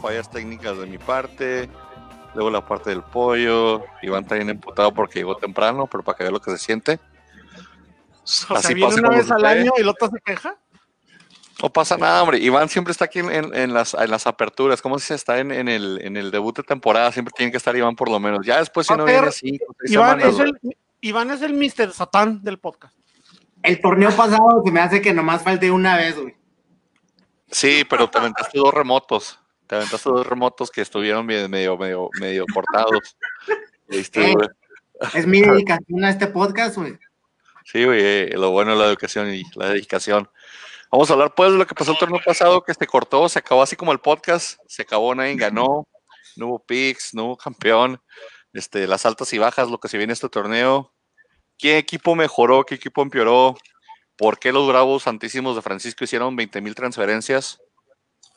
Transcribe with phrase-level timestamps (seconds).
[0.00, 1.68] fallas técnicas de mi parte,
[2.34, 6.24] luego la parte del pollo, Iván está bien emputado porque llegó temprano, pero para que
[6.24, 6.98] vea lo que se siente.
[8.24, 10.56] O sea, viene una vez al año y el otro se queja.
[11.62, 12.38] No pasa nada, hombre.
[12.38, 14.80] Iván siempre está aquí en, las, en las aperturas.
[14.80, 17.10] ¿Cómo se está en, el, en el debut de temporada?
[17.10, 18.46] Siempre tiene que estar Iván por lo menos.
[18.46, 19.58] Ya después si no viene así.
[19.86, 20.52] Iván, es el,
[21.00, 21.92] Iván es el Mr.
[21.92, 22.94] Satán del podcast.
[23.62, 26.36] El torneo pasado se me hace que nomás falte una vez, güey.
[27.50, 29.40] Sí, pero te aventaste dos remotos.
[29.68, 33.16] Te aventaste dos remotos que estuvieron medio, medio, medio cortados.
[33.90, 34.34] Eh,
[35.14, 36.98] es mi dedicación a este podcast, güey.
[37.64, 40.28] Sí, güey, eh, lo bueno es la educación y la dedicación.
[40.92, 43.38] Vamos a hablar pues de lo que pasó el torneo pasado, que se cortó, se
[43.38, 45.88] acabó así como el podcast, se acabó, nadie ganó,
[46.36, 47.98] no hubo picks, no hubo campeón,
[48.52, 50.92] este, las altas y bajas, lo que se viene este torneo.
[51.56, 52.64] ¿Qué equipo mejoró?
[52.64, 53.56] ¿Qué equipo empeoró?
[54.18, 57.58] ¿Por qué los Bravos Santísimos de Francisco hicieron 20 mil transferencias?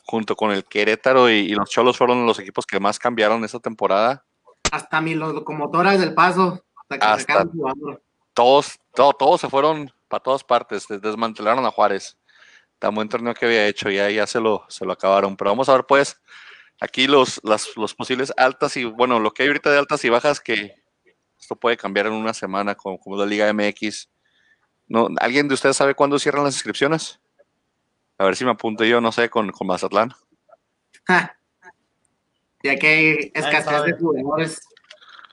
[0.04, 4.24] Junto con el Querétaro y, los Cholos fueron los equipos que más cambiaron esta temporada.
[4.70, 6.64] Hasta mis locomotoras del paso.
[6.88, 7.46] Hasta
[8.34, 12.18] todos, todos se fueron para todas partes, desmantelaron a Juárez
[12.82, 15.36] tan buen torneo que había hecho, ya, ya se, lo, se lo acabaron.
[15.36, 16.20] Pero vamos a ver, pues,
[16.80, 20.08] aquí los, las, los posibles altas y, bueno, lo que hay ahorita de altas y
[20.08, 20.74] bajas, que
[21.38, 24.10] esto puede cambiar en una semana, como, como la Liga MX.
[24.88, 25.08] ¿No?
[25.20, 27.20] ¿Alguien de ustedes sabe cuándo cierran las inscripciones?
[28.22, 30.14] A ver si me apunto yo, no sé, con, con Mazatlán.
[32.62, 34.68] Ya que hay escasez de jugadores.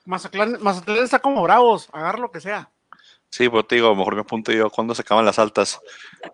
[0.05, 2.72] Mazatlán, Mazatlán está como bravos, agarra lo que sea.
[3.29, 5.79] Sí, pues te digo, mejor me apunto yo cuando se acaban las altas.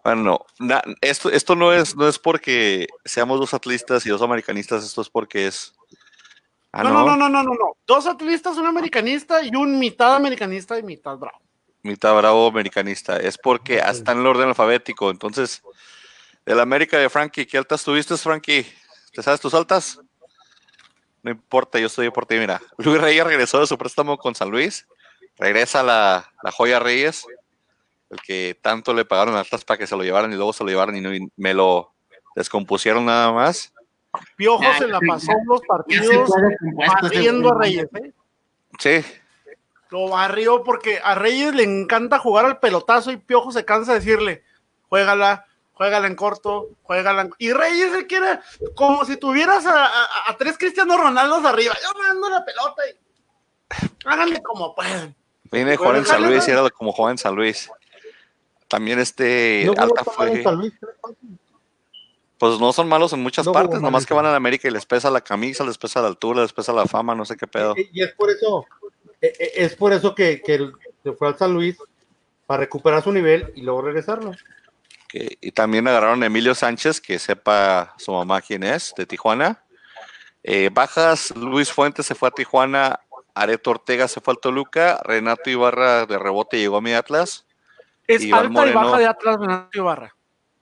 [0.02, 0.46] Bueno,
[1.02, 5.10] esto, esto no es, no es porque seamos dos atlistas y dos americanistas, esto es
[5.10, 5.74] porque es.
[6.72, 7.76] Ah, no, no, no, no, no, no, no.
[7.86, 11.42] Dos atlistas, un americanista y un mitad americanista y mitad bravo.
[11.82, 13.18] Mitad bravo americanista.
[13.18, 15.12] Es porque hasta en el orden alfabético.
[15.12, 15.62] Entonces,
[16.46, 18.66] de la América de Frankie, ¿qué altas tuviste, Frankie?
[19.14, 20.00] ¿Te sabes tus altas?
[21.24, 22.62] No importa, yo estoy por ti, mira.
[22.78, 24.86] Luis Reyes regresó de su préstamo con San Luis
[25.38, 27.26] regresa la, la joya Reyes,
[28.10, 30.64] el que tanto le pagaron a Atlas para que se lo llevaran y luego se
[30.64, 31.94] lo llevaron y, me lo
[32.36, 33.74] descompusieron nada más.
[34.38, 36.30] Piojo se la pasó en los partidos
[37.02, 38.14] barriendo a Reyes, ¿eh?
[38.80, 39.06] Sí.
[39.90, 44.00] Lo barrió porque a Reyes le encanta jugar al pelotazo y Piojo se cansa de
[44.00, 44.44] decirle,
[44.88, 45.46] juégala,
[45.76, 47.32] juégala en corto, juégala en...
[47.38, 48.40] Y Reyes se quiere,
[48.74, 49.86] como si tuvieras a,
[50.28, 55.16] a, tres Cristianos Ronaldos arriba, yo mando la pelota y háganle como pueden.
[55.52, 57.70] Viene a jugar en San Luis era como juega en San Luis.
[58.68, 60.44] También este Alta fue.
[62.38, 64.86] Pues no son malos en muchas partes, nomás que van a la América y les
[64.86, 67.76] pesa la camisa, les pesa la altura, les pesa la fama, no sé qué pedo.
[67.78, 68.66] Y, es por eso,
[69.22, 70.70] e, e, es por eso que, que
[71.04, 71.78] se fue al San Luis
[72.46, 74.34] para recuperar su nivel y luego regresarlo.
[75.14, 79.64] Y también agarraron a Emilio Sánchez, que sepa su mamá quién es, de Tijuana.
[80.44, 83.00] Eh, bajas, Luis Fuentes se fue a Tijuana
[83.36, 87.46] Areto Ortega se fue al Toluca, Renato Ibarra de rebote llegó a mi Atlas.
[88.08, 90.16] Es alta y baja de Atlas Renato Ibarra.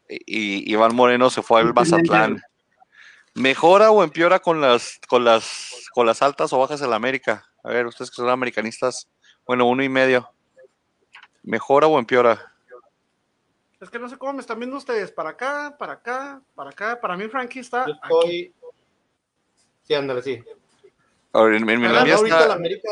[0.09, 2.41] Y, Iván Moreno se fue al Mazatlán.
[3.35, 7.45] ¿Mejora o empeora con las, con las, con las altas o bajas en la América?
[7.63, 9.07] A ver, ustedes que son americanistas,
[9.45, 10.29] bueno, uno y medio.
[11.43, 12.52] ¿Mejora o empeora?
[13.83, 15.11] Es que no sé cómo me están viendo ustedes.
[15.11, 17.01] Para acá, para acá, para acá.
[17.01, 17.85] Para mí, Frankie está.
[18.01, 18.53] aquí.
[19.83, 20.41] Sí, ándale, sí.
[21.33, 22.89] Ahora, en, en ahorita la América.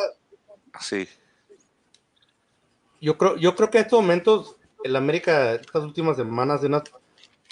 [0.81, 1.07] Sí.
[2.99, 6.83] Yo creo, yo creo que en estos momentos, el América, estas últimas semanas, de unas,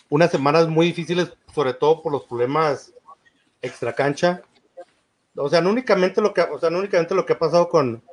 [0.09, 2.93] unas semanas muy difíciles, sobre todo por los problemas
[3.61, 4.41] extra cancha.
[5.35, 8.03] O sea, no únicamente lo que, o sea, no únicamente lo que ha pasado con,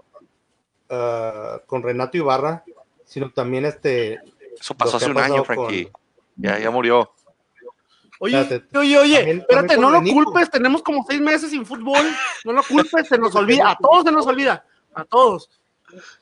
[0.90, 2.62] uh, con Renato Ibarra,
[3.04, 4.20] sino también este.
[4.60, 5.90] Eso pasó hace un año, Frankie.
[6.36, 7.10] Ya, ya murió.
[8.18, 12.02] Oye, oye, oye, espérate, no lo culpes, tenemos como seis meses sin fútbol,
[12.44, 14.64] no lo culpes, se nos olvida, a todos se nos olvida,
[14.94, 15.50] a todos.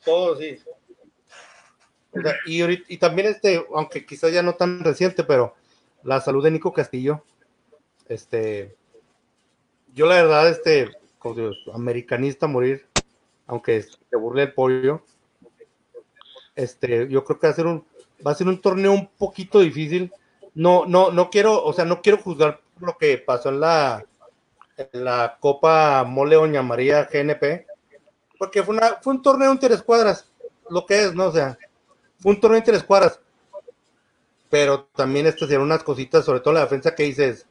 [0.03, 0.59] Todos, sí.
[2.47, 5.55] y, y, también este, aunque quizás ya no tan reciente, pero
[6.03, 7.23] la salud de Nico Castillo,
[8.09, 8.75] este,
[9.93, 12.85] yo la verdad, este, como americanista morir,
[13.47, 15.01] aunque se burle el pollo,
[16.55, 17.85] este, yo creo que va a ser un,
[18.25, 20.11] va a ser un torneo un poquito difícil,
[20.53, 24.05] no, no, no quiero, o sea, no quiero juzgar lo que pasó en la,
[24.77, 27.67] en la Copa Mole Oña María GNP,
[28.37, 30.29] porque fue, una, fue un torneo interescuadras,
[30.69, 31.27] lo que es, ¿no?
[31.27, 31.57] O sea,
[32.19, 33.19] fue un torneo interescuadras,
[34.49, 37.45] pero también este eran unas cositas, sobre todo la defensa que dices,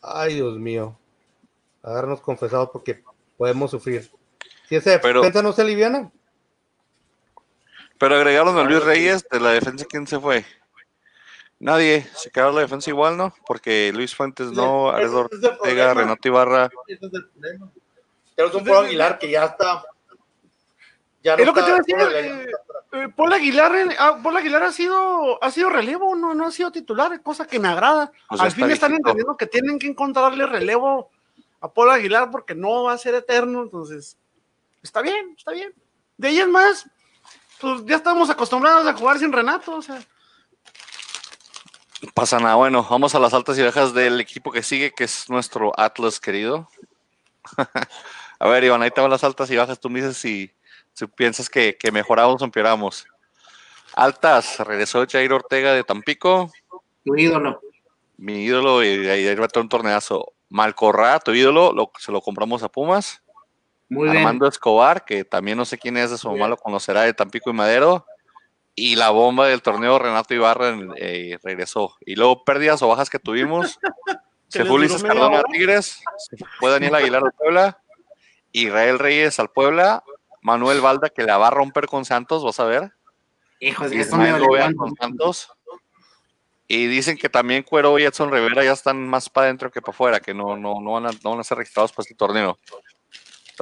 [0.00, 0.98] ay Dios mío,
[1.82, 3.02] agarrarnos confesados porque
[3.36, 4.10] podemos sufrir.
[4.68, 6.10] Si esa defensa no se aliviana.
[8.02, 10.44] Pero agregaron a Luis Reyes de la defensa, ¿quién se fue?
[11.60, 13.32] Nadie, se quedó la defensa igual, ¿no?
[13.46, 15.94] Porque Luis Fuentes no, Aredo es Ortega.
[15.94, 16.68] Renato Ibarra.
[16.88, 17.70] Ese es el problema.
[18.34, 19.84] Tenemos un Pablo Aguilar que ya está.
[21.22, 22.52] Ya Es lo que te iba a está- decir, eh,
[22.94, 26.50] Eh, Paul Aguilar, eh, ah, Paul Aguilar ha sido, ha sido relevo, no, no ha
[26.50, 28.10] sido titular, cosa que me agrada.
[28.28, 31.08] Pues Al fin están entendiendo que tienen que encontrarle relevo
[31.60, 34.18] a Paul Aguilar porque no va a ser eterno, entonces
[34.82, 35.72] está bien, está bien.
[36.18, 36.86] De ahí en más,
[37.62, 40.02] pues ya estamos acostumbrados a jugar sin Renato, o sea,
[42.14, 45.30] Pasa nada, bueno, vamos a las altas y bajas del equipo que sigue, que es
[45.30, 46.68] nuestro Atlas querido.
[48.40, 49.78] a ver, Iván, ahí te van las altas y bajas.
[49.78, 50.50] Tú me dices si,
[50.94, 53.06] si piensas que, que mejoramos o empeoramos.
[53.94, 56.50] Altas, regresó Jair Ortega de Tampico,
[57.04, 57.60] Tu ídolo.
[58.16, 60.32] mi ídolo, y ahí va a tener un torneazo.
[60.48, 63.21] Malcorra, tu ídolo, lo, se lo compramos a Pumas.
[63.92, 64.18] Muy bien.
[64.18, 67.50] Armando Escobar, que también no sé quién es, de su mamá lo conocerá de Tampico
[67.50, 68.06] y Madero.
[68.74, 71.96] Y la bomba del torneo, Renato Ibarra, eh, regresó.
[72.06, 73.78] Y luego pérdidas o bajas que tuvimos.
[74.48, 75.44] se fue Ulises Cardona a.
[75.44, 77.82] Tigres, se fue Daniel Aguilar al Puebla,
[78.52, 80.02] Israel Reyes al Puebla,
[80.40, 82.92] Manuel Valda que la va a romper con Santos, vas a ver.
[83.60, 84.38] Hijos, eso me.
[84.38, 85.50] Gobea con Santos.
[86.66, 89.92] Y dicen que también Cuero y Edson Rivera ya están más para adentro que para
[89.92, 92.58] afuera, que no, no, no, van a, no van a ser registrados para este torneo.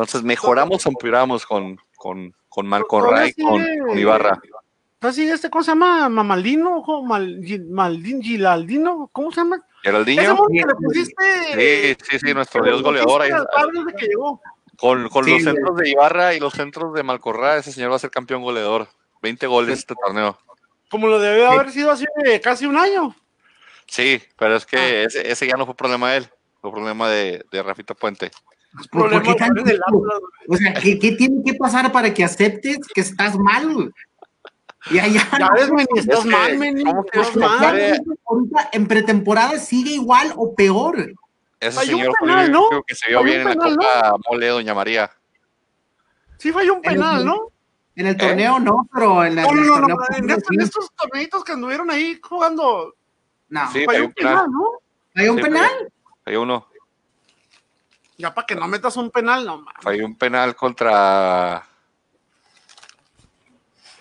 [0.01, 4.41] Entonces, ¿mejoramos o empeoramos con, con, con Malcorra y con, con Ibarra?
[5.01, 6.09] así este, ¿cómo se llama?
[6.09, 6.83] Mamaldino.
[7.05, 9.57] Mal, Maldín, Gilaldino, ¿cómo se llama?
[9.57, 10.35] Ese ¿Geraldinho?
[10.35, 11.97] mono que le pusiste.
[11.99, 13.23] Sí, sí, sí, nuestro dios goleador.
[13.23, 14.41] ahí- desde que llegó.
[14.79, 17.97] con con Sí, los centros de Ibarra y los centros de Malcorra, ese señor va
[17.97, 18.89] a ser campeón goleador.
[19.23, 20.39] 20 goles este torneo.
[20.91, 22.07] Como lo debió haber sido hace
[22.43, 23.15] casi un año.
[23.87, 26.29] Sí, pero es que ese, ese ya no fue problema de él,
[26.61, 28.31] fue problema de, de Rafita Puente.
[28.73, 32.15] ¿Por, por Problema qué tan- del Atlas, O sea, ¿qué, qué tiene que pasar para
[32.15, 33.93] que aceptes que estás mal?
[34.91, 35.29] Ya, ya.
[35.39, 35.55] Ya no.
[35.55, 36.85] ves, Meni, estás Es mal, Meni.
[36.85, 37.59] ¿cómo estás que mal.
[37.61, 38.01] pare?
[38.27, 41.13] Ahorita en pretemporada sigue igual o peor.
[41.59, 42.69] Ese Falló un señor fue penal, ¿no?
[42.69, 45.11] único que se vio Falló bien un en la penal, Copa Mole Doña María.
[46.39, 47.41] Sí falló un En el- penal, ¿no?
[47.97, 50.91] En el torneo no, pero en, la- No, no, no, no, en, estos, en estos
[50.95, 52.95] torneitos que anduvieron ahí jugando,
[53.51, 53.73] no.
[53.73, 54.33] Sí, falló falló un un penal.
[54.37, 54.71] penal, ¿no?
[55.17, 55.93] ¿Hay un Sí, penal?
[56.25, 56.67] Falló uno.
[58.21, 59.83] Ya para que no metas un penal, no mames.
[59.83, 61.67] Falló un penal contra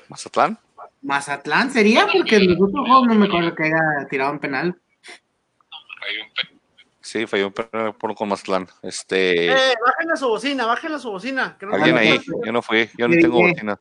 [0.10, 0.60] Mazatlán.
[1.01, 4.77] Mazatlán sería, porque en los otros juegos no me acuerdo que haya tirado un penal.
[7.00, 8.68] Sí, falló un penal por, con Mazatlán.
[8.81, 11.57] Este, Eh, bájenle a su bocina, bájenle a su bocina.
[11.57, 13.52] que no alguien ahí, yo no fui, yo no tengo sí.
[13.54, 13.80] bocinas.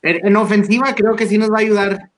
[0.00, 2.10] En, en ofensiva creo que sí nos va a ayudar.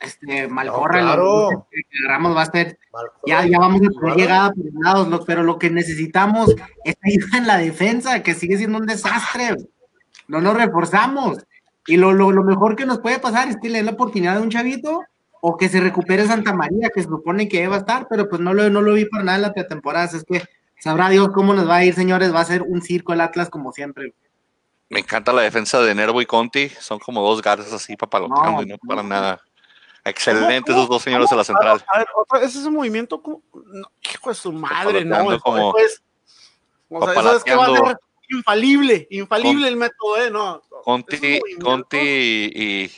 [0.00, 1.66] Este, Malcorra, No, claro.
[1.70, 2.78] que agarramos va a ser.
[3.26, 7.46] Ya, ya vamos a tener llegada por lados, pero lo que necesitamos es ayuda en
[7.46, 9.56] la defensa, que sigue siendo un desastre.
[10.26, 11.38] No nos reforzamos.
[11.86, 14.36] Y lo, lo, lo mejor que nos puede pasar es que le den la oportunidad
[14.36, 15.02] de un chavito
[15.40, 18.40] o que se recupere Santa María, que se supone que va a estar, pero pues
[18.40, 20.04] no lo, no lo vi para nada en la pretemporada.
[20.06, 20.42] Es que
[20.78, 22.34] sabrá Dios cómo nos va a ir, señores.
[22.34, 24.12] Va a ser un circo el Atlas como siempre.
[24.90, 28.62] Me encanta la defensa de Nervo y Conti, son como dos garzas así papaloteando No,
[28.62, 28.88] y no no.
[28.88, 29.40] para nada.
[30.08, 31.84] Excelentes ¿Cómo, esos dos señores de la central.
[31.88, 33.42] A ver, otra, ese es un movimiento como.
[33.52, 35.40] no, hijo de su madre, no.
[35.40, 36.02] Como- es,
[36.88, 37.98] o sea, eso es que va a ser
[38.30, 40.30] infalible, infalible el método, ¿eh?
[40.30, 40.62] No.
[40.84, 42.90] Conti, Conti y, y,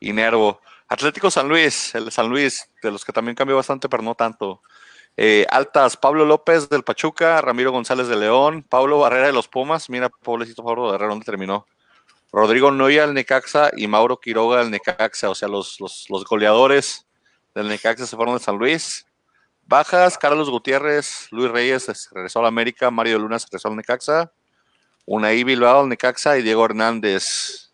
[0.00, 0.60] y Nervo.
[0.88, 4.62] Atlético San Luis, el San Luis, de los que también cambió bastante, pero no tanto.
[5.16, 9.88] Eh, altas, Pablo López del Pachuca, Ramiro González de León, Pablo Barrera de los Pumas,
[9.88, 11.66] mira, pobrecito Pablo Barrera, ¿dónde terminó?
[12.32, 17.06] Rodrigo Noya del Necaxa y Mauro Quiroga del Necaxa, o sea, los, los, los goleadores
[17.54, 19.06] del Necaxa se fueron de San Luis.
[19.68, 24.30] Bajas, Carlos Gutiérrez, Luis Reyes es- regresó a la América, Mario Luna regresó al Necaxa,
[25.06, 27.65] Unai Bilbao al Necaxa y Diego Hernández.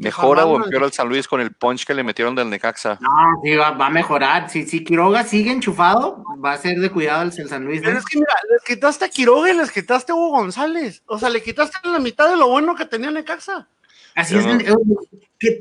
[0.00, 2.98] ¿Mejora o empeora el San Luis con el punch que le metieron del Necaxa?
[3.00, 3.08] No,
[3.44, 4.48] sí, va, va a mejorar.
[4.48, 7.82] Si, si Quiroga sigue enchufado, va a ser de cuidado el, el San Luis.
[7.84, 11.02] Pero es que mira, les quitaste a Quiroga y les quitaste a Hugo González.
[11.06, 13.68] O sea, le quitaste la mitad de lo bueno que tenía Necaxa.
[14.14, 14.52] Así Yo es, no-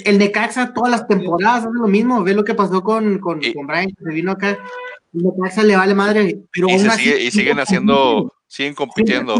[0.05, 2.24] el, Necaxa todas las temporadas hace lo mismo.
[2.24, 4.58] Ve lo que pasó con, con, Y- con Brian, que se vino acá.
[5.13, 8.74] El Necaxa le vale madre, pero Y, aún se así- sigue- y siguen haciendo, siguen
[8.74, 9.36] compitiendo.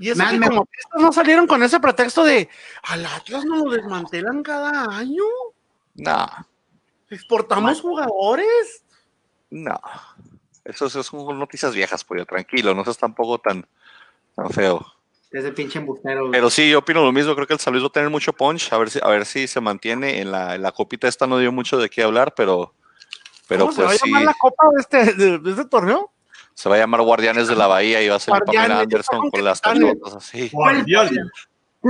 [0.00, 2.48] Y eso Man, que como estos no salieron con ese pretexto de
[2.84, 5.22] al Atlas nos lo desmantelan cada año.
[5.94, 6.26] No,
[7.10, 8.84] Exportamos jugadores.
[9.50, 9.78] no.
[10.64, 13.66] Eso, eso son noticias viejas, pollo, tranquilo, no seas tampoco tan,
[14.36, 14.86] tan feo.
[15.30, 16.30] Ese pinche embustero.
[16.30, 18.32] Pero sí, yo opino lo mismo, creo que el San Luis va a tener mucho
[18.32, 21.26] punch, a ver si, a ver si se mantiene en la, en la copita esta
[21.26, 22.74] no dio mucho de qué hablar, pero,
[23.48, 25.64] pero ¿Cómo se va a pues sí, llamar la copa de este, de, de este
[25.64, 26.12] torneo?
[26.60, 29.42] Se va a llamar Guardianes de la Bahía y va a ser Pamela Anderson con
[29.44, 30.50] las tarjetas así.
[30.50, 30.84] ¿Cuál,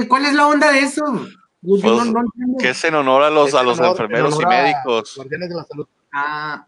[0.09, 1.03] cuál es la onda de eso?
[1.61, 2.59] Pues, no- no entiendo.
[2.61, 4.63] Que es en honor a los, Es a los honor- en enfermeros y honor a
[4.63, 5.17] médicos.
[5.17, 5.87] Guardianes de la salud.
[6.13, 6.67] Ah,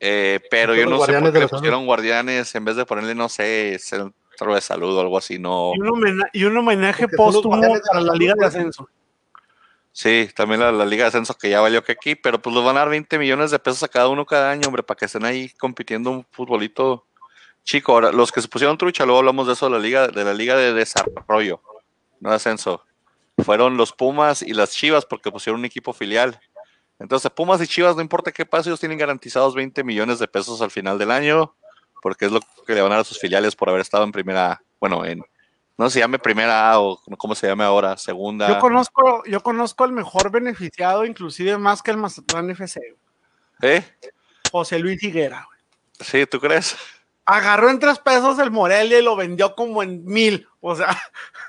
[0.00, 3.28] Eh, pero yo no sé por qué le pusieron guardianes en vez de ponerle, no
[3.28, 5.38] sé, centro de salud o algo así.
[5.40, 5.72] No.
[5.74, 8.46] Y un, homena- y un homenaje póstumo de la para la salud, Liga de.
[8.46, 8.88] Ascenso.
[9.90, 12.64] Sí, también la, la Liga de Ascenso que ya valió que aquí, pero pues les
[12.64, 15.06] van a dar 20 millones de pesos a cada uno cada año, hombre, para que
[15.06, 17.04] estén ahí compitiendo un futbolito
[17.68, 17.92] chico.
[17.92, 20.34] Ahora, los que se pusieron trucha, luego hablamos de eso de la Liga de la
[20.34, 21.60] Liga de Desarrollo,
[22.20, 22.84] no Ascenso.
[23.44, 26.40] Fueron los Pumas y las Chivas porque pusieron un equipo filial.
[26.98, 30.60] Entonces, Pumas y Chivas, no importa qué pase, ellos tienen garantizados 20 millones de pesos
[30.60, 31.54] al final del año,
[32.02, 34.10] porque es lo que le van a dar a sus filiales por haber estado en
[34.10, 35.22] primera, bueno, en,
[35.76, 38.48] no se llame primera A o cómo se llame ahora, segunda.
[38.48, 42.80] Yo conozco, yo conozco al mejor beneficiado, inclusive más que el Mazatlán FC,
[43.62, 43.84] ¿Eh?
[44.50, 45.46] José Luis Higuera.
[45.46, 45.60] güey.
[46.00, 46.76] Sí, ¿tú crees?
[47.30, 50.48] Agarró en tres pesos el Morelia y lo vendió como en mil.
[50.60, 50.96] O sea,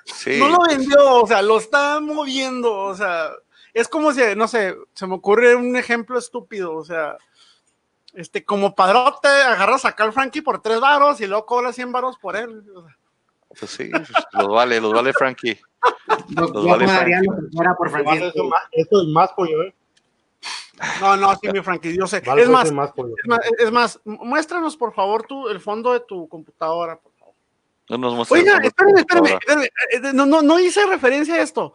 [0.05, 0.37] Sí.
[0.39, 2.73] no lo vendió, o sea, lo está moviendo.
[2.75, 3.29] O sea,
[3.73, 6.75] es como si, no sé, se me ocurre un ejemplo estúpido.
[6.75, 7.15] O sea,
[8.13, 12.17] este, como padrote, agarras a Carl Frankie por tres varos y luego cobras 100 varos
[12.17, 12.63] por él.
[12.75, 12.97] O sea,
[13.57, 15.59] Pues sí, pues, los vale, los vale Frankie.
[16.35, 17.25] los vale Frankie.
[17.27, 18.43] lo que fuera por Eso, Francisco.
[18.49, 19.75] más, eso es más pollo, ¿eh?
[21.01, 22.21] No, no, sí, mi Frankie, yo sé.
[22.21, 22.91] Vale, es, más, es más,
[23.57, 27.33] es más, muéstranos por favor tú el fondo de tu computadora, por favor.
[27.89, 29.39] No nos muestres Oiga, cómo espérame, es espérame, ahora.
[29.39, 31.73] espérame, eh, No, no, no hice referencia a esto.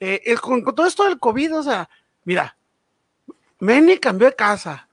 [0.00, 1.88] Eh, con, con todo esto del COVID, o sea,
[2.24, 2.56] mira,
[3.60, 4.88] Manny cambió de casa,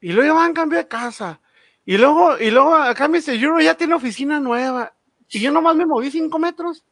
[0.00, 1.40] y luego Iván cambió de casa,
[1.84, 3.34] y luego, y luego acá Mr.
[3.34, 4.94] Euro ya tiene oficina nueva,
[5.28, 6.82] y yo nomás me moví cinco metros.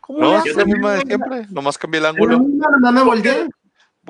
[0.00, 2.38] ¿Cómo No, es la misma de siempre, nomás cambié el ángulo.
[2.38, 3.48] no, no me volteé.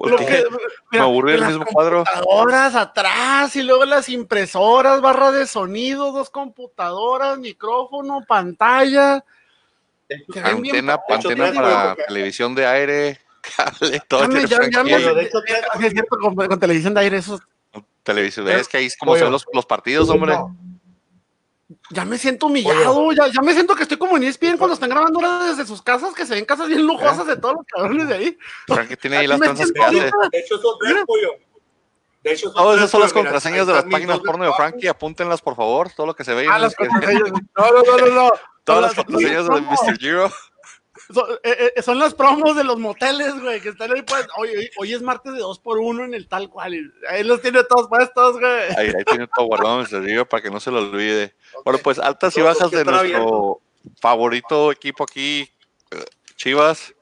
[0.01, 0.45] Porque que-
[0.93, 0.99] me
[1.33, 2.05] del las mismo cuadro.
[2.05, 9.23] computadoras atrás y luego las impresoras, barra de sonido, dos computadoras, micrófono, pantalla.
[10.43, 13.19] Antena, antena hecho, para digo, televisión de aire,
[13.57, 17.39] cable, todo de con, con televisión de aire, eso.
[18.03, 18.49] televisión.
[18.49, 20.35] Es que ahí es como se ven los, los partidos, hombre.
[21.91, 24.75] Ya me siento humillado, ya, ya me siento que estoy como en E ESPN cuando
[24.75, 27.67] están grabando ahora desde sus casas, que se ven casas bien lujosas de todos los
[27.67, 28.39] cabrones de ahí.
[28.67, 29.95] Frankie tiene ahí las me tranzas que hace.
[30.33, 31.05] De hecho, son tres, Mira.
[31.07, 31.29] pollo.
[32.23, 34.53] De hecho, Todas esas son las contraseñas de las páginas porno de.
[34.53, 34.89] Frankie.
[34.89, 35.91] Apúntenlas, por favor.
[35.97, 36.47] Todo lo que se ve.
[36.51, 37.23] Ah, en las el- contraseñas.
[37.57, 38.31] No, no, no, no, no.
[38.65, 39.81] Todas las Son contraseñas de promos.
[39.87, 39.99] Mr.
[39.99, 40.31] Giro.
[41.15, 44.27] Son, eh, eh, son las promos de los moteles, güey, que están ahí pues.
[44.37, 46.75] Hoy, hoy, hoy es martes de dos por uno en el tal cual.
[46.75, 48.63] y Ahí los tiene todos puestos, güey.
[48.77, 50.05] Ahí, ahí tiene todo guardado Mr.
[50.05, 51.35] Giro para que no se lo olvide.
[51.65, 53.61] Bueno, pues altas y bajas de nuestro
[54.01, 55.51] favorito equipo aquí,
[55.91, 56.05] eh,
[56.37, 56.95] Chivas.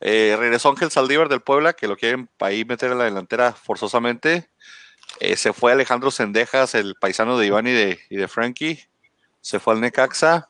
[0.00, 4.50] Eh, regresó Ángel Saldívar del Puebla, que lo quieren ahí meter en la delantera forzosamente.
[5.20, 8.84] Eh, se fue Alejandro Sendejas, el paisano de Iván y de, y de Frankie.
[9.40, 10.48] Se fue al Necaxa.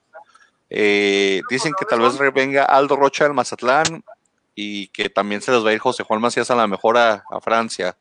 [0.71, 4.03] Eh, dicen que tal vez venga Aldo Rocha del Mazatlán
[4.55, 7.25] y que también se les va a ir José Juan Macías a la mejor a,
[7.31, 7.97] a Francia.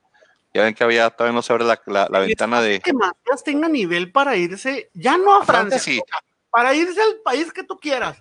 [0.53, 2.79] Ya ven que había, todavía no se abre la, la- la ventana de...
[2.81, 6.01] Que Macías tenga nivel para irse, ya no a A Francia Francia, sí,
[6.49, 8.17] para irse al país que tú quieras.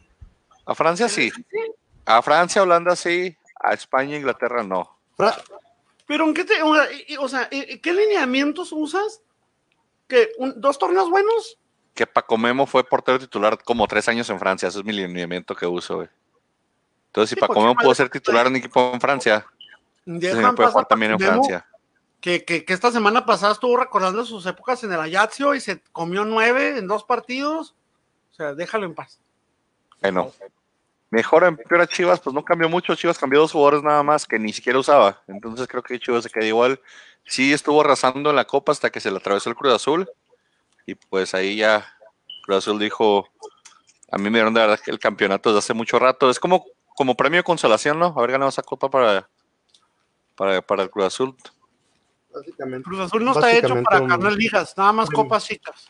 [0.64, 1.32] a Francia sí.
[2.04, 4.96] A Francia, Holanda sí, a España, Inglaterra no.
[5.16, 5.36] Fra-
[6.06, 9.22] Pero ¿en qué te, o sea, y- y- o sea, ¿y- y ¿qué lineamientos usas?
[10.06, 11.58] ¿Que dos torneos buenos?
[11.94, 15.54] Que Paco Memo fue portero titular como tres años en Francia, ese es mi lineamiento
[15.56, 16.08] que uso, güey.
[17.08, 19.44] Entonces, si Sí, Paco Memo pudo ser titular en equipo en Francia,
[20.04, 21.66] se me puede jugar también en Francia.
[22.20, 25.80] Que, que, que esta semana pasada estuvo recordando sus épocas en el Ajaccio y se
[25.92, 27.74] comió nueve en dos partidos.
[28.32, 29.18] O sea, déjalo en paz.
[30.02, 30.30] Bueno,
[31.10, 32.94] mejor empeora Chivas, pues no cambió mucho.
[32.94, 35.22] Chivas cambió dos jugadores nada más que ni siquiera usaba.
[35.28, 36.80] Entonces creo que Chivas se quedó igual.
[37.24, 40.10] Sí estuvo arrasando en la copa hasta que se le atravesó el Cruz Azul.
[40.86, 41.86] Y pues ahí ya
[42.44, 43.28] Cruz Azul dijo,
[44.10, 46.28] a mí me dieron de verdad que el campeonato desde hace mucho rato.
[46.28, 48.14] Es como, como premio de consolación, ¿no?
[48.16, 49.28] Haber ganado esa copa para,
[50.36, 51.36] para, para el Cruz Azul.
[52.32, 52.84] Básicamente.
[52.84, 55.88] Cruz Azul no está hecho para un- ganar ligas, nada más copas chicas.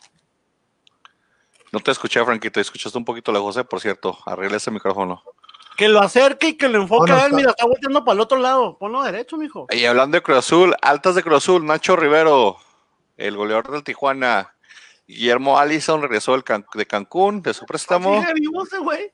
[1.71, 2.59] No te escuché, Franquito.
[2.59, 4.17] Escuchaste un poquito lejos, eh, por cierto.
[4.25, 5.23] Arregla ese micrófono.
[5.77, 7.33] Que lo acerque y que lo enfoque a él.
[7.33, 8.77] Mira, está volteando para el otro lado.
[8.77, 9.67] Ponlo derecho, mijo.
[9.69, 12.57] Y hablando de Cruz Azul, altas de Cruz Azul, Nacho Rivero,
[13.17, 14.53] el goleador del Tijuana,
[15.07, 18.23] Guillermo Allison regresó del Can- de Cancún, de su préstamo.
[18.83, 19.11] Güey.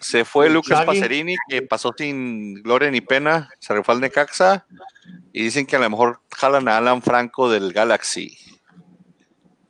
[0.00, 0.84] Se fue Lucas.
[0.84, 4.66] Pacerini, que pasó sin gloria ni pena, se refue al Necaxa.
[5.32, 8.36] Y dicen que a lo mejor jalan a Alan Franco del Galaxy.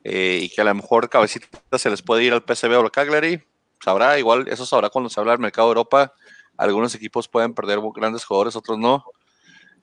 [0.04, 2.90] Eh, y que a lo mejor cabecita se les puede ir al PSV o al
[2.90, 3.42] Cagliari.
[3.80, 6.12] Sabrá, igual, eso sabrá cuando se habla del mercado de Europa.
[6.56, 9.04] Algunos equipos pueden perder grandes jugadores, otros no.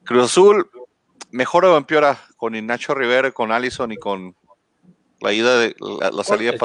[0.03, 0.69] Cruz Azul,
[1.31, 4.35] mejor o empeora con Nacho Rivera, con Allison y con
[5.25, 6.57] la ida de la, la salida de.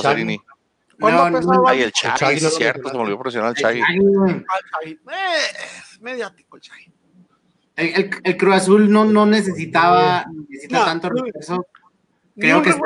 [0.99, 1.69] ¿Cuándo No, no?
[1.69, 3.81] Ay, el Chagui es cierto, se me olvidó profesional el Chagui.
[3.81, 4.45] Eh,
[5.93, 6.93] es mediático el Chagui.
[7.77, 11.67] El, el- el Cruz Azul no, no necesitaba necesita No, tanto refuerzo.
[12.37, 12.85] Creo que está,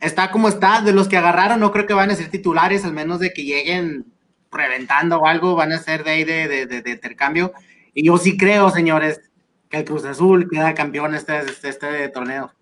[0.00, 0.80] está como está.
[0.80, 3.44] De los que agarraron, no creo que van a ser titulares, al menos de que
[3.44, 4.06] lleguen
[4.50, 7.52] reventando o algo, van a ser de ahí de, de, de- de intercambio.
[7.94, 9.20] Y yo sí creo, señores,
[9.68, 12.52] que el Cruz Azul queda campeón este, este, este torneo.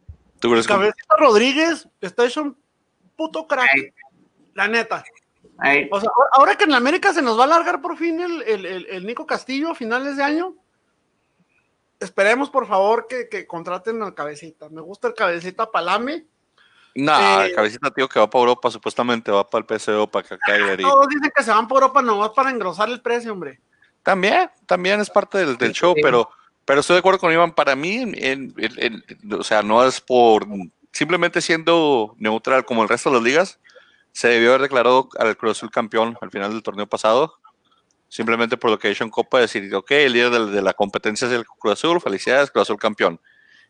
[0.45, 2.57] ¿Tú crees Cabecita Rodríguez está hecho un
[3.17, 3.67] puto crack.
[3.73, 3.93] Ay.
[4.53, 5.03] La neta.
[5.57, 8.21] Ay, O sea, ahora- que en la América se nos va a alargar por fin
[8.21, 10.55] el, el- el- el Nico Castillo a finales de año,
[12.01, 14.69] esperemos por favor que, que contraten al cabecita.
[14.69, 16.27] Me gusta el cabecita Palame.
[16.97, 20.29] No, Eh, el cabecita tío que va para Europa, supuestamente va para el PSO, para
[20.39, 20.83] Cagliari.
[20.85, 23.61] Todos dicen que se van por Europa nomás para engrosar el precio, hombre.
[24.03, 26.03] También, también es parte del, del show, Sí.
[26.03, 26.29] pero,
[26.65, 27.53] pero estoy de acuerdo con Iván.
[27.55, 30.47] Para mí, en- en- en- en- o sea, no es por
[30.93, 33.59] simplemente siendo neutral como el resto de las ligas,
[34.13, 37.35] se debió haber declarado al Cruz Azul campeón al final del torneo pasado.
[38.09, 41.27] Simplemente por lo que hecho en Copa, decir, ok, el líder de, de la competencia
[41.27, 43.21] es el Cruz Azul, felicidades, Cruz Azul campeón.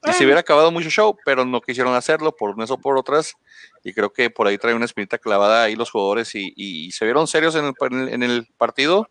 [0.07, 3.37] Y se hubiera acabado mucho show, pero no quisieron hacerlo por unas o por otras.
[3.83, 7.07] Y creo que por ahí trae una espinita clavada ahí los jugadores y, y se
[7.07, 9.09] vieron serios en el, en el- en el partido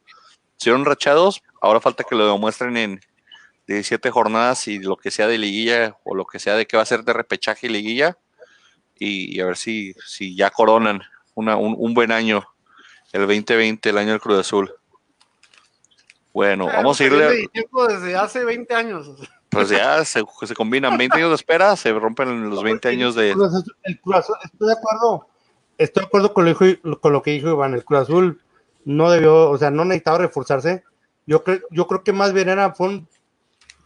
[0.57, 3.01] se vieron rachados, ahora falta que lo demuestren en
[3.67, 6.83] 17 jornadas y lo que sea de liguilla o lo que sea de qué va
[6.83, 8.17] a ser de repechaje y liguilla
[8.99, 11.01] y, y a ver si, si ya coronan
[11.35, 12.43] una- un, un buen año,
[13.11, 14.71] el 2020, el año del Cruz Azul.
[16.33, 17.49] Bueno, vamos a viene irle,
[17.89, 19.11] desde hace 20 años.
[19.49, 23.33] pues ya se, se combinan 20 años de espera, se rompen los 20 años de...
[23.33, 25.27] Cruz Azul- el Cruz Azul, estoy de acuerdo.
[25.77, 27.73] Estoy de acuerdo con lo, dijo- con lo que dijo Iván.
[27.75, 28.41] El Cruz Azul
[28.85, 30.83] no debió, o sea, no necesitaba reforzarse.
[31.25, 33.07] Yo creo, yo creo que más bien era, fueron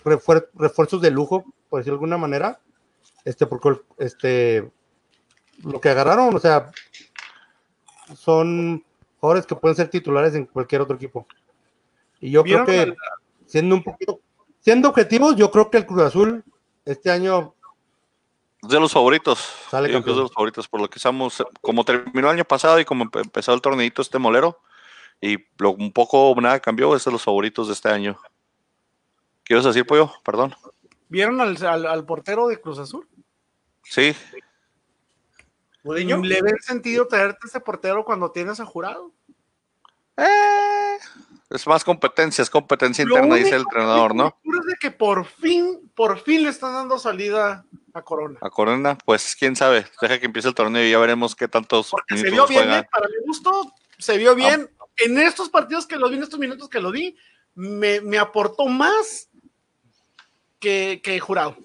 [0.04, 2.60] refuer- refuerzos de lujo, por decirlo de alguna manera.
[3.26, 4.72] Este, porque este
[5.64, 6.72] lo que agarraron, o sea,
[8.16, 8.84] son
[9.20, 11.28] jugadores que pueden ser titulares en cualquier otro equipo.
[12.20, 12.96] Y yo creo ¿Vieron que
[13.46, 14.20] siendo un poquito,
[14.60, 16.44] siendo objetivos, yo creo que el Cruz Azul
[16.86, 17.54] este año
[18.62, 19.40] De los favoritos.
[19.70, 22.80] Sale que es de los favoritos, por lo que estamos, como terminó el año pasado
[22.80, 24.60] y como empe- empezó el torneito este molero,
[25.22, 28.18] y lo, un poco o nada cambió, es de los favoritos de este año.
[29.48, 30.12] ¿Qué ibas a decir, Pollo?
[30.24, 30.54] Perdón.
[31.10, 33.08] ¿Vieron al, al- al portero de Cruz Azul?
[33.84, 34.14] Sí,
[35.84, 39.14] ¿Le ven sentido traerte ese portero cuando tienes a jurado?
[40.18, 40.98] eh,
[41.50, 44.38] es más competencia, es competencia Lo interna, dice el entrenador, ¿no?
[44.44, 48.38] es de que por fin, por fin le están dando salida a Corona.
[48.42, 51.92] A Corona, pues quién sabe, deja que empiece el torneo y ya veremos qué tantos
[51.92, 52.84] Porque se vio bien, juegan.
[52.84, 52.88] ¿eh?
[52.92, 54.70] para mi gusto, se vio bien.
[54.98, 57.16] En estos partidos que lo vi, en estos minutos que lo vi,
[57.56, 59.30] me, me aportó más
[60.60, 61.58] que, que jurado.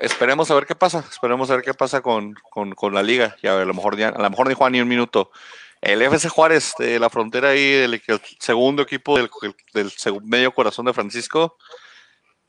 [0.00, 3.36] Esperemos a ver qué pasa, esperemos a ver qué pasa con, con, con la liga.
[3.42, 5.30] Y a, ver, a lo mejor ya, a lo mejor ni Juan ni un minuto.
[5.80, 9.28] El FC Juárez de la frontera ahí, el, el segundo equipo del,
[9.74, 11.58] del medio corazón de Francisco.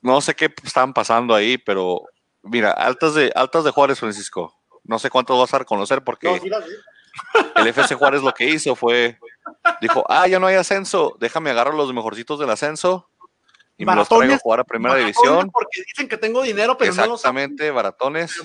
[0.02, 2.04] No sé qué estaban pasando ahí, pero
[2.44, 4.56] mira, altas de, altas de Juárez, Francisco.
[4.84, 6.40] No sé cuántos vas a reconocer porque
[7.56, 9.18] el FC Juárez lo que hizo fue,
[9.82, 13.10] dijo, ah, ya no hay ascenso, déjame agarrar los mejorcitos del ascenso
[13.78, 15.50] y me los traigo a jugar a primera división.
[15.52, 17.04] Porque dicen que tengo dinero, pero no.
[17.04, 18.42] Exactamente, baratones.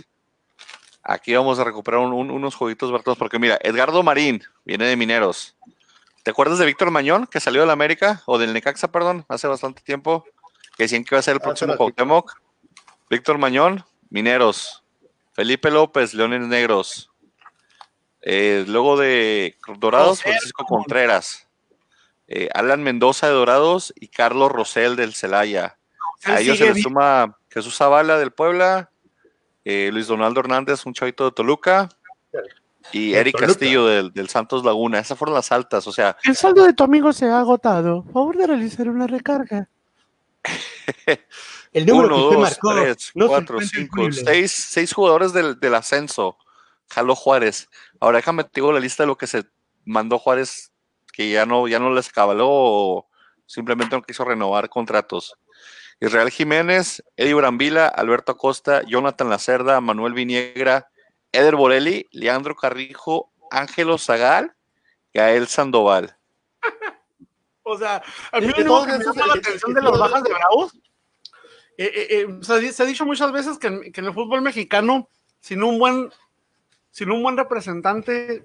[1.02, 4.96] Aquí vamos a recuperar un- un- unos jueguitos baratones, porque mira, Edgardo Marín viene de
[4.96, 5.56] Mineros.
[6.22, 9.80] ¿Te acuerdas de Víctor Mañón, que salió del América, o del Necaxa, perdón, hace bastante
[9.82, 10.24] tiempo?
[10.76, 11.76] Que decían que iba a ser el próximo.
[11.76, 12.32] Cuauhtémoc.
[13.08, 14.82] Víctor Mañón, Mineros.
[15.32, 17.10] Felipe López, Leones Negros.
[18.20, 21.46] Eh, luego de Dorados, Francisco Contreras.
[22.32, 25.78] Eh, Alan Mendoza de Dorados y Carlos Rosell del Celaya.
[26.22, 28.92] A ellos se les suma Jesús Zavala del Puebla,
[29.64, 31.88] eh, Luis Donaldo Hernández, un chavito de Toluca,
[32.92, 33.48] y Eric Toluca.
[33.48, 35.00] Castillo del, del Santos Laguna.
[35.00, 38.04] Esas fueron las altas, o sea, El saldo de tu amigo se ha agotado.
[38.12, 39.68] Favor de realizar una recarga.
[41.72, 45.58] el número uno, que usted dos, marcó tres, no cuatro, cinco, seis, seis jugadores del,
[45.58, 46.38] del ascenso.
[46.90, 47.68] Jaló Juárez.
[47.98, 49.44] Ahora déjame te digo la lista de lo que se
[49.84, 50.69] mandó Juárez,
[51.12, 53.08] que ya no, ya no les cabaló o
[53.46, 55.34] simplemente no quiso renovar contratos.
[56.00, 60.90] Israel Jiménez, Eddie Brambila, Alberto Acosta, Jonathan Lacerda, Manuel Viniegra,
[61.32, 64.54] Eder Borelli, Leandro Carrijo, Ángelo Zagal,
[65.12, 66.16] Gael Sandoval.
[67.62, 70.74] O sea, a mí me llama la atención de las bajas de Bravos,
[71.76, 74.06] eh, eh, eh, o sea, di- se ha dicho muchas veces que, en- que en
[74.06, 76.10] el fútbol mexicano, sin un buen,
[76.90, 78.44] sin un buen representante,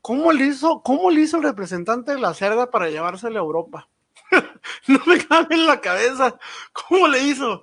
[0.00, 3.88] ¿cómo le hizo, cómo le hizo el representante de la cerda para llevársela a Europa?
[4.86, 6.38] no me cabe en la cabeza.
[6.72, 7.62] ¿Cómo le hizo?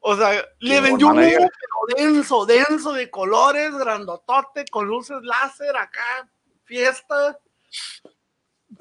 [0.00, 1.50] O sea, le vendió un humo,
[1.96, 6.28] denso, denso, de colores, grandotote, con luces láser acá,
[6.64, 7.38] fiesta.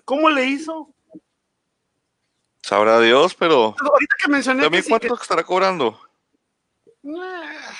[0.05, 0.93] ¿Cómo le hizo?
[2.62, 5.99] Sabrá Dios, pero Pues ahorita que mencioné que sí, cuánto estará cobrando.
[7.01, 7.71] Nah.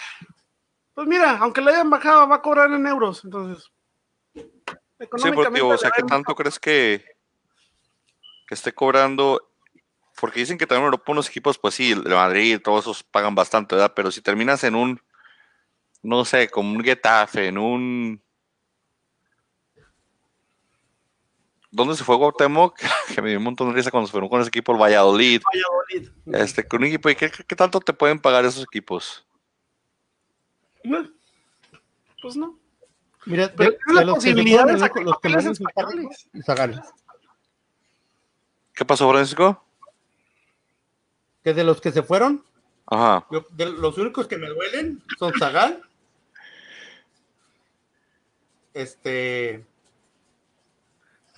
[0.94, 3.70] Pues mira, aunque le hayan bajado, va a cobrar en euros, entonces.
[5.00, 7.04] Sí, porque, o sea, ¿qué tanto crees que,
[8.48, 9.52] que esté cobrando?
[10.20, 13.36] Porque dicen que también en Europa unos equipos, pues sí, el Madrid, todos esos pagan
[13.36, 13.94] bastante, ¿verdad?
[13.96, 15.00] Pero si terminas en un,
[16.02, 18.24] no sé, como un Getafe, en un...
[21.70, 22.80] ¿Dónde se fue Cuauhtémoc?
[23.16, 25.42] que me dio un montón de risa cuando se fueron con ese equipo, el Valladolid.
[25.44, 26.10] Valladolid.
[26.34, 29.28] Este, con un equipo, ¿y qué, qué tanto te pueden pagar esos equipos?
[32.22, 32.58] Pues no.
[33.28, 35.52] Mira, Pero de, la de los que se posibilidad fueron, de sacar los resultaron,
[36.00, 36.30] españoles.
[36.46, 36.80] Zagales.
[38.74, 39.64] ¿Qué pasó, Francisco?
[41.44, 42.44] Que de los que se fueron,
[42.86, 43.26] Ajá.
[43.32, 45.82] yo- de los únicos que me duelen son Zagal,
[48.74, 49.66] este,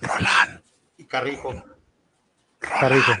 [0.00, 0.60] Roland,
[0.98, 1.64] y Carrijo.
[2.58, 3.12] Carrijo.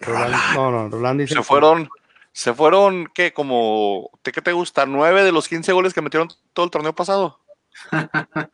[0.00, 1.88] Roland, no, no, Roland dice Se que- fueron,
[2.36, 3.32] se fueron, ¿qué?
[3.32, 4.84] Como, ¿de qué te gusta?
[4.84, 7.40] ¿Nueve de los 15 goles que metieron todo el torneo pasado?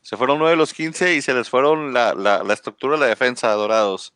[0.00, 3.00] se fueron nueve de los 15 y se les fueron la, la- la estructura de
[3.00, 4.14] la defensa a Dorados.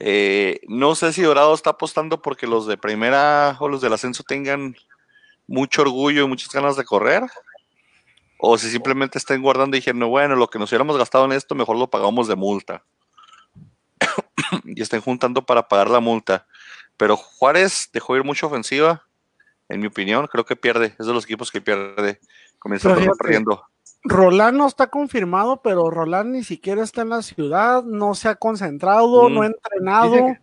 [0.00, 4.22] Eh, no sé si Dorados está apostando porque los de primera o los del ascenso
[4.26, 4.74] tengan
[5.46, 7.24] mucho orgullo y muchas ganas de correr.
[8.38, 11.54] O si simplemente estén guardando y dijeron, bueno, lo que nos hubiéramos gastado en esto,
[11.54, 12.82] mejor lo pagamos de multa.
[14.64, 16.46] y estén juntando para pagar la multa.
[17.02, 19.02] Pero Juárez dejó ir mucha ofensiva,
[19.68, 22.20] en mi opinión, creo que pierde, es de los equipos que pierde,
[22.60, 23.64] comienza perdiendo.
[24.04, 28.36] Roland no está confirmado, pero Roland ni siquiera está en la ciudad, no se ha
[28.36, 29.34] concentrado, Mm.
[29.34, 30.12] no ha entrenado.
[30.12, 30.40] Dice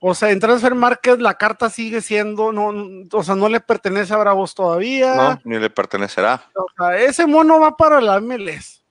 [0.00, 3.60] O sea, en Transfer Market la carta sigue siendo, no, no- o sea, no le
[3.60, 5.14] pertenece a Bravos todavía.
[5.14, 8.82] No, ni le pertenecerá O sea, ese mono va para la MLS.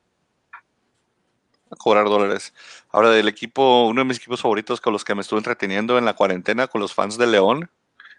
[1.74, 2.54] A cobrar dólares.
[2.92, 6.06] Ahora, del equipo, uno de mis equipos favoritos con los que me estuve entreteniendo en
[6.06, 7.70] la cuarentena, con los fans de León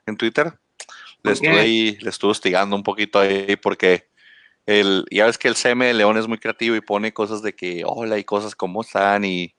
[0.06, 0.58] en Twitter,
[1.22, 1.46] le ¿Por qué?
[1.46, 4.08] estuve ahí, le estuve hostigando un poquito ahí porque
[4.66, 7.54] el, ya ves que el CM de León es muy creativo y pone cosas de
[7.54, 9.54] que hola y cosas como están y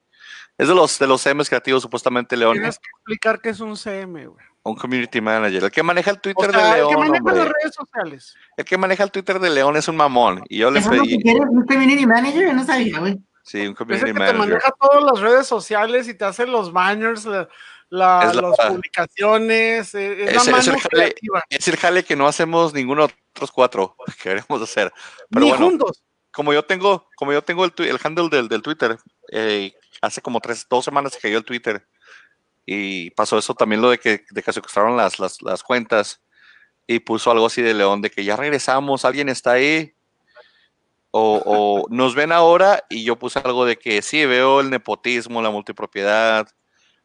[0.58, 3.76] es de los de los CMs creativos supuestamente León, Tienes que explicar que es un
[3.76, 4.46] CM, güey.
[4.64, 7.18] un community manager, el que maneja el O Twitter sea, de el León, que maneja
[7.20, 7.36] hombre.
[7.36, 8.36] las redes sociales.
[8.58, 11.02] el que maneja el Twitter de León es un mamón y yo le ¿Eso es
[11.02, 11.16] pedí?
[11.40, 12.44] ¿Un community manager?
[12.48, 13.18] Yo no sabía, güey.
[13.46, 14.38] Sí, un Es community el que te manager.
[14.50, 17.48] maneja todas las redes sociales y te hace los banners, la-
[17.90, 19.96] la- Es la- las publicaciones.
[19.96, 21.16] eh, Es, Ese- la es el mano jale-.
[21.50, 24.92] Es el jale que no hacemos ninguno de otros cuatro que queremos hacer.
[25.30, 26.04] Pero Ni bueno, juntos.
[26.32, 28.98] como yo tengo, como yo tengo el, el handle del, del Twitter,
[29.32, 31.88] eh, hace como tres, dos semanas que cayó el Twitter.
[32.66, 36.22] Y pasó eso también lo de que, de que secuestraron las, las, las cuentas.
[36.88, 39.95] Y puso algo así de León, de que ya regresamos, alguien está ahí.
[41.18, 42.84] O, o nos ven ahora.
[42.90, 46.50] Y yo puse algo de que sí, veo el nepotismo, la multipropiedad,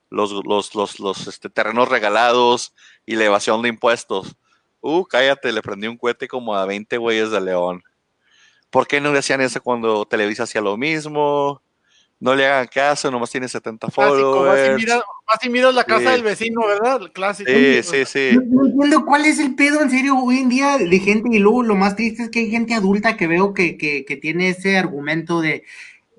[0.08, 2.74] los, los, los, los este, terrenos regalados
[3.06, 4.34] y la evasión de impuestos.
[4.80, 7.84] Uh, cállate, le prendí un cohete como a 20 güeyes de León.
[8.70, 11.62] ¿Por qué no le hacían eso cuando Televisa hacía lo mismo?
[12.20, 14.22] No le hagan caso, nomás tiene 70 Clásico, vas y,
[14.60, 14.76] followers.
[14.76, 16.10] miras, vas y miras la casa Sí.
[16.12, 17.00] del vecino, ¿verdad?
[17.00, 17.50] El clásico.
[17.50, 18.30] Sí, sí, sí.
[18.36, 21.38] No, no entiendo cuál es el pedo, en serio, hoy en día de gente, y
[21.38, 24.50] luego lo más triste es que hay gente adulta que veo que, que, que tiene
[24.50, 25.64] ese argumento de,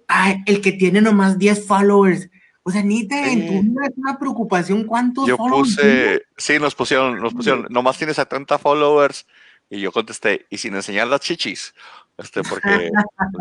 [0.08, 2.30] ay, el que tiene nomás 10 followers.
[2.64, 3.62] O sea, Nita, en tu Sí.
[3.62, 8.14] vida es una preocupación cuántos Yo followers puse, sí, nos pusieron, nos pusieron, nomás tiene
[8.16, 9.28] 70 followers.
[9.70, 11.74] Y yo contesté, y sin enseñar las chichis.
[12.22, 12.92] Este, porque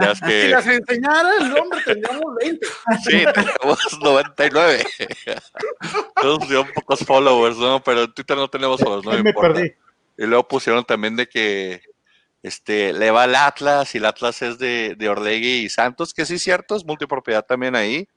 [0.00, 2.66] ya es Si las enseñara el hombre, tendríamos 20.
[3.04, 4.84] sí, tenemos 99.
[6.20, 7.82] Todos pusieron pocos followers, ¿no?
[7.82, 9.54] Pero en Twitter no tenemos followers, no me me importa.
[9.54, 9.72] perdí.
[10.16, 11.82] Y luego pusieron también de que
[12.42, 16.24] este, le va al Atlas y el Atlas es de, de Orlegui y Santos, que
[16.24, 18.08] sí es cierto, es multipropiedad también ahí,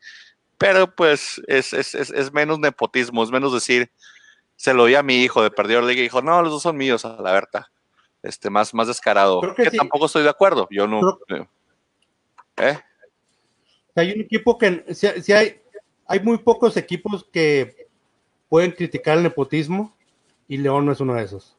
[0.57, 3.91] pero pues es, es, es, es menos nepotismo, es menos decir,
[4.55, 6.77] se lo di a mi hijo de perdió Orlegui y dijo, no, los dos son
[6.77, 7.65] míos, a la verdad.
[8.23, 9.41] Este, más, más descarado.
[9.41, 9.77] Creo que que sí.
[9.77, 10.67] tampoco estoy de acuerdo.
[10.71, 11.19] Yo no.
[12.57, 12.79] ¿Eh?
[13.95, 15.61] Hay un equipo que, si, si hay,
[16.07, 17.87] hay muy pocos equipos que
[18.47, 19.95] pueden criticar el nepotismo
[20.47, 21.55] y León no es uno de esos.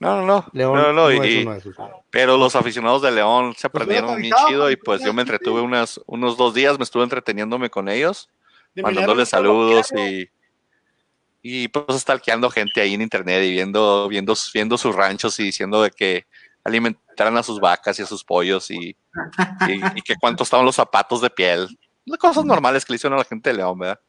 [0.00, 0.46] No, no, no.
[0.52, 1.76] León no, no, no, y- es uno de esos.
[2.10, 5.12] Pero los aficionados de León se Pues aprendieron hubiera bien chido y pues, pues yo
[5.12, 8.30] me entretuve unas, unos dos días, me estuve entreteniéndome con ellos,
[8.74, 10.28] mandándoles saludos y,
[11.42, 15.82] y pues stalkeando gente ahí en internet y viendo, viendo, viendo sus ranchos y diciendo
[15.82, 16.26] de que
[16.64, 18.96] alimentaran a sus vacas y a sus pollos y,
[19.68, 21.68] y, y que cuánto estaban los zapatos de piel.
[22.04, 24.00] Las cosas normales que le hicieron a la gente de León, ¿verdad?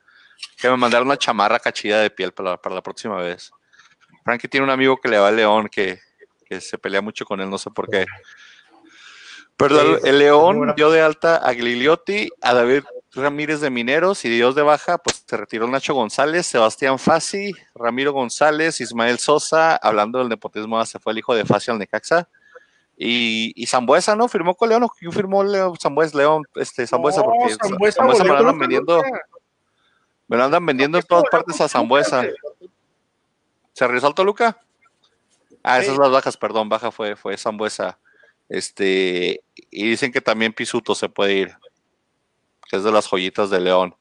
[0.58, 3.52] que me mandaron una chamarra cachida de piel para la, para la próxima vez.
[4.24, 6.00] Frankie tiene un amigo que le va al León que,
[6.46, 8.06] que se pelea mucho con él, no sé por qué.
[9.58, 14.54] Pero el, León dio de alta a Gliliotti, a David Ramírez de Mineros y Dios
[14.56, 20.30] de baja, pues se retiró Nacho González, Sebastián Fassi, Ramiro González, Ismael Sosa, hablando del
[20.30, 22.30] nepotismo, se fue el hijo de Fassi al Necaxa.
[22.96, 24.28] Y, y Zambuesa, ¿no?
[24.28, 25.78] Firmó con León, ¿o ¿quién firmó León?
[25.82, 27.56] Zambuesa, León, este, Zambuesa, No, porque
[27.92, 29.02] Zambuesa me lo andan vendiendo,
[30.28, 32.24] me lo andan vendiendo en todas partes a Zambuesa.
[33.74, 34.60] ¿Se regresó al Toluca?
[35.64, 37.98] Ah, esas son las bajas, perdón, baja fue, fue Zambuesa.
[38.50, 41.56] Este, y dicen que también Pisuto se puede ir,
[42.70, 43.96] que es de las joyitas de León.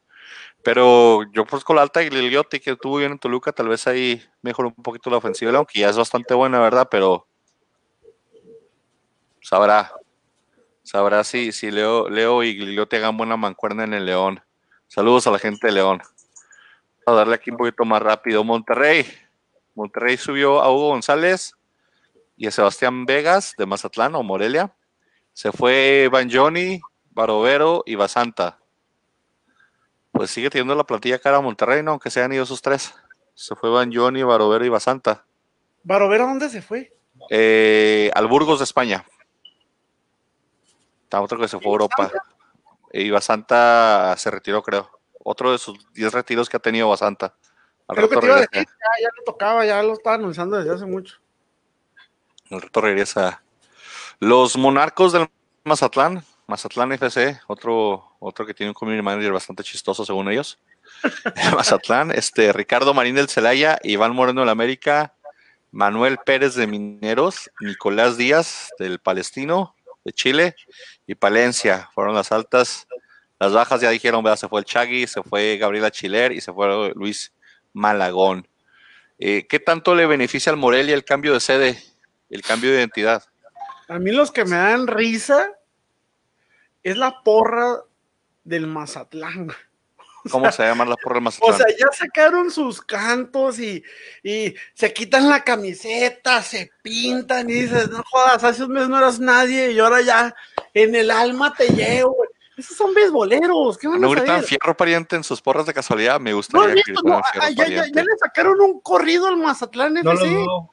[0.62, 3.86] Pero yo pues con la alta y Liliotti que tuvo bien en Toluca, tal vez
[3.86, 6.88] ahí mejoró un poquito la ofensiva de León, que ya es bastante buena, ¿verdad?
[6.90, 7.26] Pero
[9.40, 9.92] sabrá,
[10.82, 14.42] sabrá si, si Leo, Leo y Liliotti hagan buena mancuerna en el León.
[14.88, 16.02] Saludos a la gente de León.
[17.06, 18.44] A darle aquí un poquito más rápido.
[18.44, 19.06] Monterrey.
[19.74, 21.54] Monterrey subió a Hugo González
[22.36, 24.74] y a Sebastián Vegas de Mazatlán o Morelia.
[25.32, 26.80] Se fue Banjoni,
[27.18, 28.60] Barovero y Basanta.
[30.12, 31.90] Pues sigue teniendo la plantilla cara a Monterrey, ¿no?
[31.90, 32.94] Aunque se han ido esos tres.
[33.34, 35.24] Se fue Banjoni, Barovero y Basanta.
[35.82, 36.96] Barovero, ¿dónde se fue?
[37.28, 39.04] Eh, al Burgos de España.
[41.02, 42.12] Está otro que se fue a Europa.
[42.92, 44.88] Y Basanta se retiró, creo.
[45.24, 47.34] Otro de sus 10 retiros que ha tenido Basanta.
[47.88, 48.60] Al Creo que te iba a regresa.
[48.60, 51.16] decir, ya, ya lo tocaba, ya lo estaba anunciando desde hace mucho.
[52.52, 53.42] Al rato regresa.
[54.20, 55.28] Los Monarcos del
[55.64, 60.58] Mazatlán, Mazatlán FC, otro, otro que tiene un community manager bastante chistoso según ellos.
[61.54, 65.12] Mazatlán, este, Ricardo Marín del Celaya, Iván Moreno del América,
[65.72, 70.56] Manuel Pérez de Mineros, Nicolás Díaz del Palestino de Chile
[71.06, 71.90] y Palencia.
[71.94, 72.88] Fueron las altas.
[73.38, 74.38] Las bajas ya dijeron, ¿verdad?
[74.38, 77.30] se fue el Chagui, se fue Gabriela Chiler y se fue Luis
[77.74, 78.48] Malagón.
[79.18, 81.78] Eh, ¿Qué tanto le beneficia al Morelia el cambio de sede,
[82.30, 83.22] el cambio de identidad?
[83.88, 85.57] A mí los que me dan risa
[86.82, 87.82] es la porra
[88.44, 89.50] del Mazatlán.
[90.30, 91.54] ¿Cómo se llama la porra del Mazatlán?
[91.54, 93.82] O sea, ya sacaron sus cantos y,
[94.22, 98.98] y se quitan la camiseta, se pintan y dices, no jodas, hace un mes no
[98.98, 100.34] eras nadie y ahora ya
[100.74, 102.14] en el alma te llevo.
[102.14, 102.28] güey".
[102.56, 106.18] Esos son beisboleros, ¿qué van ¿No a gritan fierro pariente en sus porras de casualidad?
[106.20, 109.94] Me No gritaran no, fierro ah, ya, ya- ya le sacaron un corrido al Mazatlán
[109.94, 110.34] No lo FC.
[110.34, 110.70] dudo.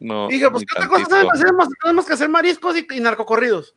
[0.00, 2.86] No, Dije, pues qué otra cosa saben hacer en Mazatlán más que hacer mariscos y,
[2.90, 3.76] y narcocorridos.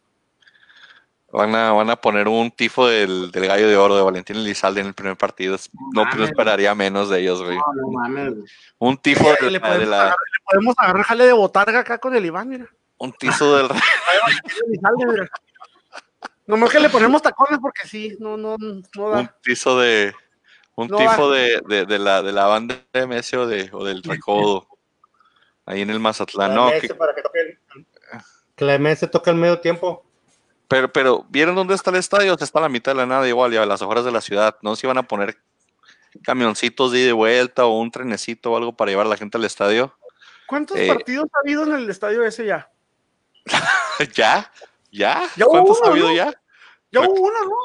[1.35, 4.81] Van a, van a poner un tifo del, del gallo de oro de Valentín Elizalde
[4.81, 5.57] en el primer partido.
[5.93, 6.17] No, mames.
[6.19, 7.57] no esperaría menos de ellos, güey.
[7.57, 8.33] No, no mames.
[8.35, 8.45] güey.
[8.77, 11.97] Un tifo de, le, podemos de la, agarrar, le podemos agarrar jale de botarga acá
[11.97, 12.67] con el Iván, mira.
[12.97, 13.67] un tifo del
[14.97, 15.29] mira.
[16.45, 19.35] Nomás que le ponemos tacones porque sí, no, no, no un da.
[19.41, 20.13] tizo de
[20.75, 23.85] un No tifo de, de, de la de la banda de MS o, de, o
[23.85, 24.67] del recodo
[25.65, 26.53] ahí en el Mazatlán.
[26.53, 27.59] No, La que- para que toque el-
[28.55, 30.05] que la MS toque el medio tiempo.
[30.73, 32.35] Pero, pero ¿vieron dónde está el estadio?
[32.39, 34.57] Está a la mitad de la nada igual, ya a las afueras de la ciudad.
[34.63, 35.37] No sé si van a poner
[36.23, 39.37] camioncitos de ida y vuelta o un trenecito o algo para llevar a la gente
[39.37, 39.95] al estadio.
[40.47, 42.69] ¿Cuántos Eh, partidos ha habido en el estadio ese ya?
[44.15, 44.51] ¿Ya?
[44.91, 45.23] ¿Ya?
[45.35, 46.13] Ya ¿Cuántos ha habido ¿no?
[46.15, 46.31] ya?
[46.91, 47.55] Ya Creo hubo uno, ¿no?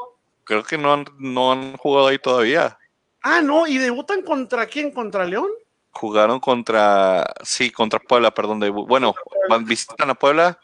[0.43, 2.77] Creo que no han, no han jugado ahí todavía.
[3.21, 4.91] Ah, no, ¿y debutan contra quién?
[4.91, 5.49] ¿Contra León?
[5.91, 8.59] Jugaron contra, sí, contra Puebla, perdón.
[8.59, 9.13] de- bueno,
[9.49, 10.59] van, visitan a Puebla,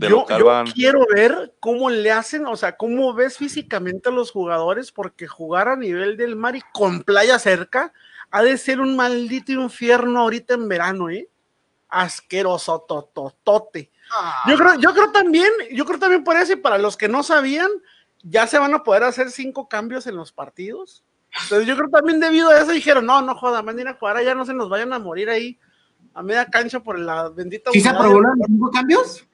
[0.00, 0.66] de yo local yo van.
[0.68, 5.68] quiero ver cómo le hacen, o sea, cómo ves físicamente a los jugadores, porque jugar
[5.68, 7.92] a nivel del mar y con playa cerca
[8.30, 11.28] ha de ser un maldito infierno ahorita en verano, ¿eh?
[11.88, 13.90] Asqueroso, tototote.
[14.46, 17.22] Yo creo, yo creo también, yo creo también por eso, y para los que no
[17.22, 17.70] sabían,
[18.22, 21.04] ya se van a poder hacer cinco cambios en los partidos.
[21.42, 24.34] Entonces yo creo también debido a eso dijeron, no, no joda, manden a jugar allá,
[24.34, 25.58] no se nos vayan a morir ahí
[26.14, 27.70] a media cancha por la bendita.
[27.72, 29.26] ¿Sí se aprobó los cinco cambios?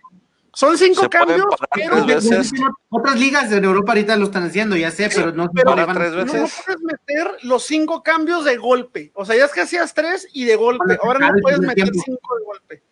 [0.57, 2.51] Son cinco Se cambios, pero veces.
[2.89, 6.15] Otras ligas de Europa ahorita lo están haciendo, ya sé, pero no pero a- tres
[6.15, 6.33] veces.
[6.41, 9.13] no puedes meter los cinco cambios de golpe.
[9.13, 10.97] O sea, ya es que hacías tres y de golpe.
[11.03, 12.03] Ahora no puedes meter tiempo.
[12.07, 12.83] cinco de golpe.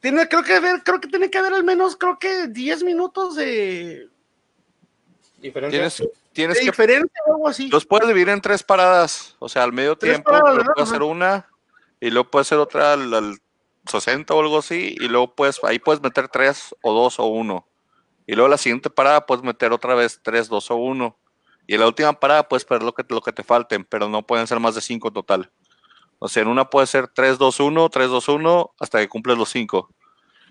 [0.00, 3.36] Tiene, creo que haber, creo que tiene que haber al menos, creo que 10 minutos
[3.36, 4.10] de,
[5.40, 5.78] Diferencia.
[5.78, 6.02] Tienes,
[6.34, 7.68] tienes de que diferencia o algo así.
[7.70, 10.72] Los puedes dividir en tres paradas, o sea, al medio Tres tiempo, paradas, luego ¿verdad?
[10.74, 11.46] puedes hacer una
[12.00, 13.38] y luego puedes hacer otra al, al
[13.86, 17.66] 60 o algo así, y luego puedes, ahí puedes meter tres o dos o uno.
[18.26, 21.18] Y luego la siguiente parada puedes meter otra vez tres, dos o uno.
[21.66, 24.26] Y en la última parada puedes perder lo que, lo que te falten, pero no
[24.26, 25.50] pueden ser más de cinco total.
[26.18, 29.38] O sea, en una puede ser 3, 2, 1, 3, 2, 1, hasta que cumples
[29.38, 29.88] los cinco.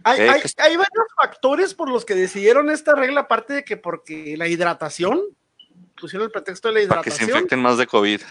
[0.04, 3.64] Hay, Eh, hay- que- hay varios factores por los que decidieron esta regla, aparte de
[3.64, 5.22] que porque la hidratación,
[6.02, 7.38] pusieron el pretexto de la Para que se hidratación.
[7.38, 8.22] infecten más de COVID.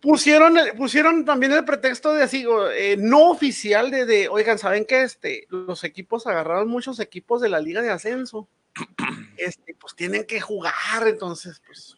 [0.00, 5.02] Pusieron, pusieron también el pretexto de así, eh, no oficial de, de, oigan, ¿saben qué?
[5.02, 8.48] Este, los equipos agarraron muchos equipos de la liga de ascenso.
[9.36, 11.96] Este, pues tienen que jugar, entonces, pues,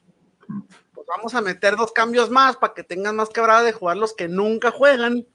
[0.93, 4.15] pues vamos a meter dos cambios más para que tengan más quebrada de jugar los
[4.15, 5.23] que nunca juegan.
[5.23, 5.31] Pues,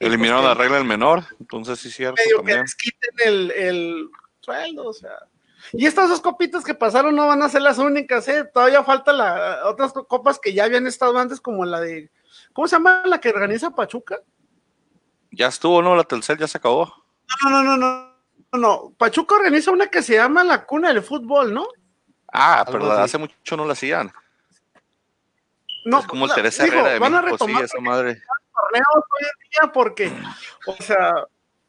[0.00, 2.22] Eliminaron que la regla del menor, entonces sí, cierto.
[2.24, 4.08] medio que les quiten el, el
[4.40, 5.28] sueldo, o sea.
[5.72, 8.44] Y estas dos copitas que pasaron no van a ser las únicas, ¿eh?
[8.44, 12.10] Todavía falta la, otras co- copas que ya habían estado antes, como la de.
[12.52, 14.18] ¿Cómo se llama la que organiza Pachuca?
[15.30, 15.96] Ya estuvo, ¿no?
[15.96, 16.92] La Telcel ya se acabó.
[17.44, 18.14] No, no, no, no.
[18.52, 18.92] No, no.
[18.96, 21.66] Pachuca organiza una que se llama la cuna del fútbol, ¿no?
[22.32, 24.12] Ah, pero hace mucho no la hacían.
[25.84, 28.22] No, es como el Teresa digo, Herrera de van a México, sí, retomar esa madre.
[28.54, 30.12] torneos hoy en día porque,
[30.66, 31.12] o sea,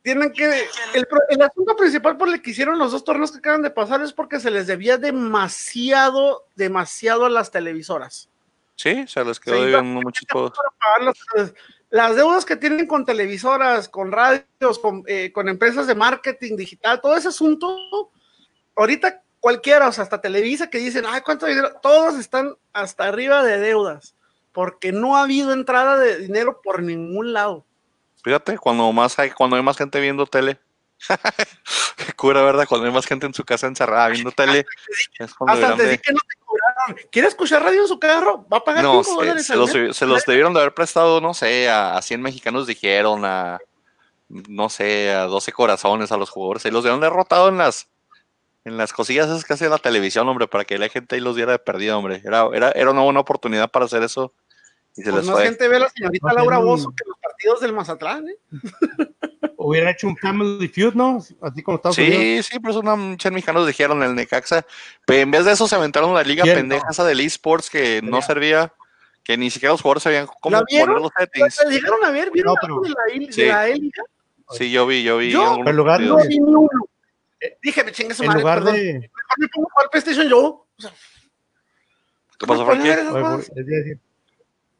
[0.05, 0.45] tienen que.
[0.93, 4.13] El, asunto principal por el que hicieron los dos torneos que acaban de pasar es
[4.13, 8.29] porque se les debía demasiado, demasiado a las televisoras.
[8.75, 10.53] Sí, se les quedó debiendo muchos
[11.01, 11.53] las,
[11.89, 17.01] las deudas que tienen con televisoras, con radios, con, eh, con empresas de marketing digital,
[17.01, 18.11] todo ese asunto,
[18.75, 21.79] ahorita cualquiera, o sea, hasta Televisa que dicen, ay, ¿cuánto dinero?
[21.81, 24.13] Todos están hasta arriba de deudas,
[24.51, 27.65] porque no ha habido entrada de dinero por ningún lado.
[28.25, 30.59] Fíjate, cuando más hay, cuando hay más gente viendo tele.
[31.97, 32.65] Qué cura, ¿verdad?
[32.67, 34.65] Cuando hay más gente en su casa encerrada viendo tele.
[35.19, 37.07] Es Hasta de- de que no te cobraron.
[37.11, 38.45] ¿Quiere escuchar radio en su carro?
[38.51, 39.95] Va a pagar No, 5 se, dólares se al los, mes.
[39.95, 43.59] se los debieron de haber prestado, no sé, a, a 100 mexicanos dijeron, a,
[44.27, 46.63] no sé, a 12 corazones a los jugadores.
[46.63, 47.87] Se los debieron de haber rotado en las,
[48.63, 51.35] en las cosillas esas que hace la televisión, hombre, para que la gente ahí los
[51.35, 52.21] diera de perdido, hombre.
[52.25, 54.33] Era, era, era una buena oportunidad para hacer eso.
[54.97, 55.45] Y se Pues les más fue.
[55.45, 58.37] gente ve a la señorita Laura Bozo que los partidos del Mazatlán, ¿eh?
[59.57, 61.17] Hubieran hecho un Family Feud, ¿no?
[61.41, 62.17] Así como Estados Unidos.
[62.17, 64.65] Sí, sí, pero una muchos mexicanos dijeron el Necaxa.
[65.05, 66.55] Pero en vez de eso se aventaron la liga ¿Quién?
[66.57, 68.71] pendeja esa del esports que no servía,
[69.23, 71.59] que ni siquiera los jugadores sabían cómo poner los settings.
[71.63, 72.29] ¿La llegaron a ver?
[72.31, 72.95] ¿Vieron No, de la,
[73.25, 73.45] de Sí.
[73.45, 74.01] la Élite?
[74.51, 75.31] Sí, yo vi, yo vi.
[75.31, 76.27] Yo, en lugar No partidos.
[76.27, 76.69] vi ni uno.
[77.39, 78.75] Eh, Dije, me chingue su En madre, lugar perdón.
[78.75, 78.93] de.
[78.93, 80.67] Mejor me pongo a jugar PlayStation yo.
[80.77, 80.91] O sea,
[82.37, 83.05] ¿Qué pasó, ¿cómo ponen a ver
[83.43, 83.91] Frankie?
[83.91, 83.97] es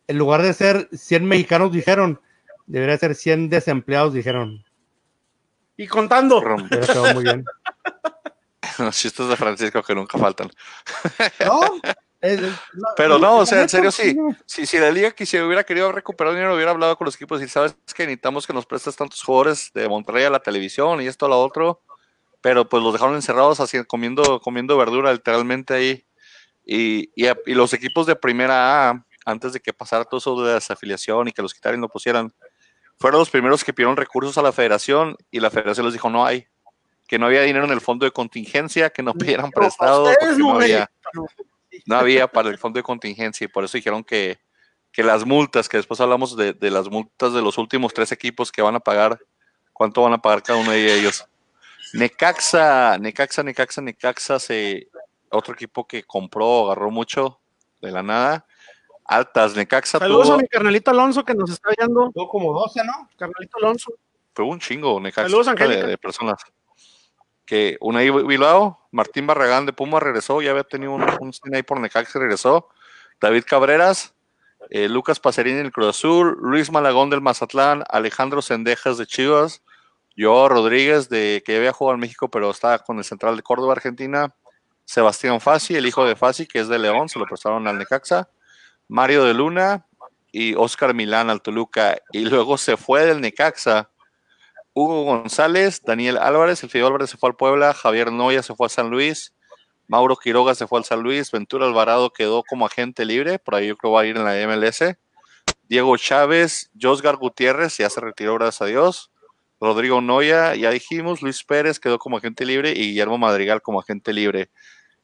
[0.08, 2.22] en lugar de ser 100 mexicanos, dijeron,
[2.66, 4.64] debería ser 100 desempleados, dijeron.
[5.78, 6.42] Y contando.
[6.70, 7.46] Quedado muy bien.
[8.80, 10.50] Los chistes de Francisco que nunca faltan.
[11.46, 11.62] No,
[12.22, 14.18] es- es- no, Pero no, o sea, en serio sí.
[14.46, 17.48] Si, si la liga quisiera, hubiera querido recuperar dinero, hubiera hablado con los equipos y
[17.48, 21.26] sabes que necesitamos que nos prestes tantos jugadores de Monterrey a la televisión y esto
[21.26, 21.82] a lo otro.
[22.42, 26.06] Pero pues los dejaron encerrados así, comiendo, comiendo verdura literalmente ahí.
[26.66, 31.28] Y, y los equipos de primera A, antes de que pasara todo eso de desafiliación
[31.28, 32.34] y que los quitaran y lo pusieran,
[32.98, 36.26] fueron los primeros que pidieron recursos a la federación y la federación les dijo no
[36.26, 36.48] hay,
[37.08, 40.90] que no había dinero en el fondo de contingencia, que no pidieran prestado porque había
[41.86, 44.40] no había para el fondo de contingencia y por eso dijeron que,
[44.92, 48.52] que las multas, que después hablamos de, de las multas de los últimos tres equipos
[48.52, 49.20] que van a pagar,
[49.74, 51.26] cuánto van a pagar cada uno de ellos.
[51.94, 54.88] Necaxa, Necaxa, Necaxa, Necaxa, se,
[55.30, 57.40] otro equipo que compró, agarró mucho
[57.82, 58.46] de la nada.
[59.06, 62.12] Altas, Necaxa Saludos tuvo, a mi carnalito Alonso que nos está viendo.
[62.12, 63.10] Tuvo como 12, ¿no?
[63.18, 63.94] Carnalito Alonso.
[64.34, 65.88] fue un chingo, Necaxa Saludos, de, Angélica.
[65.88, 66.42] de personas.
[67.46, 71.58] Que una ahí Bilbao, Martín Barragán de Puma regresó, ya había tenido un, un cine
[71.58, 72.70] ahí por Necaxa, regresó.
[73.22, 74.16] David Cabreras,
[74.70, 79.62] eh, Lucas Pacerini del Cruz Azul, Luis Malagón del Mazatlán, Alejandro Sendejas de Chivas,
[80.16, 83.44] yo Rodríguez de que ya había jugado en México, pero estaba con el Central de
[83.44, 84.34] Córdoba, Argentina,
[84.86, 88.30] Sebastián Fassi, el hijo de Fassi, que es de León, se lo prestaron al Necaxa,
[88.88, 89.86] Mario de Luna
[90.32, 93.90] y Oscar Milán al Toluca, y luego se fue del Necaxa.
[94.74, 98.68] Hugo González, Daniel Álvarez, el Fidel Álvarez se fue al Puebla, Javier Noya se fue
[98.68, 99.34] a San Luis,
[99.88, 103.68] Mauro Quiroga se fue al San Luis, Ventura Alvarado quedó como agente libre, por ahí
[103.68, 104.98] yo creo va a ir en la MLS.
[105.70, 109.12] Diego Chávez, Josgar Gutiérrez, ya se retiró, gracias a Dios.
[109.60, 114.12] Rodrigo Noya, ya dijimos, Luis Pérez quedó como agente libre y Guillermo Madrigal como agente
[114.14, 114.50] libre.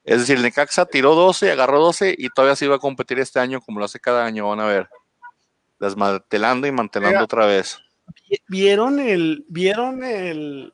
[0.03, 3.39] Es decir, el Necaxa tiró 12, agarró 12 y todavía se iba a competir este
[3.39, 4.89] año como lo hace cada año, van a ver.
[5.79, 7.23] Desmantelando y mantelando Oiga.
[7.23, 7.79] otra vez.
[8.47, 10.73] ¿Vieron el, vieron el,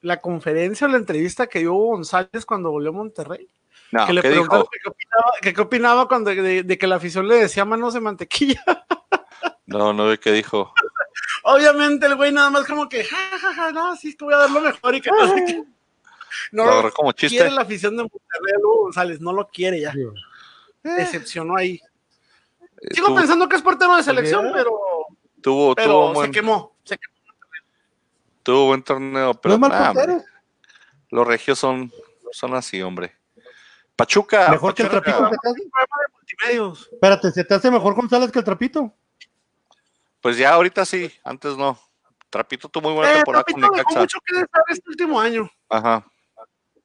[0.00, 3.48] la conferencia o la entrevista que dio González cuando volvió a Monterrey?
[3.90, 6.96] No, que le ¿qué preguntaron qué opinaba, que qué opinaba cuando de, de que la
[6.96, 8.62] afición le decía manos de mantequilla.
[9.66, 10.74] No, no ve qué dijo.
[11.42, 14.38] Obviamente el güey nada más como que, ja, ja, ja, no, sí, te voy a
[14.38, 15.64] dar lo mejor y que no sé qué.
[16.52, 17.36] No Lo lo como chiste.
[17.36, 19.92] quiere la afición de Monterrey, Hugo González, no lo quiere ya.
[20.82, 21.80] Decepcionó ahí.
[22.82, 24.70] Eh, Sigo pensando que es portero de selección, pero,
[25.40, 26.76] tuvo, pero tuvo, se buen, quemó.
[26.84, 27.14] se quemó.
[28.42, 30.24] tuvo buen torneo, no pero es mal nah, hombre, portero.
[31.10, 31.90] los regios son,
[32.32, 33.16] son así, hombre.
[33.96, 34.48] Pachuca.
[34.50, 35.36] Mejor que el trapito de.
[36.92, 38.92] Espérate, ¿se te hace mejor González que el Trapito?
[40.20, 41.78] Pues ya ahorita sí, antes no.
[42.28, 44.00] Trapito tuvo muy buena Eh, temporada con Necaxa.
[44.00, 45.48] mucho que desear este último año.
[45.68, 46.04] Ajá.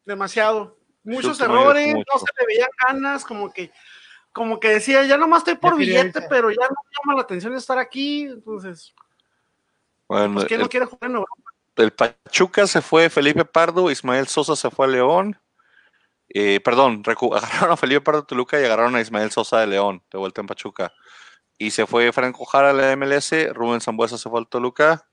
[0.05, 0.77] Demasiado.
[1.03, 3.71] Muchos errores, no se le veían ganas, como que,
[4.33, 7.55] como que decía, ya nomás estoy por billete, pero ya no me llama la atención
[7.55, 8.23] estar aquí.
[8.23, 8.93] Entonces,
[10.07, 11.33] Bueno, pues ¿quién no el, quiere jugar en Europa?
[11.77, 15.39] el Pachuca se fue Felipe Pardo, Ismael Sosa se fue a León.
[16.29, 17.01] Eh, perdón,
[17.33, 20.47] agarraron a Felipe Pardo Toluca y agarraron a Ismael Sosa de León, de vuelta en
[20.47, 20.93] Pachuca.
[21.57, 25.07] Y se fue Franco Jara a la MLS, Rubén Zambuesa se fue al Toluca,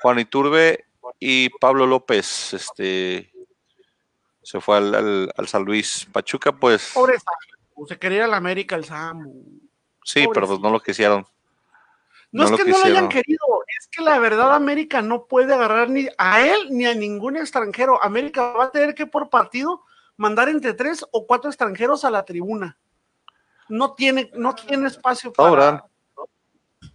[0.00, 0.86] Juan Iturbe
[1.18, 3.32] y Pablo López este,
[4.50, 6.06] se fue al, al- al San Luis.
[6.10, 9.32] Pachuca, pues Pobre Samu, se quería ir a la América el Samu.
[10.04, 11.24] sí, pero pues no lo quisieron.
[12.32, 13.40] No, No es lo que no lo hayan querido,
[13.80, 18.02] es que la verdad América no puede agarrar ni a él ni a ningún extranjero.
[18.02, 19.84] América va a tener que por partido
[20.16, 22.78] mandar entre tres o cuatro extranjeros a la tribuna.
[23.68, 25.48] No tiene, no tiene espacio para.
[25.50, 25.82] Sobran.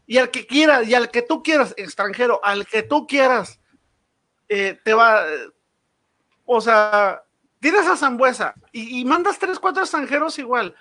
[0.08, 3.60] Y al que quiera, y al que tú quieras, extranjero, al que tú quieras,
[4.48, 5.24] eh, te va.
[6.46, 7.24] O sea,
[7.66, 10.76] tienes a Zambuesa y, y mandas tres, cuatro extranjeros igual.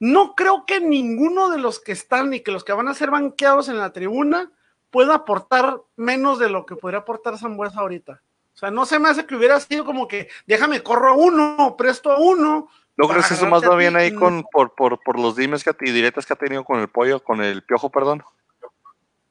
[0.00, 3.12] No creo que ninguno de los que están y que los que van a ser
[3.12, 4.50] banqueados en la tribuna
[4.90, 8.20] pueda aportar menos de lo que podría aportar Zambuesa ahorita.
[8.52, 11.76] O sea, no se me hace que hubiera sido como que déjame corro a uno,
[11.78, 12.68] presto a uno.
[12.96, 15.70] ¿No crees que eso más va bien ahí con, por, por, por los dimes que,
[15.82, 18.24] y directas que ha tenido con el pollo, con el piojo, perdón?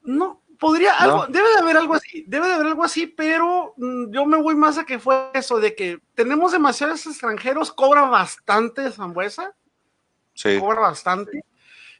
[0.03, 0.99] No, podría No.
[0.99, 4.41] algo, debe de haber algo así, debe de haber algo así, pero mm, yo me
[4.41, 9.55] voy más a que fue eso de que tenemos demasiados extranjeros, cobra bastante Zambuesa,
[10.33, 10.59] Sí.
[10.59, 11.43] cobra bastante.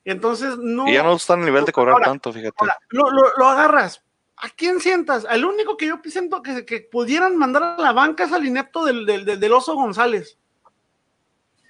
[0.06, 0.88] Entonces no.
[0.88, 2.56] Y ya no está a nivel de cobrar Ahora, tanto, fíjate.
[2.58, 4.04] Ahora, lo, lo- lo agarras.
[4.38, 5.26] ¿A quién sientas?
[5.26, 8.86] Al único que yo siento que, que pudieran mandar a la banca es al inepto
[8.86, 10.38] del, del, del- del oso González.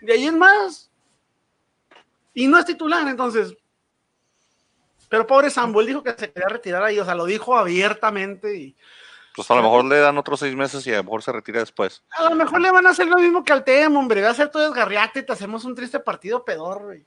[0.01, 0.91] De ahí en más.
[2.33, 3.55] Y no es titular, entonces.
[5.09, 8.55] Pero pobre Sambo, él dijo que se quería retirar ahí, o sea, lo dijo abiertamente
[8.55, 8.75] y
[9.35, 11.59] Pues a lo mejor le dan otros seis meses y a lo mejor se retira
[11.59, 12.03] después.
[12.11, 14.33] a lo mejor le van a hacer lo mismo que al Temo, hombre, va a
[14.33, 17.05] ser todo desgarriate y te hacemos un triste partido pedor, güey.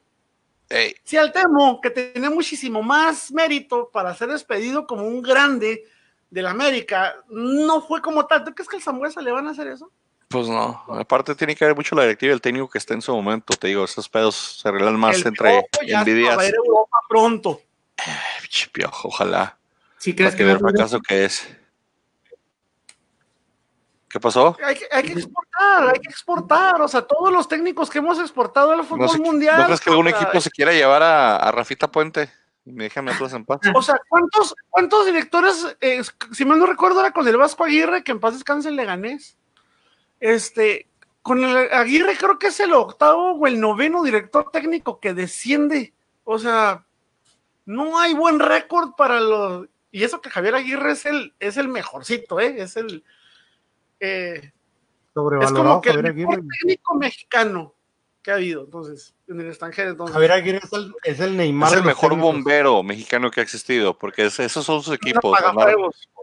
[0.68, 5.84] Ey, Si al Temo, que tenía muchísimo más mérito para ser despedido como un grande
[6.30, 8.44] del América, no fue como tal.
[8.44, 9.90] ¿Tú crees que al Zambuesa le van a hacer eso?
[10.30, 10.84] pues no.
[10.88, 13.56] Aparte tiene que haber mucho la directiva y el técnico que esté en su momento.
[13.56, 16.38] Te digo, esos pedos se arreglan más El entre envidias.
[16.38, 17.60] Va a ir a Europa pronto.
[18.72, 19.58] Piojo, ojalá.
[19.98, 21.46] ¿Sí crees que ver a fracaso que es.
[24.08, 24.56] ¿Qué pasó?
[24.64, 26.82] Hay que, hay que exportar, hay que exportar.
[26.82, 29.58] O sea, todos los técnicos que hemos exportado al ¿No, fútbol sé- mundial.
[29.60, 32.28] ¿no crees que algún equipo se quiera llevar a, a Rafita Puente?
[32.64, 33.60] Y me dejan Atlas en paz.
[33.74, 38.02] O sea, ¿cuántos, cuántos directores, eh, si mal no recuerdo, era con el Vasco Aguirre,
[38.02, 39.38] que en paz descanse el Leganés?
[40.18, 40.88] Este,
[41.22, 45.94] con el Aguirre creo que es el octavo o el noveno director técnico que desciende.
[46.24, 46.84] O sea,
[47.66, 49.68] no hay buen récord para los.
[49.90, 52.56] Y eso que Javier Aguirre es el, es el mejorcito, ¿eh?
[52.58, 53.04] Es el.
[53.98, 54.52] eh,
[55.42, 57.74] es como que el mejor técnico mexicano
[58.22, 59.90] que ha habido, entonces, en el extranjero.
[59.90, 60.12] Entonces.
[60.12, 61.70] Javier Aguirre es el, es el Neymar.
[61.72, 62.32] Es el mejor técnicos.
[62.34, 65.38] bombero mexicano que ha existido, porque es- esos son sus equipos.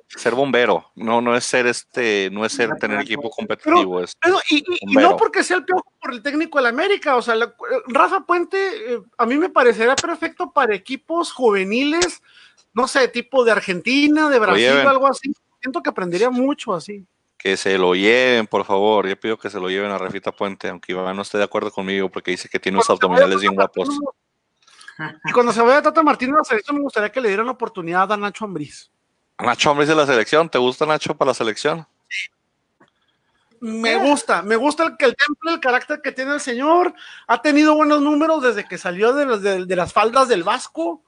[0.10, 4.38] ser bombero, no, no es ser este, no es ser tener equipo competitivo, es Pero,
[4.50, 5.10] y, y- y Bombero.
[5.10, 7.54] no porque sea el piojo por el técnico del América, o sea, la-
[7.88, 12.22] Rafa Puente eh, a mí me parecería perfecto para equipos juveniles,
[12.74, 15.34] no sé, tipo de Argentina, de Brasil algo así.
[15.62, 17.04] Siento que aprendería mucho así.
[17.38, 19.08] Que se lo lleven, por favor.
[19.08, 21.72] Yo pido que se lo lleven a Rafita Puente, aunque Iván no esté de acuerdo
[21.72, 23.90] conmigo porque dice que tiene unos abdominales bien guapos.
[25.26, 27.52] Y cuando se vaya Tata Martínez a la selección, me gustaría que le dieran la
[27.52, 28.90] oportunidad a Nacho Ambriz.
[29.38, 31.86] Nacho Ambriz de la selección, ¿te gusta Nacho para la selección?
[33.60, 36.94] Me gusta, me gusta el que el temple, el carácter que tiene el señor.
[37.28, 41.04] Ha tenido buenos números desde que salió de, de las faldas del Vasco.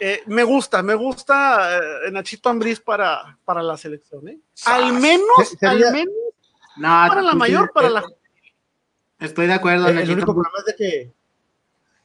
[0.00, 4.26] Eh, me gusta, me gusta eh, Nachito Ambriz para, para la selección.
[4.28, 4.38] ¿eh?
[4.66, 6.14] Al menos, sería- al menos
[6.76, 8.04] No, para la mayor, para eh, la
[9.20, 10.14] Estoy de acuerdo, El, el Nachito.
[10.14, 11.12] único problema es de que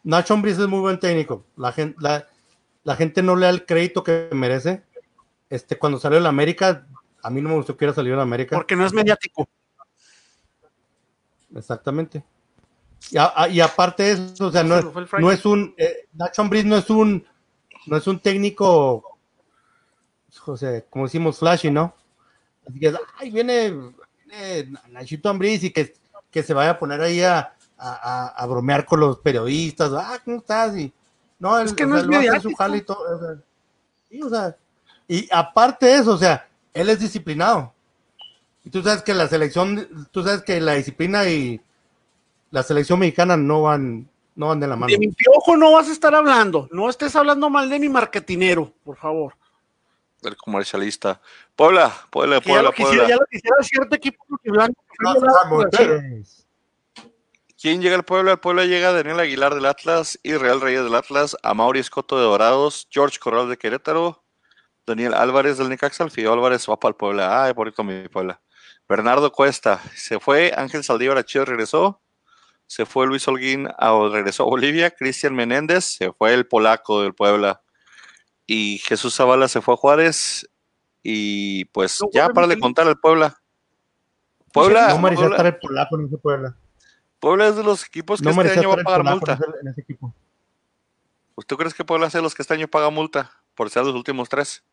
[0.04, 1.46] Nacho Ambriz es muy buen técnico.
[1.56, 2.28] La gente, la,
[2.84, 4.84] la gente no le da el crédito que merece.
[5.50, 6.86] Este, cuando salió de la América,
[7.24, 8.56] a mí no me gustó que hubiera salido de la América.
[8.56, 9.50] porque no es mediático.
[11.56, 12.24] Exactamente.
[13.12, 14.86] Y, a- a- y aparte de eso, o sea, no, el
[15.20, 15.74] no es un.
[15.78, 17.26] eh, Nacho Ambriz no es un.
[17.88, 19.18] No es un técnico.
[20.46, 21.94] O sea, como decimos, flashy, ¿no?
[22.68, 23.72] Así que, ay, viene,
[24.26, 25.94] viene Nachito Ambriz y que,
[26.30, 29.92] que se vaya a poner ahí a, a- a- bromear con los periodistas.
[29.94, 30.78] Ah, ¿cómo estás?
[30.78, 30.92] Y,
[31.40, 33.00] no, Es que o no sea, es su jale y todo.
[33.16, 33.36] o sea,
[34.10, 34.56] sí, o sea,
[35.08, 37.74] y aparte de eso, o sea, él es disciplinado.
[38.66, 41.62] Y tú sabes que la selección, tú sabes que la disciplina y
[42.52, 44.92] la selección mexicana no van, no van de la mano.
[44.92, 46.70] De mi piojo no vas a estar hablando.
[46.72, 49.34] No estés hablando mal de mi marketinero, por favor.
[50.22, 51.20] El comercialista.
[51.56, 53.10] Puebla, Puebla, Que ya, Puebla, lo quisiera, Puebla.
[53.10, 54.24] ya lo quisiera cierto equipo.
[57.60, 58.34] ¿Quién llega al Puebla?
[58.34, 62.88] Al Puebla llega Daniel Aguilar del Atlas, Israel Reyes del Atlas, Amaury Escoto de Dorados,
[62.92, 64.24] George Corral de Querétaro,
[64.86, 67.44] Daniel Álvarez del Necaxa, el Fideo Álvarez va para el Puebla.
[67.44, 68.40] Ay, bonito mi Puebla.
[68.88, 72.00] Bernardo Cuesta, se fue, Ángel Saldívar a regresó,
[72.68, 77.16] se fue Luis Holguín, a, regresó a Bolivia, Cristian Menéndez, se fue el polaco del
[77.16, 77.62] Puebla,
[78.46, 80.48] y Jesús Zavala se fue a Juárez,
[81.02, 83.42] y pues No, ya para de contar al Puebla.
[84.52, 86.58] Puebla, No merecía estar el polaco en ese Puebla.
[87.20, 89.34] Puebla es de los equipos que No este año va a pagar multa.
[89.34, 90.14] en ese, en ese equipo.
[91.36, 93.86] Pues, ¿Tú crees que Puebla es de los que este año paga multa por ser
[93.86, 94.64] los últimos tres?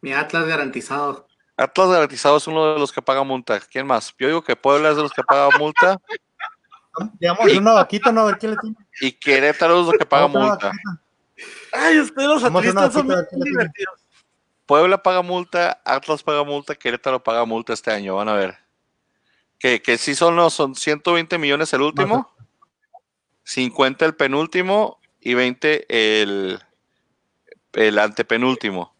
[0.00, 1.26] Mi Atlas garantizado.
[1.56, 3.58] Atlas garantizado es uno de los que paga multa.
[3.60, 4.14] ¿Quién más?
[4.18, 6.00] Yo digo que Puebla es de los que paga multa
[7.18, 8.76] Digamos una vaquita, no a ver quién le tiene.
[9.00, 10.68] y Querétaro es lo que paga multa.
[10.68, 11.00] vaquita.
[11.72, 14.00] Ay, ustedes los Vamos a hacer una atlistas son divertidos.
[14.64, 18.16] Puebla paga multa, Atlas paga multa, Querétaro paga multa este año.
[18.16, 18.56] Van a ver.
[19.58, 22.34] Que, que sí son, no, son 120 millones el último,
[23.44, 25.86] 50 el penúltimo y 20
[26.22, 26.58] el,
[27.72, 28.94] el antepenúltimo.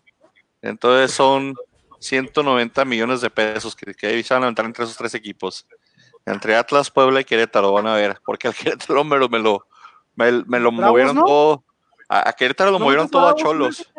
[0.63, 1.55] Entonces son
[1.99, 5.67] 190 millones de pesos que, que se van a levantar entre esos tres equipos.
[6.27, 8.19] Entre Atlas, Puebla y Querétaro, van a ver.
[8.25, 8.55] Porque al
[8.85, 9.67] Querétaro me lo, me lo,
[10.17, 11.25] me, me lo Bravos, movieron ¿no?
[11.25, 11.65] todo.
[12.09, 13.93] A, a Querétaro lo ¿No movieron todo a Bravos Cholos.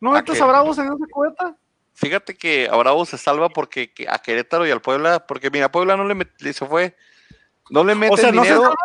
[0.00, 1.56] ¿No ¿A metes a Bravos en esa cubeta?
[1.94, 5.70] Fíjate que a Bravo se salva porque que a Querétaro y al Puebla, porque mira,
[5.70, 6.96] Puebla no le met- se fue,
[7.70, 8.62] no le meten O sea, no se, dinero.
[8.62, 8.76] salvan,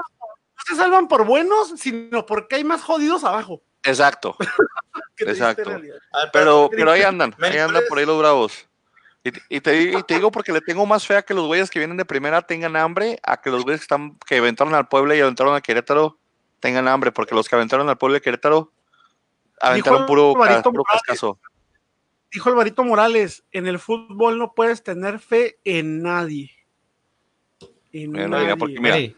[0.56, 3.64] no se salvan por buenos, sino porque hay más jodidos abajo.
[3.82, 4.36] Exacto,
[5.18, 5.72] Exacto.
[6.32, 8.69] pero, pero ahí andan, ahí andan por ahí los bravos.
[9.24, 11.46] Y, te- y te, y te digo porque le tengo más fe a que los
[11.46, 14.74] güeyes que vienen de primera tengan hambre, a que los güeyes que, están, que aventaron
[14.76, 16.18] al Puebla y aventaron a Querétaro
[16.62, 18.72] tengan hambre, porque los que aventaron al Puebla y Querétaro
[19.62, 21.02] aventaron puro, ca- puro Morales.
[21.06, 21.40] cascazo.
[22.32, 26.52] Dijo Alvarito Morales, en el fútbol no puedes tener fe en nadie.
[27.92, 28.44] En Mira, nadie.
[28.46, 29.16] mira, porque mira, Ey,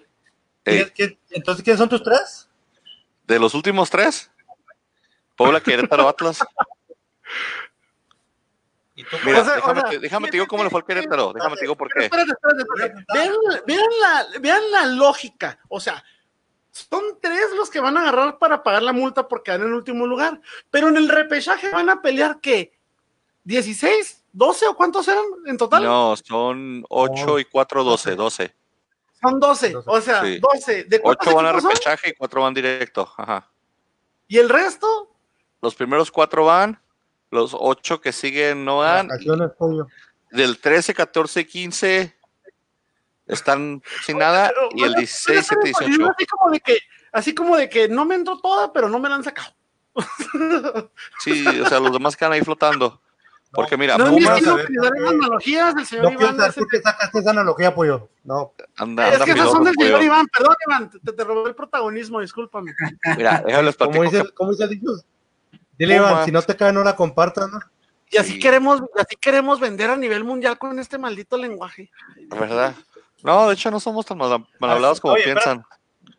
[0.65, 2.47] ey, ¿quién- quién- Entonces, ¿quiénes son tus tres?
[3.27, 4.29] de los últimos tres,
[5.37, 6.39] Puebla, Querétaro, Atlas.
[9.01, 9.17] ¿Y tú?
[9.25, 11.33] Mira, O sea, déjame, o sea, te, déjame te digo cómo le fue al Querétaro.
[11.33, 12.05] Déjame te digo por qué.
[12.05, 13.05] Espérate, espérate, espérate.
[13.13, 13.33] Vean,
[13.65, 15.59] vean la, vean la lógica.
[15.69, 16.03] O sea,
[16.71, 20.05] son tres los que van a agarrar para pagar la multa porque van en último
[20.05, 20.39] lugar.
[20.69, 22.73] Pero en el repechaje van a pelear, ¿qué?
[23.45, 24.21] ¿16?
[24.33, 25.83] ¿12 o cuántos eran en total?
[25.83, 28.15] No, son 8 y 4, 12.
[28.15, 28.55] 12.
[29.21, 29.75] Son 12.
[29.85, 30.39] O sea, Sí.
[30.39, 30.83] 12.
[30.85, 31.71] ¿De cuántos 8 van a equipos son?
[31.71, 33.13] repechaje y 4 van directo.
[33.17, 33.51] Ajá.
[34.27, 35.09] ¿Y el resto?
[35.61, 36.81] Los primeros 4 van,
[37.31, 38.83] los 8 que siguen no
[39.57, 39.87] pollo.
[40.31, 42.15] Del 13, 14, 15
[43.27, 44.49] están sin nada.
[44.49, 46.11] Pero, Y el bueno, 16, pero 17, espérate, 18.
[46.13, 46.77] Así como de que,
[47.11, 49.53] así como de que no me entró toda, pero no me la han sacado.
[51.19, 53.01] Sí, o sea, los demás quedan ahí flotando.
[53.53, 54.73] Porque mira, no es Pumas, ¿por qué?
[55.09, 56.37] analogías del señor No Iván.
[56.37, 58.07] saber ese- por qué sacaste esa analogía, pollo.
[58.23, 58.53] No.
[58.77, 60.01] anda, Es anda que esas son del señor.
[60.01, 62.73] Iván, perdón, Iván, te, te robé el protagonismo, discúlpame.
[63.17, 64.91] Mira, déjales platico dice, que ¿cómo dice el dicho?
[65.85, 66.11] Dile, Pumas.
[66.11, 67.59] Iván, si no te cae, no la compartas, ¿no?
[68.09, 68.39] Y así Sí.
[68.39, 71.89] queremos, así queremos vender a nivel mundial con este maldito lenguaje.
[72.29, 72.75] ¿Verdad?
[73.23, 75.63] No, de hecho no somos tan mal, mal hablados como Oye, piensan.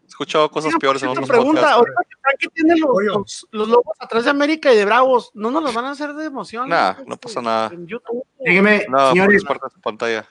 [0.05, 1.77] He escuchado cosas peores en otros pregunta, podcasts.
[1.79, 3.07] ahorita que Frankie tiene los, Oye.
[3.09, 6.13] los, los lobos atrás de América y de Bravos, ¿no nos los van a hacer
[6.15, 6.69] de emoción?
[6.69, 7.71] Nah, no pasa nada.
[7.73, 8.15] En YouTube.
[8.17, 9.43] No, porque señores,
[9.75, 10.27] su pantalla.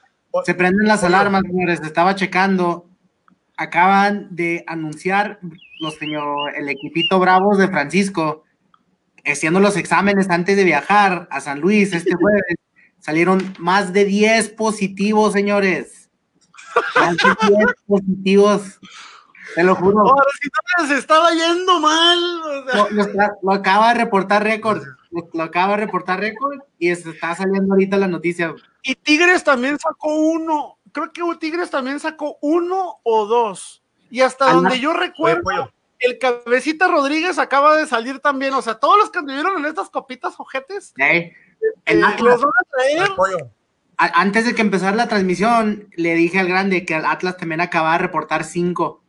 [0.45, 1.81] se prenden las alarmas, señores.
[1.81, 2.87] Estaba checando.
[3.57, 5.39] Acaban de anunciar
[5.81, 8.43] los señor, el equipito Bravos de Francisco,
[9.25, 12.55] haciendo los exámenes antes de viajar a San Luis este jueves.
[12.99, 16.09] Salieron más de 10 positivos, señores.
[16.95, 18.79] Más de 10 positivos.
[19.55, 19.99] Te lo juro.
[20.01, 20.47] Ahora sí
[20.77, 22.19] no les estaba yendo mal.
[22.41, 24.81] o sea, Lo, lo está- lo acaba de reportar récord.
[25.09, 28.53] Lo, lo acaba de reportar récord y se está saliendo ahorita la noticia.
[28.83, 30.77] Y Tigres también sacó uno.
[30.93, 33.83] Creo que Tigres también sacó uno o dos.
[34.09, 35.73] Y hasta Ana- donde yo Oye, recuerdo, pollo.
[36.01, 38.53] El cabecita Rodríguez acaba de salir también.
[38.53, 41.33] O sea, todos los que anduvieron en estas copitas ojetes, ¿eh?
[41.85, 43.49] El los Atlas- van a traer.
[43.97, 47.91] Antes de que empezara la transmisión, le dije al grande que el Atlas también acaba
[47.93, 49.03] de reportar cinco.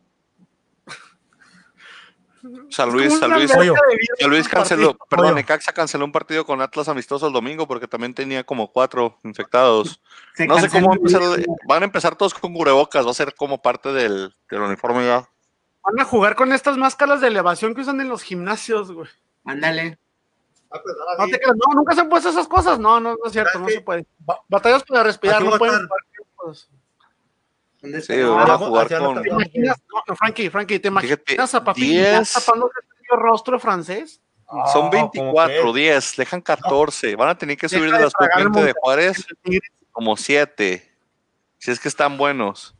[2.69, 5.35] San Luis, San Luis, San Luis canceló, perdón.
[5.35, 10.01] Necaxa canceló un partido con Atlas amistoso el domingo porque también tenía como cuatro infectados.
[10.35, 11.21] Se No sé cómo va a empezar,
[11.67, 15.29] van a empezar todos con cubrebocas, va a ser como parte del, del uniforme ya.
[15.83, 19.09] Van a jugar con estas máscaras de elevación que usan en los gimnasios, güey.
[19.45, 19.97] Ándale.
[21.19, 22.79] No, te creas, no, nunca se han puesto esas cosas.
[22.79, 24.05] No, no, no es cierto, no ¿Sabes se puede.
[24.47, 25.87] Batallas para respirar, no pueden
[26.35, 26.55] jugar.
[27.81, 28.29] ¿Dónde Sí, está?
[28.29, 29.21] van a jugar con.
[29.21, 29.77] ¿Te imaginas?
[29.93, 32.33] No, no, Frankie, Frankie, ¿te Fíjate, imaginas a papi 10.
[32.33, 32.73] tapándose
[33.11, 34.21] el rostro francés?
[34.71, 35.73] Son Ah, 24, ¿cómo crees?
[35.73, 37.15] 10, dejan 14.
[37.15, 39.13] Van a tener que subir de las tragar el suplentes de Monterrey.
[39.13, 39.27] Juárez
[39.91, 40.91] como 7.
[41.57, 42.73] Si es que están buenos.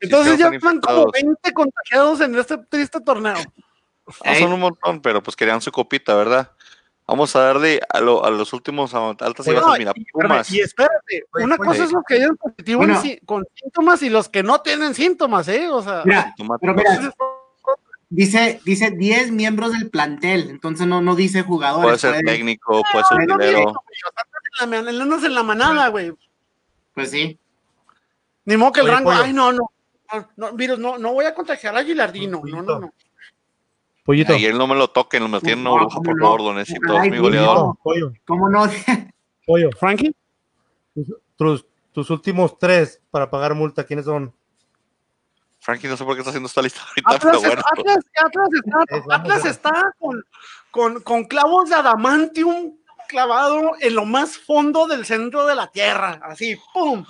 [0.00, 1.12] Entonces ya van como infectados.
[1.12, 3.34] 20 contagiados en este triste torneo.
[4.24, 6.50] No son un montón, pero pues querían su copita, ¿verdad?
[7.08, 9.66] Vamos a darle a, lo- a los últimos a- altas y bajas.
[9.68, 10.50] No, Mira, y, Pumas.
[10.50, 13.00] y espérate, una cosa es los que hayan positivo Bueno.
[13.24, 15.68] con síntomas y los que no tienen síntomas, ¿eh?
[15.70, 17.12] O sea, Mira, pero mira,
[18.08, 21.84] dice, dice 10 miembros del plantel, entonces no, no dice jugadores.
[21.84, 23.72] Puede ser puede- técnico, puede ser no, no, dinero.
[23.72, 26.12] no, en la, en manada, güey.
[26.94, 27.38] Pues sí.
[28.44, 29.22] Ni modo que el Oye, rango, pollo.
[29.22, 29.70] ay, no, no.
[30.12, 32.42] No, no, virus, no, no voy a contagiar a Gilardino.
[32.44, 32.92] No, no, no.
[34.04, 36.24] Pollito, Ayer no me lo toquen, no me tienen una No, ¿cómo por no?
[36.24, 36.96] favor, lo necesito.
[37.00, 37.56] Es y mi goleador.
[37.56, 37.78] no.
[37.82, 38.64] pollo, ¿Cómo no?
[39.46, 39.70] pollo.
[39.78, 40.14] Frankie,
[41.36, 44.32] Tus, tus últimos tres para pagar multa, ¿quiénes son?
[45.58, 47.62] Frankie, no sé por qué está haciendo esta lista ahorita, Atlas, pero bueno.
[47.72, 50.24] Atlas, Atlas está, Atlas está con,
[50.70, 52.76] con, con clavos de adamantium
[53.08, 56.20] clavado en lo más fondo del centro de la tierra.
[56.22, 57.04] Así, ¡pum!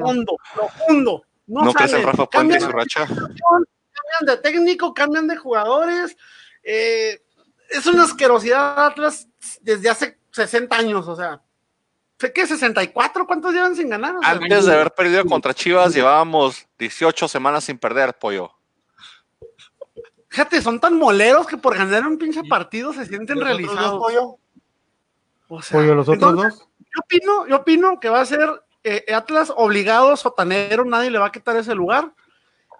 [0.00, 1.22] Fondo, profundo.
[1.46, 2.02] No, ¿No crees en.
[2.02, 3.06] Rafa Puente y cambian, su racha?
[3.06, 6.16] cambian de técnico, cambian de jugadores.
[6.62, 7.20] eh,
[7.70, 9.26] es una asquerosidad Atlas
[9.62, 11.40] desde hace 60 años, o sea.
[12.18, 14.16] Sé que 64, ¿cuántos llevan sin ganar?
[14.16, 18.52] O sea, Antes de haber perdido contra Chivas, llevábamos 18 semanas sin perder, pollo.
[20.28, 23.74] Fíjate, son tan moleros que por ganar un pinche partido se sienten ¿Los otros dos,
[23.74, 23.98] realizados.
[24.00, 24.38] pollo?
[25.48, 26.68] O sea, Pollo, los otros entonces, dos.
[26.78, 28.48] Yo opino, yo opino que va a ser
[28.84, 32.12] eh, Atlas obligado, sotanero, nadie le va a quitar ese lugar.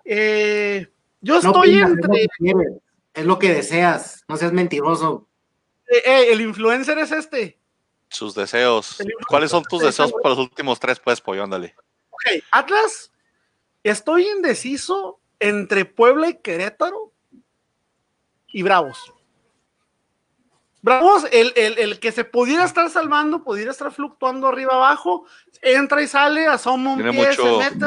[0.04, 0.86] Eh,
[1.20, 2.28] yo No estoy opinas, es lo entre.
[2.38, 5.26] que es lo que deseas, no seas mentiroso.
[5.88, 7.58] eh, eh, el influencer es este.
[8.08, 8.98] Sus deseos.
[9.28, 11.42] ¿Cuáles son tus deseos para los últimos tres, pues, pollo?
[11.44, 11.74] Ándale.
[12.10, 13.10] Ok, Atlas,
[13.82, 17.12] estoy indeciso entre Puebla y Querétaro
[18.48, 19.13] y Bravos.
[20.84, 25.24] Bravos, el, el- el que se pudiera estar salvando, pudiera estar fluctuando arriba abajo,
[25.62, 27.86] entra y sale, asoma un Tiene pie, mucho- se mete,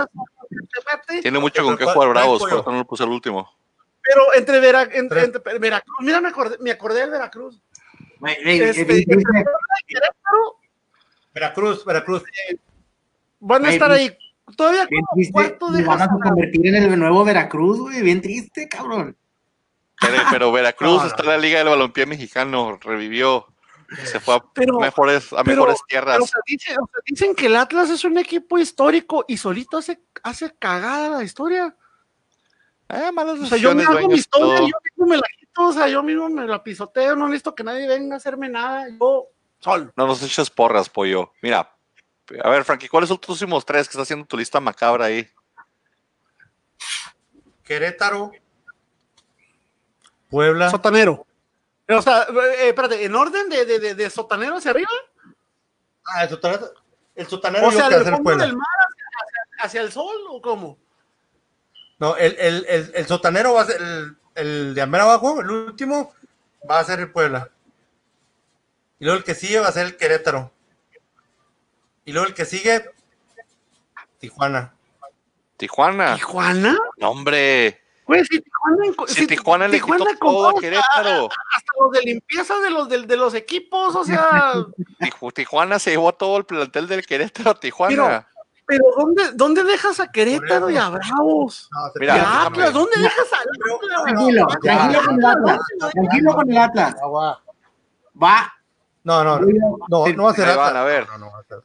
[0.50, 1.22] se mete.
[1.22, 3.56] Tiene mucho con qué jugar ¿cuál- Bravos, por eso no lo puse al último.
[4.02, 5.24] Pero entre, Vera, entre, Tres.
[5.36, 7.62] entre- Veracruz, mira, me acordé, me acordé del Veracruz.
[8.26, 9.06] Este,
[11.36, 12.24] Veracruz, Veracruz.
[13.40, 14.18] van a estar ahí.
[14.56, 19.16] Todavía como cuarto de van a convertir en el nuevo Veracruz, güey, bien triste, cabrón.
[20.00, 21.08] Pero, pero Veracruz No, no.
[21.08, 23.48] está en la Liga del Balompié Mexicano, revivió.
[24.04, 26.20] Se fue a Pero- mejores, a pero- mejores Pero, tierras.
[26.22, 29.78] o sea, dice- o sea, dicen que el Atlas es un equipo histórico y solito
[29.78, 31.76] hace, hace cagada la historia.
[32.90, 34.68] Eh, malas O sea, yo me hago mi historia, todo.
[34.68, 37.64] yo mismo me la quito, o sea, yo mismo me la pisoteo, no necesito que
[37.64, 39.28] nadie venga a hacerme nada, yo
[39.60, 39.92] solo.
[39.96, 41.32] No nos eches porras, pollo.
[41.42, 41.74] Mira,
[42.44, 45.28] a ver, Frankie, ¿cuáles son tus últimos tres que está haciendo tu lista macabra ahí?
[47.64, 48.32] Querétaro.
[50.30, 50.70] Puebla.
[50.70, 51.26] Sotanero.
[51.90, 54.90] O sea, eh, espérate, ¿en orden de, de, de, de sotanero hacia arriba?
[56.06, 56.72] Ah, el sotanero.
[57.16, 58.46] El sotanero O sea, del fondo Puebla.
[58.46, 60.78] del mar hacia, hacia- hacia el sol o cómo?
[62.00, 65.50] No, el, el, el, el sotanero va a ser el, el de amén abajo, el
[65.50, 66.14] último,
[66.70, 67.50] va a ser el Puebla.
[69.00, 70.52] Y luego el que sigue va a ser el Querétaro.
[72.06, 72.86] Y luego el que sigue,
[74.20, 74.74] Tijuana.
[75.58, 76.16] Tijuana.
[76.16, 76.78] ¿Tijuana?
[76.98, 77.82] No, hombre.
[78.08, 81.30] Güey, si Tijuana, en- Si Tijuana le quitó con todo a Querétaro.
[81.56, 84.54] hasta los de limpieza de los, de, de los equipos, o sea,
[85.00, 88.28] Tiju- Tijuana se llevó todo el plantel del Querétaro a Tijuana.
[88.66, 91.70] pero ¿dónde, ¿dónde dejas a Querétaro y a Bravos?
[91.72, 92.46] No, Mira, y a.
[92.46, 95.60] Atlas, ¿dónde dejas a Tranquilo, tranquilo con el Atlas,
[95.94, 96.96] tranquilo con el Atlas.
[98.24, 98.54] Va,
[99.04, 99.48] No, no, no,
[99.90, 100.74] no, no va a ser Atlas.
[100.76, 101.08] a ver.
[101.08, 101.58] No, no, no va a ser.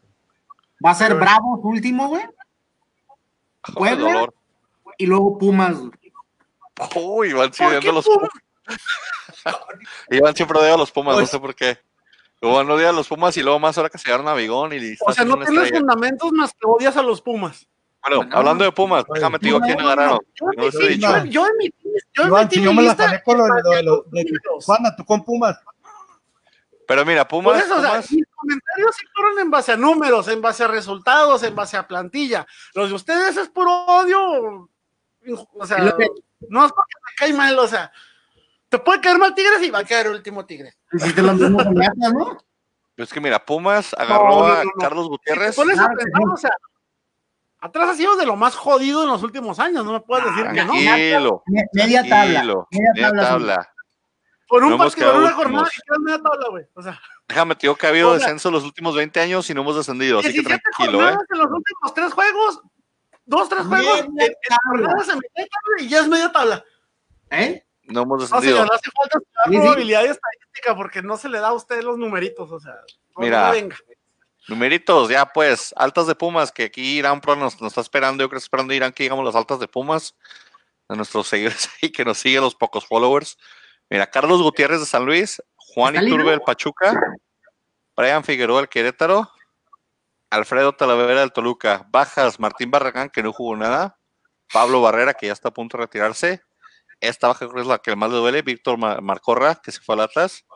[0.84, 2.24] va a ser Bravos último, güey,
[3.74, 4.26] Puebla.
[4.98, 5.78] y luego Pumas.
[5.78, 5.92] güey.
[6.96, 8.30] Uy, van ¿Por siempre qué los Pumas?
[9.44, 9.56] Pumas.
[10.10, 11.78] Iban siempre odiando a los Pumas, no Pues- sé por qué.
[12.40, 14.96] No odian a los Pumas y luego más ahora que se llegaron a Bigón y
[15.06, 15.78] O sea, no tienes estrella.
[15.78, 17.68] fundamentos más que odias a los Pumas.
[18.02, 18.36] Bueno, No.
[18.36, 20.18] hablando de Pumas, Oye, déjame te digo no, quién no, agarraron.
[20.34, 20.98] Yo, dicho.
[20.98, 21.76] yo, yo emití,
[22.14, 24.24] yo Iván, emití si mi yo me la jalé con lo de, de.
[24.58, 25.56] Tijuana, tú con Pumas.
[26.88, 29.76] Pero mira, Por Pumas, eso, o sea, Pumas- mis comentarios sí fueron en base a
[29.76, 32.44] números, en base a resultados, en base a plantilla.
[32.74, 34.68] Los de ustedes es puro odio.
[35.54, 36.08] O sea, Es lo que-
[36.48, 37.92] no es porque me cae mal, o sea,
[38.68, 40.74] te puede caer mal Tigres y va a caer el último Tigre.
[40.92, 42.38] Hiciste lo mismo con Atlas, ¿no?
[42.96, 44.70] es que mira, Pumas agarró no, a no, no.
[44.78, 45.56] Carlos Gutiérrez.
[45.56, 46.32] pones a Claro que pensar, sí.
[46.32, 46.50] o sea,
[47.60, 50.44] atrás ha sido de lo más jodido en los últimos años, no me puedes decir
[50.52, 50.72] que no.
[50.72, 52.24] Tranquilo, Me- Media tabla.
[52.32, 53.28] tranquilo, Media media tabla.
[53.28, 53.68] tabla.
[54.46, 56.64] Por un no partido, por una jornada, y quedas media tabla, güey.
[56.74, 59.54] O sea, Déjame digo que ha habido O sea, descenso los últimos 20 años y
[59.54, 61.16] no hemos descendido, así que 17 tranquilo, ¿eh?
[61.30, 62.60] en los últimos tres juegos,
[63.24, 65.48] dos, tres juegos, en, en
[65.78, 66.64] y ya es media tabla.
[67.30, 67.64] ¿Eh?
[67.84, 68.56] No hemos No, descendido.
[68.58, 69.60] señor, hace falta estudiar Sí, sí.
[69.60, 72.74] probabilidad y estadística porque no se le da a usted los numeritos, o sea,
[73.16, 73.50] Mira.
[73.50, 73.76] venga.
[74.48, 78.28] Numeritos, ya pues, altas de Pumas, que aquí Irán Pro nos, nos está esperando, yo
[78.28, 80.16] creo que está esperando Irán que digamos las altas de Pumas,
[80.88, 83.38] a nuestros seguidores ahí que nos siguen, los pocos followers.
[83.88, 86.98] Mira, Carlos Gutiérrez de San Luis, Juan ¿Está Iturbe del Pachuca,
[87.96, 89.30] Brian Figueroa del Querétaro,
[90.32, 93.98] Alfredo Talavera del Toluca, Bajas, Martín Barragán, que no jugó nada,
[94.52, 96.42] Pablo Barrera, que ya está a punto de retirarse,
[97.00, 99.80] esta baja creo que es la que más le duele, Víctor Ma- Marcorra, que se
[99.80, 100.46] fue al Atlas,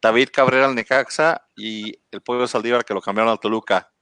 [0.00, 1.46] David Cabrera al Necaxa.
[1.54, 3.92] Y el Pollo Saldívar que lo cambiaron al Toluca.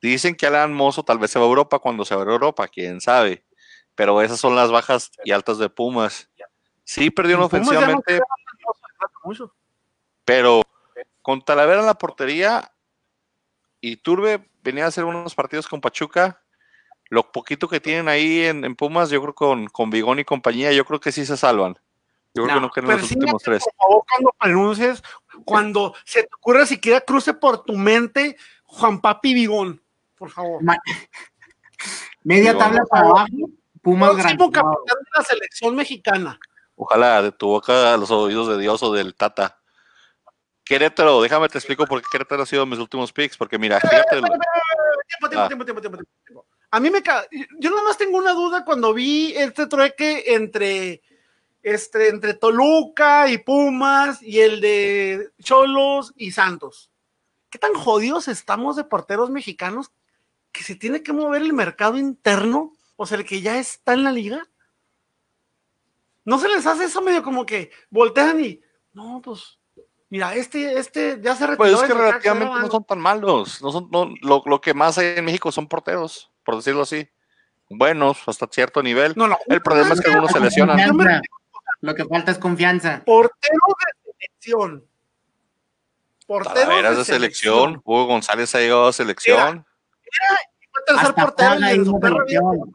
[0.00, 2.66] Dicen que Alan Mozo tal vez se va a Europa cuando se va a Europa,
[2.68, 3.44] quién sabe.
[3.94, 6.30] Pero esas son las bajas y altas de Pumas.
[6.82, 8.20] Sí perdieron no ofensivamente,
[10.24, 10.62] pero
[11.20, 12.72] con Talavera en la portería
[13.82, 16.40] y Turbe venía a hacer unos partidos con Pachuca.
[17.10, 20.72] Lo poquito que tienen ahí en, en Pumas, yo creo con, con Bigón y compañía,
[20.72, 21.78] yo creo que sí se salvan.
[22.32, 23.62] Yo creo que no quedan los últimos tres.
[23.62, 25.02] Por favor, cuando pronuncies,
[25.44, 29.80] cuando se te ocurra siquiera cruce por tu mente Juan Papi Bigón,
[30.16, 30.60] por favor.
[30.62, 30.76] Ma-
[32.24, 33.28] Media tabla para abajo,
[33.82, 36.40] Pumas Próximo capitán de la selección mexicana.
[36.74, 39.60] Ojalá de tu boca a los oídos de Dios o del Tata.
[40.64, 44.20] Querétaro, déjame te explico por qué Querétaro ha sido mis últimos picks, porque mira, fíjate,
[44.20, 44.28] Tiempo,
[45.28, 45.48] tiempo, Ah.
[45.48, 46.46] tiempo, tiempo, tiempo, tiempo.
[46.70, 47.24] A mí me ca...
[47.60, 51.02] Yo nomás tengo una duda cuando vi este trueque entre,
[51.62, 56.90] este, entre Toluca y Pumas y el de Cholos y Santos.
[57.50, 59.92] ¿Qué tan jodidos estamos de porteros mexicanos
[60.50, 62.72] que se tiene que mover el mercado interno?
[62.96, 64.48] O sea, el que ya está en la liga.
[66.24, 68.60] ¿No se les hace eso medio como que voltean y,
[68.92, 69.58] no, pues,
[70.14, 71.56] mira, este, este ya se retiró.
[71.58, 73.60] pues es que relativamente no son tan malos.
[73.60, 77.08] No son, no- lo, lo que más hay en México son porteros, por decirlo así.
[77.68, 79.14] Buenos, hasta cierto nivel.
[79.16, 80.76] No, no, El problema es que algunos se lesionan.
[80.88, 81.20] Confianza.
[81.80, 83.02] Lo que falta es confianza.
[83.04, 84.84] Porteros de selección.
[86.28, 89.66] Porteros Talavera de selección, Hugo González ha llegado a selección,
[90.72, 92.38] Fue tercer portero en hizo su perra vida.
[92.40, 92.72] selección.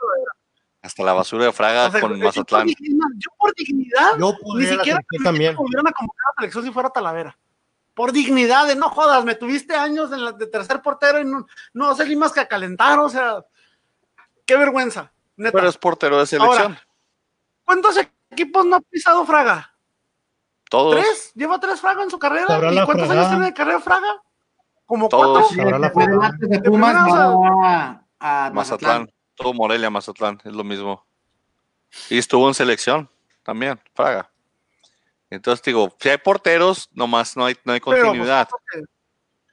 [0.82, 2.68] Hasta la basura de Fraga O sea, con yo por Mazatlán.
[2.68, 5.54] dignidad- Yo por dignidad, Yo ni siquiera selección también.
[5.54, 7.38] a convocar a la selección si fuera Talavera.
[7.94, 11.46] Por dignidad de no jodas, me tuviste años en la, de tercer portero y no,
[11.74, 13.44] no sé ni más que a calentar, o sea,
[14.46, 15.12] qué vergüenza.
[15.36, 15.52] Neta.
[15.58, 16.78] Pero es portero de selección.
[17.66, 17.98] ¿Cuántos
[18.32, 19.74] equipos no ha pisado Fraga?
[20.70, 20.96] Todos.
[20.96, 21.32] ¿Tres?
[21.36, 22.46] ¿Lleva tres Fraga en su carrera?
[22.72, 23.14] ¿Y cuántos Fraga.
[23.14, 24.22] años tiene de carrera Fraga?
[24.86, 25.48] ¿Como Todos.
[25.50, 25.58] cuatro?
[25.58, 25.92] Sabrá la
[26.64, 28.54] Pumas a, a Mazatlán.
[28.54, 29.12] Mazatlán.
[29.40, 31.06] Todo Morelia, Mazatlán, es lo mismo.
[32.10, 33.10] Y estuvo en selección
[33.42, 34.30] también, Fraga.
[35.30, 38.50] Entonces digo, si hay porteros, nomás no hay, no hay Pero, pues, continuidad.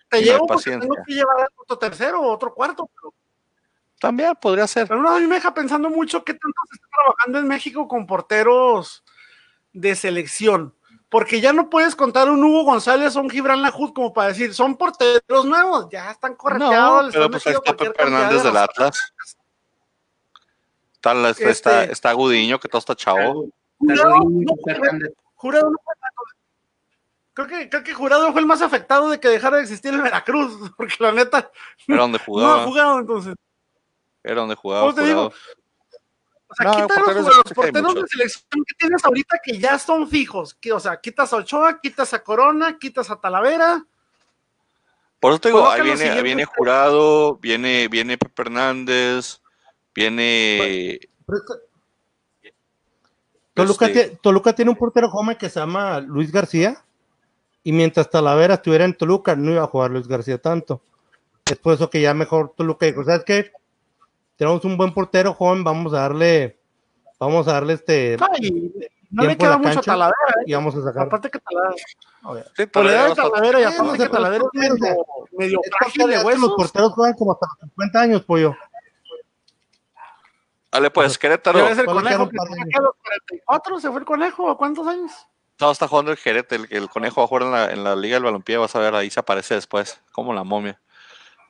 [0.08, 0.80] Te no llevo porque paciencia.
[0.80, 2.90] tengo que llevar otro tercero o otro cuarto.
[2.94, 3.14] Pero,
[4.00, 4.88] También podría ser.
[4.88, 7.86] pero no, a mí me deja pensando mucho qué tanto se está trabajando en México
[7.86, 9.04] con porteros
[9.72, 10.74] de selección.
[11.08, 14.52] Porque ya no puedes contar un Hugo González o un Gibran Lajud como para decir,
[14.52, 17.06] son porteros nuevos, ya están correteados.
[17.06, 18.98] No, pero pues ahí está Pepe Hernández del de Atlas.
[21.06, 21.50] Está, la- está,
[21.82, 23.48] Este- está Gudiño, que todo está chavo.
[23.78, 24.54] Jurado, no.
[25.36, 25.94] Jurado no fue
[27.34, 30.00] Creo que, creo que Jurado fue el más afectado de que dejara de existir el
[30.00, 31.50] Veracruz, porque la neta
[31.86, 32.64] Era donde no ha jugaba.
[32.64, 33.34] jugado entonces.
[34.24, 34.94] Era donde jugaba.
[34.94, 35.32] Te digo.
[36.48, 38.10] O sea, No, quita los, porteros de los selección hay porteros de muchos.
[38.10, 40.54] selección que tienes ahorita que ya son fijos.
[40.54, 43.84] Que, o sea, quitas a Ochoa, quitas a Corona, quitas a Talavera.
[45.20, 46.44] Por eso te digo, ahí viene, viene.
[46.44, 49.40] Jurado, viene, viene Pepe Hernández,
[49.96, 51.00] viene.
[51.26, 51.66] Pero es que-
[53.54, 56.82] Toluca, Este- tie- Toluca tiene un portero joven que se llama Luis García.
[57.62, 60.82] Y mientras Talavera estuviera en Toluca, no iba a jugar Luis García tanto.
[61.46, 63.50] Es por eso que ya mejor Toluca dijo: ¿Sabes qué?
[64.36, 66.58] Tenemos un buen portero joven, vamos a darle.
[67.18, 68.16] Vamos a darle este.
[68.20, 68.72] Ay,
[69.10, 69.82] no le Tiempo en queda mucho a.
[69.82, 70.16] Talavera.
[70.40, 70.44] ¿eh?
[70.46, 71.06] Y vamos a sacar.
[71.06, 71.74] Aparte que Talavera.
[72.56, 74.96] Sí, Por la edad de Talavera, Talavera y Sí, aparte no que Talavera es medio,
[75.38, 76.52] medio Es de los huesos.
[76.56, 78.54] porteros juegan como hasta los 50 años, pollo.
[80.76, 81.64] Dale, pues, Querétaro.
[81.64, 82.70] ves el ¿Cuál le conejo queda que un par de tenía años?
[82.72, 84.50] que a los 44 se fue el conejo.
[84.50, 85.12] ¿A cuántos años?
[85.58, 87.96] No, está jugando el Jerete, el, el conejo va a jugar en la, en la
[87.96, 90.78] Liga del Balompié, vas a ver, ahí se aparece después, como la momia.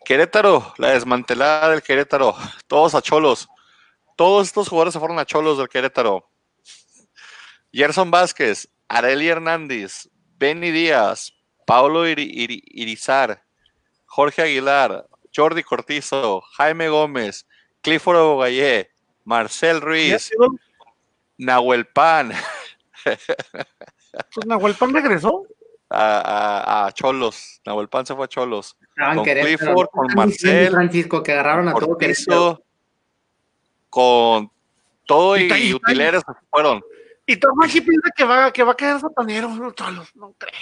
[0.05, 2.37] Querétaro, la desmantelada del Querétaro,
[2.69, 3.49] todos a Cholos.
[4.17, 6.31] Todos estos jugadores se fueron a Cholos del Querétaro.
[7.73, 10.09] Gerson Vázquez, Areli Hernández,
[10.39, 11.33] Benny Díaz,
[11.67, 13.43] Pablo Iri- Iri- Irizar,
[14.07, 17.47] Jorge Aguilar, Jordi Cortizo, Jaime Gómez,
[17.83, 18.91] Clifford Bogayé,
[19.27, 20.31] Marcel Ruiz,
[21.37, 22.33] Nahuel Pan,
[23.03, 25.45] Pues Nahuel Pan regresó.
[25.91, 26.21] a,
[26.85, 27.61] a- a Cholos.
[27.67, 28.77] Nahuel Pan se fue a Cholos.
[28.81, 29.25] Estaban Con.
[29.25, 32.63] Clifford, con Marcel, Francisco, que agarraron a todo Querétaro.
[33.91, 34.51] Con
[35.07, 36.83] todo y, Y utileres se fueron.
[37.27, 40.53] Y Tom aquí piensa que va, que va a quedar sotanero, no, Cholos, no creo.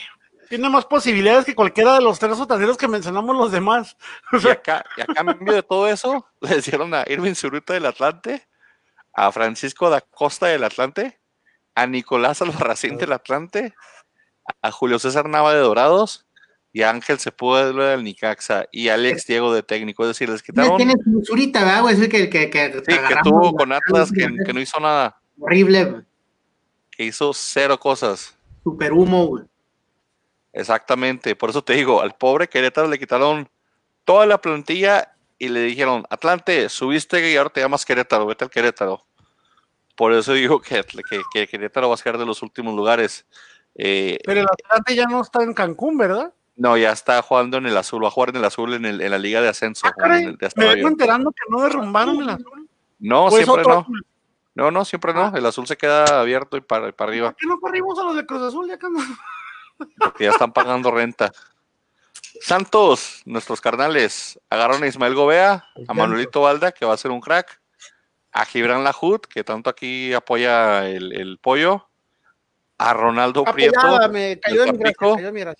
[0.49, 3.97] Tiene más posibilidades que cualquiera de los tres sotaneros que mencionamos los demás.
[4.45, 8.47] Y acá, y a cambio de todo eso, le dieron a Irving Zuruta del Atlante,
[9.15, 11.19] a Francisco da Costa del Atlante,
[11.75, 13.75] a Nicolás Albarracín del Atlante,
[14.62, 16.27] a Julio César Nava de Dorados
[16.73, 20.03] y a Ángel Sepúlveda del Nicaxa y a Alex Diego de técnico.
[20.03, 20.77] Es decir, les quitaron.
[20.77, 21.95] Tiene su Zurita, ¿verdad, güey?
[21.95, 26.05] Es que, que, que, Sí, que tuvo con Atlas, que, que no hizo nada, Horrible,
[26.91, 28.37] que hizo cero cosas.
[28.62, 29.45] Super humo, güey.
[30.53, 33.49] Exactamente, por eso te digo, al pobre Querétaro le quitaron
[34.05, 35.14] toda la plantilla
[35.45, 39.05] y le dijeron, Atlante, subiste y ahora te llamas Querétaro, vete al Querétaro.
[39.97, 43.26] Por eso digo que, que, que Querétaro va a ser de los últimos lugares.
[43.76, 46.32] Eh, pero el Atlante ya no está en Cancún, ¿verdad?
[46.57, 49.01] no, ya está jugando en el azul, va a jugar en el azul en, el-
[49.01, 49.88] en la liga de ascenso.
[49.88, 52.68] Ah, caray, en el de me vengo enterando que no derrumbaron el azul.
[53.01, 53.80] No, Pues siempre no.
[53.80, 54.07] azul.
[54.55, 55.36] No, no, siempre no.
[55.36, 57.30] El azul se queda abierto y para, para arriba.
[57.30, 58.68] ¿Por qué no corrimos a los de Cruz Azul?
[58.68, 59.01] Ya que no-
[59.99, 61.32] porque ya están pagando renta.
[62.41, 67.20] Santos, nuestros carnales, agarraron a Ismael Gobea, a Manuelito Valda, que va a ser un
[67.20, 67.61] crack,
[68.32, 71.89] a Gibran Lahud, que tanto aquí apoya el, el pollo,
[72.78, 75.55] a Ronaldo Prieto me cayó de gracia, cayó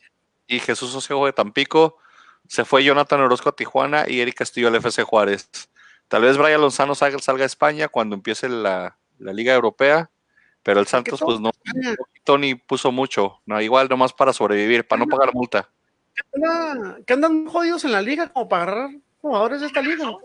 [0.47, 1.99] y Jesús Ociego de Tampico.
[2.49, 5.49] Se fue Jonathan Orozco a Tijuana y Eric Castillo al FC Juárez.
[6.09, 10.11] Tal vez Brian Lozano salga, salga a España cuando empiece la, la Liga Europea,
[10.63, 11.51] pero el Santos pues no.
[12.25, 15.71] Tony puso mucho, no, igual nomás para sobrevivir, para no pagar multa.
[16.35, 18.91] Anda- que andan jodidos en la liga como para agarrar
[19.21, 20.05] jugadores de esta liga.
[20.05, 20.21] ¿no?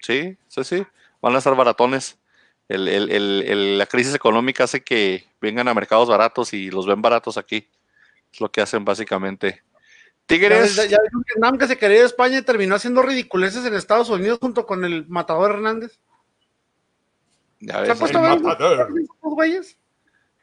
[0.00, 0.86] Sí, sí, sí.
[1.20, 2.18] Van a estar baratones.
[2.68, 6.86] El- el- el- el- la crisis económica hace que vengan a mercados baratos y los
[6.86, 7.68] ven baratos aquí.
[8.32, 9.62] Es lo que hacen básicamente.
[10.26, 10.76] Tigres.
[10.90, 14.38] ya, Vietnam que se quería ir a España y terminó haciendo ridiculeces en Estados Unidos
[14.40, 15.98] junto con el matador Hernández.
[17.60, 18.88] ya ¿Se ha puesto a ver matador.
[19.00, 19.76] esos güeyes?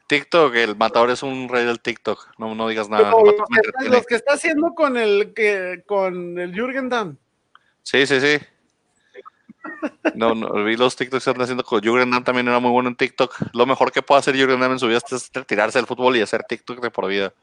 [0.07, 2.37] TikTok, el matador es un rey del TikTok.
[2.37, 3.11] No, no digas nada.
[3.11, 3.95] Pero los, que, entretiene.
[3.95, 7.17] los que está haciendo con el que con el Jürgen Damm.
[7.81, 8.39] Sí, sí, sí.
[10.13, 12.89] No, no, vi los TikToks que están haciendo con Jürgen Damm también era muy bueno
[12.89, 13.35] en TikTok.
[13.53, 16.21] Lo mejor que puede hacer Jürgen Damm en su vida es retirarse del fútbol y
[16.21, 17.33] hacer TikTok de por vida.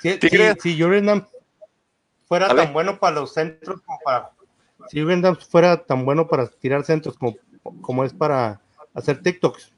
[0.00, 0.54] Si, Tigre.
[0.60, 1.26] si, Damm
[2.26, 4.30] fuera tan bueno para los centros como para.
[4.88, 7.36] Si Jurgen Damm fuera tan bueno para tirar centros como,
[7.80, 8.60] como es para
[8.94, 9.72] hacer TikToks,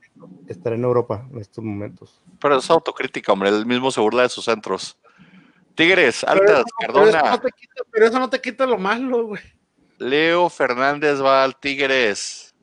[0.49, 2.23] estaría en Europa en estos momentos.
[2.41, 3.51] Pero es autocrítica, hombre.
[3.51, 4.99] Él mismo se burla de sus centros.
[5.75, 7.31] Tigres, Pero altas, eso, pero eso Cardona.
[7.31, 9.43] no te quita, pero eso no te quita lo malo, güey.
[9.99, 12.55] Leo Fernández va al Tigres.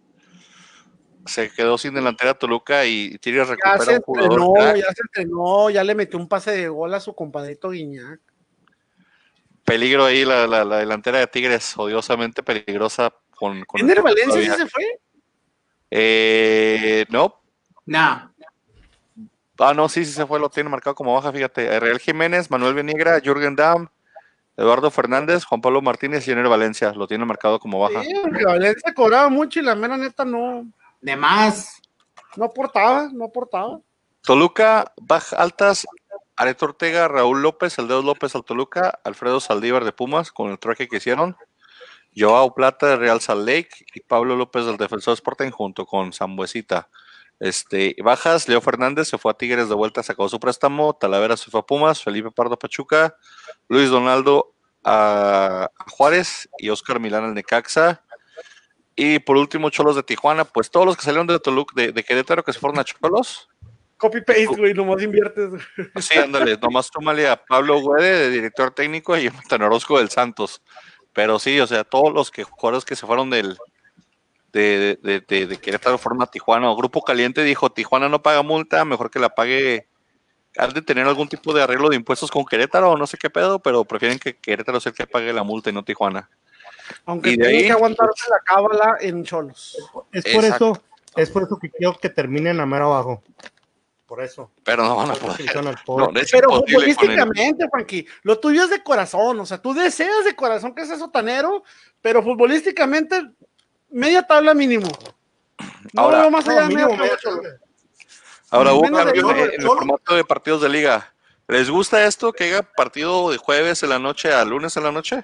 [1.26, 4.32] Se quedó sin delantera Toluca y Tigres Ya recupera se un jugador.
[4.34, 4.76] entrenó, crack.
[4.78, 8.20] ya se entrenó, ya le metió un pase de gol a su compadrito Guiñac.
[9.66, 14.62] Peligro ahí la, la- la delantera de Tigres, odiosamente peligrosa con, con ¿Ender Valencia sí
[14.62, 15.00] se fue?
[15.92, 17.42] Eh, no.
[17.88, 18.32] No.
[19.60, 21.80] Ah, no, sí, sí se fue, lo tiene marcado como baja, fíjate.
[21.80, 23.88] Real Jiménez, Manuel Beniegra, Jürgen Damm,
[24.56, 28.04] Eduardo Fernández, Juan Pablo Martínez y Ener Valencia, lo tiene marcado como baja.
[28.04, 30.68] Sí, porque Valencia cobraba mucho y la mera neta no,
[31.02, 31.82] De más.
[32.36, 33.80] no aportaba, no aportaba.
[34.22, 35.88] Toluca, baja altas,
[36.36, 40.60] Areto Ortega, Raúl López, el Dedos López al Toluca, Alfredo Saldívar de Pumas con el
[40.60, 41.36] traje que hicieron,
[42.16, 46.90] Joao Plata de Real Salt Lake y Pablo López del Defensor Sporting junto con Zambuesita.
[47.40, 51.52] Este, bajas, Leo Fernández se fue a Tigres de vuelta, sacó su préstamo, Talavera se
[51.52, 53.16] fue a Pumas, Felipe Pardo Pachuca,
[53.68, 58.04] Luis Donaldo a, Juárez y Oscar Milán al Necaxa.
[58.96, 62.04] Y por último, Cholos de Tijuana, pues todos los que salieron de Toluca, de, de
[62.04, 63.48] Querétaro que se fueron a Cholos,
[63.98, 65.50] Copy paste, güey, nomás inviertes.
[66.00, 70.10] Sí, ándale, nomás tómale a Pablo Güede, de director técnico, y a Jonathan Orozco del
[70.10, 70.62] Santos.
[71.14, 73.58] Pero sí, o sea, todos los que jugadores que se fueron del
[74.58, 76.70] de, de, de, de Querétaro fueron a Tijuana.
[76.72, 79.88] O Grupo Caliente dijo, Tijuana no paga multa, mejor que la pague.
[80.58, 83.30] Han de tener algún tipo de arreglo de impuestos con Querétaro o no sé qué
[83.30, 86.30] pedo, pero prefieren que Querétaro sea el que pague la multa y no Tijuana.
[87.06, 89.78] Aunque Y de tiene ahí, que aguantarse la cábala en Cholos.
[90.12, 90.72] Es por Exacto.
[90.72, 90.84] eso,
[91.16, 93.24] es por eso que quiero que terminen a mero abajo.
[94.08, 94.52] Por eso.
[94.64, 96.14] Pero no van a Por eso poder.
[96.14, 100.74] No, Pero futbolísticamente, Frankie, lo tuyo es de corazón, o sea, tú deseas de corazón
[100.74, 101.64] que seas sotanero,
[102.02, 103.22] pero futbolísticamente,
[103.90, 104.88] media tabla mínimo.
[105.94, 107.50] No Ahora- veo más allá No, de mínimo media tabla.
[108.50, 111.14] Ahora hubo cambio en el formato de partidos de liga.
[111.48, 114.92] ¿Les gusta esto que haya partido de jueves en la noche a lunes en la
[114.92, 115.24] noche?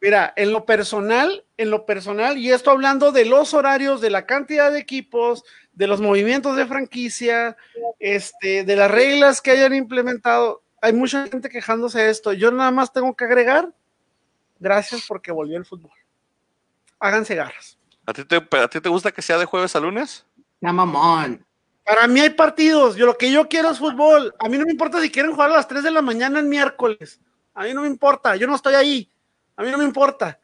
[0.00, 4.26] Mira, en lo personal, en lo personal, y esto hablando de los horarios, de la
[4.26, 5.42] cantidad de equipos,
[5.72, 7.56] de los movimientos de franquicia,
[7.98, 12.32] este, de las reglas que hayan implementado, hay mucha gente quejándose de esto.
[12.32, 13.72] Yo nada más tengo que agregar,
[14.60, 15.90] gracias porque volvió el fútbol.
[17.00, 17.77] Háganse garras.
[18.08, 20.24] ¿A ti, te, ¿A ti te gusta que sea de jueves a lunes?
[20.62, 21.44] Ya mamón.
[21.84, 22.96] Para mí hay partidos.
[22.96, 24.34] Yo lo que yo quiero es fútbol.
[24.38, 26.48] A mí no me importa si quieren jugar a las 3 de la mañana en
[26.48, 27.20] miércoles.
[27.52, 28.34] A mí no me importa.
[28.36, 29.12] Yo no estoy ahí.
[29.56, 30.40] A mí no me importa.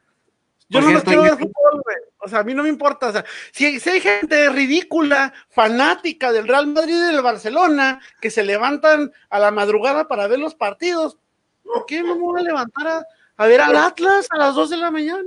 [0.68, 1.96] Yo no cierto, quiero ver fútbol, güey.
[2.18, 3.06] O sea, a mí no me importa.
[3.06, 8.30] O sea, si, si hay gente ridícula, fanática del Real Madrid y del Barcelona, que
[8.30, 11.16] se levantan a la madrugada para ver los partidos,
[11.62, 13.06] ¿por qué no me voy a levantar a,
[13.38, 15.22] a ver al Atlas a las 2 de la mañana?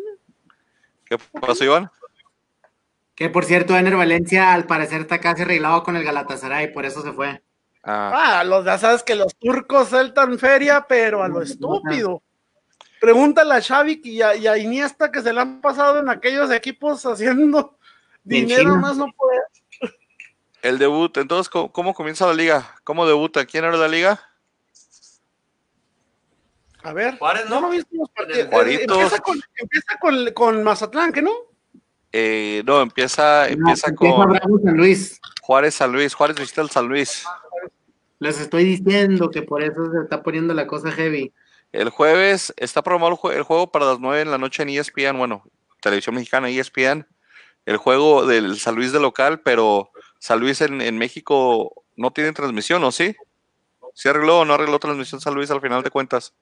[1.03, 1.89] ¿Qué pasó, Iván?
[3.17, 7.01] Que por cierto, Ener Valencia al parecer está casi arreglado con el Galatasaray, por eso
[7.01, 7.41] se fue.
[7.83, 12.21] Ah, Ah, los, ya sabes que los turcos sueltan feria, pero a lo estúpido.
[13.01, 16.51] Pregúntale a Xavi y a, y a Iniesta que se le han pasado en aquellos
[16.51, 17.79] equipos haciendo
[18.23, 19.39] dinero más no puede.
[20.61, 21.17] el debut.
[21.17, 22.75] Entonces, ¿cómo, cómo comienza la liga?
[22.83, 23.47] ¿Cómo debuta?
[23.47, 24.19] ¿Quién era la liga?
[26.83, 27.55] A ver, Juárez, ¿no?
[27.55, 28.47] no lo viste los partidos.
[28.51, 31.46] Empieza, con, empieza con, con Mazatlán, ¿que no?
[32.19, 35.21] Eh, no, empieza, empieza No, con San Luis.
[35.41, 36.15] Juárez San Luis.
[36.15, 37.23] Juárez visita el San Luis.
[38.17, 41.31] Les estoy diciendo que por eso se está poniendo la cosa heavy.
[41.71, 44.69] El jueves está programado el, jue- el juego para las 9 en la noche en
[44.69, 45.43] ESPN, bueno,
[45.79, 47.05] Televisión Mexicana, ESPN.
[47.67, 52.31] El juego del San Luis de local, pero San Luis en, en México no tiene
[52.31, 53.15] transmisión, ¿o sí?
[53.93, 56.33] ¿Sí arregló o no arregló transmisión San Luis al final de cuentas?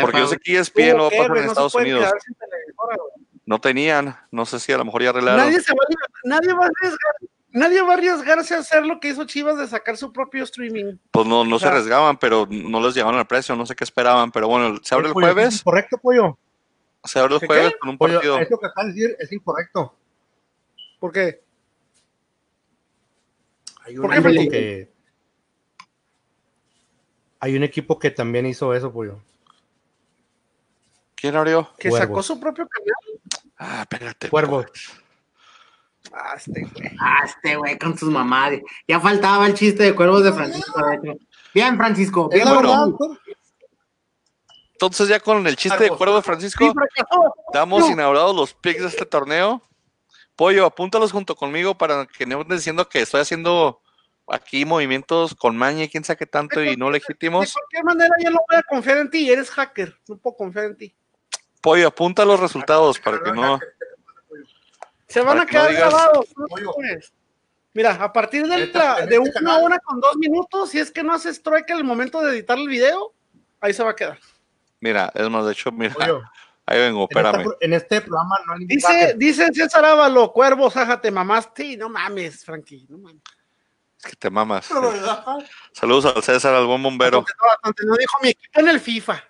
[0.00, 2.10] Porque yo sé que ESPN lo va a ¿Qué, pasar en No Estados Unidos.
[3.50, 5.44] No tenían, no sé si a lo mejor ya arreglaron.
[5.44, 7.14] Nadie, se va, a- nadie, va a arriesgar,
[7.48, 10.98] nadie va a arriesgarse a hacer lo que hizo Chivas de sacar su propio streaming.
[11.10, 13.82] Pues no, no o se arriesgaban, pero no les llegaban al precio, no sé qué
[13.82, 14.30] esperaban.
[14.30, 16.38] Pero bueno, se abre el Pollo, ¿eso es jueves, ¿Correcto, pollo?
[17.02, 17.78] se abre el ¿Qué, jueves qué?
[17.80, 18.38] con un Pollo, partido.
[18.38, 19.96] eso que acabas de decir es incorrecto.
[21.00, 21.42] ¿Por qué?
[23.82, 24.92] Hay ¿Por un qué, equipo que
[27.40, 29.18] hay un equipo que también hizo eso, pollo.
[31.16, 31.68] ¿Quién abrió?
[31.78, 32.08] Que Cuervos.
[32.08, 33.09] sacó su propio canal.
[33.62, 34.28] Ah, espérate.
[34.30, 34.66] Cuervos.
[36.12, 36.90] Ah, este güey.
[36.98, 38.52] Ah, este güey con sus mamás.
[38.88, 40.80] Ya faltaba el chiste de cuervos de Francisco.
[41.02, 41.18] de.
[41.52, 42.28] Bien, Francisco.
[42.30, 42.96] Es Bien, la bueno.
[42.98, 43.18] verdad,
[44.72, 47.34] Entonces ya con el chiste de cuervo de Francisco, fracasó.
[47.52, 49.62] damos inaugurados los picks de este torneo.
[50.36, 53.82] Pollo, apúntalos junto conmigo para que no estés diciendo que estoy haciendo
[54.26, 57.52] aquí movimientos con maña y quién sabe qué tanto y no De legítimos.
[57.52, 59.30] cualquier manera, yo no voy a confiar en ti.
[59.30, 59.98] Eres hacker.
[60.08, 60.94] No puedo confiar en ti.
[61.60, 63.58] Pollo, apunta los resultados para que no.
[65.08, 66.26] Se van a no quedar digas- grabados.
[66.36, 67.12] no preocupes.
[67.72, 70.90] Mira, a partir de, Este- la- de este una hora con dos minutos, si es
[70.90, 73.12] que no haces en el momento de editar el video,
[73.60, 74.18] ahí se va a quedar.
[74.80, 76.22] Mira, es más, de hecho, mira, pollo.
[76.66, 77.54] ahí vengo, En, esta- espérame.
[77.60, 81.76] en este programa no hay Dice, dice César Ávalo, cuervos, ájate, mamaste.
[81.76, 83.22] No mames, Frankie, no mames.
[83.98, 84.66] Es que te mamas.
[85.72, 87.24] Saludos al César, al buen bombero.
[87.84, 89.22] No dijo mi equipo en el FIFA.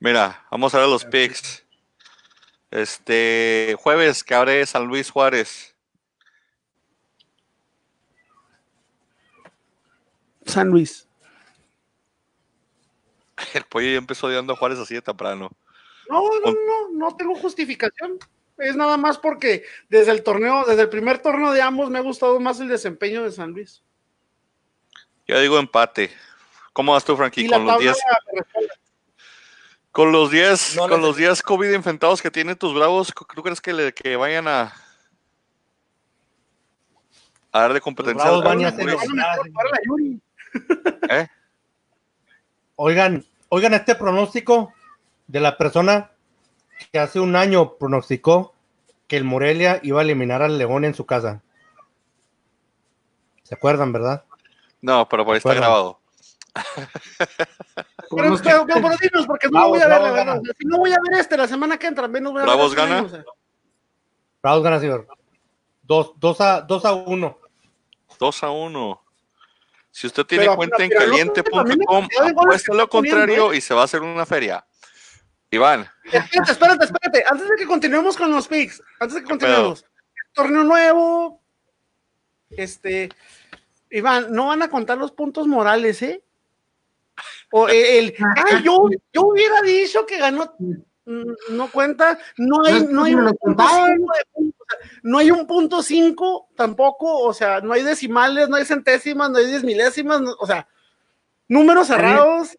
[0.00, 1.62] Mira, vamos a ver los picks.
[2.70, 5.76] Este jueves que abre San Luis Juárez.
[10.46, 11.06] San Luis.
[13.54, 15.50] El pollo ya empezó odiando a Juárez así de temprano.
[16.08, 18.18] No, no, no, no tengo justificación.
[18.56, 22.02] Es nada más porque desde el torneo, desde el primer torneo de ambos me ha
[22.02, 23.82] gustado más el desempeño de San Luis.
[25.26, 26.10] Yo digo empate.
[26.72, 27.48] ¿Cómo vas tú, Frankie?
[27.48, 27.96] Con los tabla 10
[28.32, 28.89] me responde.
[29.92, 33.42] Con los 10 No con les- los 10 COVID infectados que tienen tus bravos, ¿tú
[33.42, 34.72] crees que, le, que vayan a
[37.52, 38.68] a darle competencia Bravos van la.
[41.10, 41.28] ¿Eh?
[42.76, 44.72] Oigan, oigan este pronóstico
[45.26, 46.12] de la persona
[46.92, 48.54] que hace un año pronosticó
[49.08, 51.42] que el Morelia iba a eliminar al León en su casa.
[53.42, 54.24] ¿Se acuerdan, verdad?
[54.80, 55.98] No, pero por ahí está grabado.
[58.10, 60.42] Pero, Podemos pero, pero, pero dinos, porque no Bravos, voy a ver, la verdad.
[60.58, 62.84] Si no voy a ver este la semana que entra, menos voy a Bravos ver
[62.84, 63.24] este gana.
[64.42, 65.06] Bravos gana, señor.
[65.82, 67.40] Dos, dos a, dos a uno.
[68.20, 69.04] 2 a 1.
[69.90, 73.80] Si usted tiene Pero, cuenta en pero caliente.com, apuesta lo poniendo, contrario y se va
[73.80, 74.64] a hacer una feria.
[75.50, 77.24] Iván, Espérate, espérate, espérate.
[77.28, 79.84] Antes de que continuemos con los picks, antes de que continuemos,
[80.32, 81.40] torneo nuevo.
[82.50, 83.08] Este,
[83.90, 86.22] Iván, no van a contar los puntos morales, ¿eh?
[87.52, 90.54] O eh, el, ay, yo, yo hubiera dicho que ganó.
[91.06, 94.12] Mm, No cuenta, no hay, no hay No, un lo punto cinco
[95.02, 99.38] no hay un punto cinco tampoco, o sea, no hay decimales, no hay centésimas, no
[99.38, 100.68] hay diez milésimas, no- o sea,
[101.48, 102.56] números cerrados.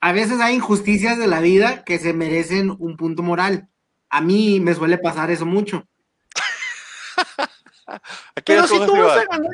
[0.00, 3.68] A veces hay injusticias de la vida que se merecen un punto moral.
[4.10, 5.86] A mí me suele pasar eso mucho.
[8.44, 9.50] Pero si tú vas a ganar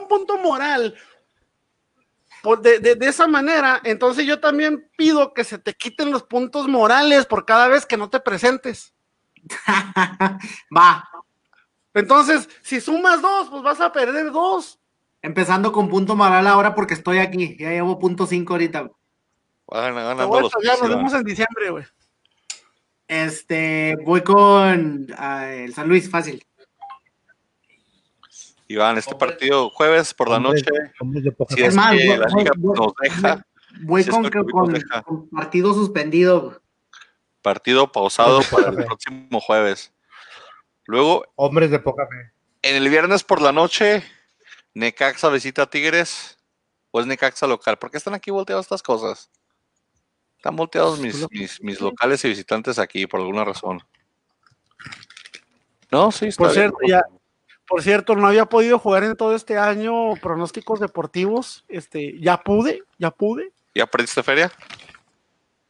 [0.00, 0.94] un punto moral
[2.42, 6.22] por de, de- de esa manera, entonces yo también pido que se te quiten los
[6.24, 8.92] puntos morales por cada vez que no te presentes.
[10.76, 11.08] Va,
[11.94, 14.78] Entonces, si sumas dos, pues vas a perder dos.
[15.20, 17.56] empezando con punto moral ahora porque estoy aquí.
[17.58, 18.84] Ya llevo punto cinco ahorita.
[18.84, 18.90] Te
[19.68, 21.84] ganando voy a los tallar, nos vemos en diciembre, güey.
[23.08, 26.44] Este, voy con ah, el San Luis, fácil.
[28.72, 30.64] Iván, este partido jueves por la noche,
[31.00, 33.46] hombres de poca si Es que voy- la voy- liga voy- nos deja,
[33.84, 35.02] Voy Si es con, que el COVID con- nos deja.
[35.02, 36.60] con partido suspendido.
[37.40, 39.92] partido pausado para el próximo jueves.
[40.84, 42.32] Luego, Hombres de poca fe.
[42.62, 44.04] en el viernes por la noche,
[44.74, 46.38] Necaxa visita a Tigres,
[46.90, 47.78] o es Necaxa local.
[47.78, 49.30] ¿Por qué están aquí volteadas estas cosas?
[50.36, 53.82] Están volteados mis, mis, mis locales y visitantes aquí por alguna razón.
[55.90, 56.62] No, sí, está Por bien.
[56.62, 57.06] cierto, ya-
[57.72, 61.64] Por cierto, no había podido jugar en todo este año pronósticos deportivos.
[61.68, 63.50] Este, ya pude, ya pude.
[63.74, 64.52] ¿Ya perdiste feria?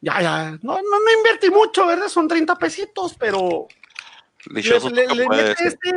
[0.00, 0.50] Ya, ya.
[0.62, 2.08] No, no, no invertí mucho, ¿verdad?
[2.08, 3.68] Son 30 pesitos, pero
[4.46, 5.90] le, mete este,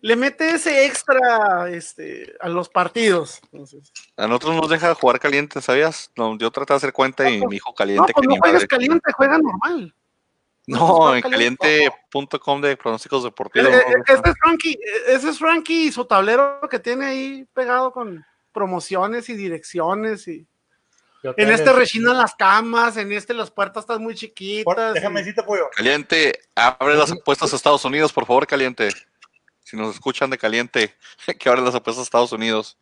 [0.00, 3.40] le mete ese extra este, a los partidos.
[3.50, 6.12] Entonces, A nosotros nos deja jugar caliente, ¿sabías?
[6.14, 8.68] No, yo traté de hacer cuenta y me dijo no, caliente pues que no madre.
[8.68, 9.92] caliente, juega normal.
[10.66, 11.90] No, en caliente.
[12.12, 13.68] caliente.com de pronósticos Eh, deportivos.
[13.68, 17.06] eh, no, no, Ese es Frankie, eh, ese es Frankie y su tablero que tiene
[17.06, 20.46] ahí pegado con promociones y direcciones y
[21.36, 24.94] en este rechinan las camas, en este las puertas están muy Por- chiquitas.
[24.94, 25.68] Déjame y- decirte, pollo.
[25.74, 28.88] Caliente, abre las apuestas a Estados Unidos, por favor, Caliente.
[29.64, 30.96] Si nos escuchan de Caliente,
[31.38, 32.76] que abren las apuestas a Estados Unidos.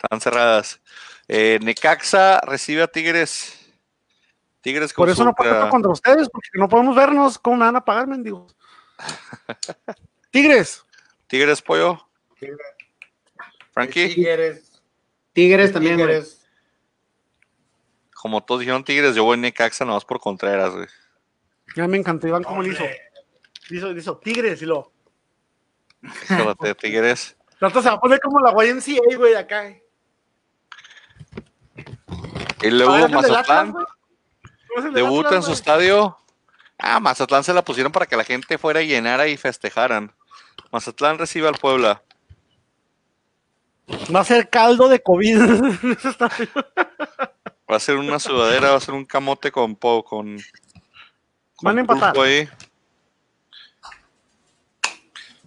[0.00, 0.80] Están cerradas.
[1.26, 3.57] Eh, Necaxa recibe a Tigres.
[4.68, 7.38] Tigres Por eso no contra- puedo contra ustedes, porque no podemos vernos.
[7.38, 8.54] ¿Cómo me van a pagar, mendigos?
[10.30, 10.84] Tigres,
[11.26, 12.06] Tigres, pollo.
[12.38, 12.58] Tigres.
[13.72, 14.82] Frankie, Tigres.
[15.32, 16.06] Tigres también, güey.
[16.08, 16.46] Tigres.
[18.14, 20.86] como todos dijeron Tigres, yo voy Necaxa nomás por Contreras, güey.
[21.74, 22.82] ya me encantó Iván cómo le hizo.
[23.70, 24.92] Le hizo, le hizo Tigres y lo.
[26.02, 27.36] Fíjate, Tigres.
[27.58, 29.74] Rato se va a poner como la YMCA, güey, acá.
[32.62, 33.68] Y luego Ah, ¿es el del Atlas,
[34.92, 36.16] debuta en su estadio.
[36.78, 40.12] Ah, Mazatlán se la pusieron para que la gente fuera y llenara y festejaran.
[40.70, 42.02] Mazatlán recibe al Puebla.
[44.14, 45.38] Va a ser caldo de COVID.
[47.70, 50.42] Va a ser una sudadera, va a ser un camote con po, con, con
[51.62, 52.18] Van a empatar.
[52.18, 52.48] ahí.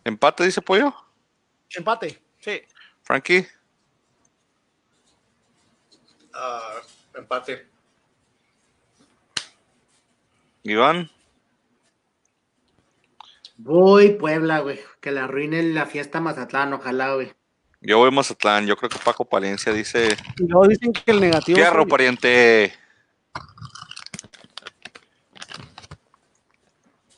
[0.03, 0.93] Empate, dice Pollo.
[1.75, 2.21] Empate.
[2.39, 2.61] Sí.
[3.03, 3.47] Frankie.
[6.33, 6.81] Ah,
[7.15, 7.67] empate.
[10.63, 11.09] Iván.
[13.57, 14.79] Voy Puebla, güey.
[14.99, 17.31] Que le arruine la fiesta Mazatlán, ojalá, güey.
[17.81, 18.67] Yo voy a Mazatlán.
[18.67, 20.15] Yo creo que Paco Palencia dice.
[20.37, 21.55] Y luego dicen que el negativo.
[21.55, 22.73] Fierro, pariente.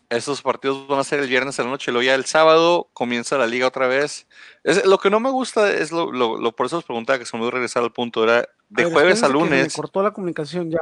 [0.10, 3.36] Estos partidos van a ser el viernes a la noche, luego ya el sábado comienza
[3.40, 4.28] la liga otra vez.
[4.64, 7.26] Es, lo que no me gusta es lo, lo- lo- por eso os preguntaba que
[7.26, 10.04] se me dio regresar al punto, era de ver, jueves a que me lunes cortó
[10.04, 10.78] la comunicación ya.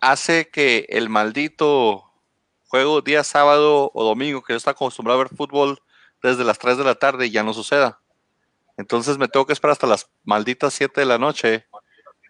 [0.00, 2.04] Hace que el maldito
[2.68, 5.80] juego día sábado o domingo, que yo estaba acostumbrado a ver fútbol
[6.22, 8.00] desde las 3 de la tarde, ya no suceda.
[8.76, 11.66] Entonces me tengo que esperar hasta las malditas 7 de la noche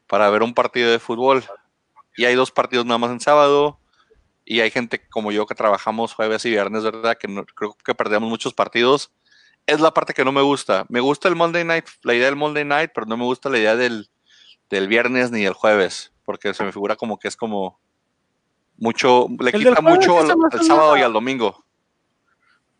[0.06, 1.44] para ver un partido de fútbol.
[2.16, 3.80] Y hay dos partidos nada más en sábado.
[4.44, 7.16] Y hay gente como yo que trabajamos jueves y viernes, ¿verdad?
[7.18, 9.10] Que no- creo que perdemos muchos partidos.
[9.66, 10.86] Es la parte que no me gusta.
[10.88, 13.58] Me gusta el Monday Night, la idea del Monday Night, pero no me gusta la
[13.58, 14.08] idea del,
[14.70, 17.78] del viernes ni del jueves, porque se me figura como que es como
[18.76, 21.64] mucho, le El quita mucho al, sábado y al domingo.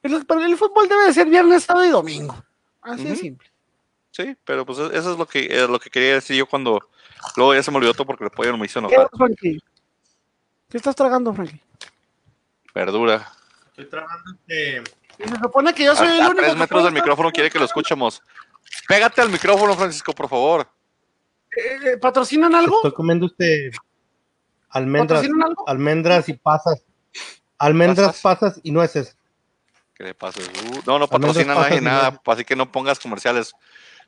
[0.03, 2.37] El, pero el fútbol debe de ser viernes, sábado y domingo.
[2.83, 3.51] Así de simple.
[4.11, 6.81] Sí, pero pues e- eso es lo que, es lo que quería decir yo cuando
[7.37, 9.09] luego ya se me olvidó todo porque el pollo no me hizo ¿Qué, enojar.
[9.17, 9.63] Frankie?
[10.69, 11.63] ¿Qué estás tragando, Frankie?
[12.75, 13.31] Verdura.
[13.69, 14.83] Estoy trabajando este.
[15.19, 16.43] Y se supone que yo A, soy el a único.
[16.43, 18.23] tres metros del micrófono quiere que lo escuchemos.
[18.89, 20.69] Pégate al micrófono, Francisco, por favor.
[21.57, 22.77] Eh, eh, ¿Patrocinan algo?
[22.77, 23.71] Estoy comiendo este.
[24.71, 25.69] Almendras, ¿Patrocinan algo?
[25.69, 26.83] almendras y pasas.
[27.59, 29.17] Almendras, pasas, y nueces.
[29.95, 30.41] ¿Qué le pasa?
[30.41, 30.45] Uh,
[30.87, 33.55] no, no Almendras, patrocina nadie nada, así que no pongas comerciales.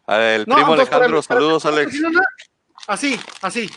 [0.07, 1.87] El No, primo entonces, Alejandro, espérame, saludos, espérame, Alex.
[1.87, 2.27] ¿patrocinan nada?
[2.87, 3.71] Así, así.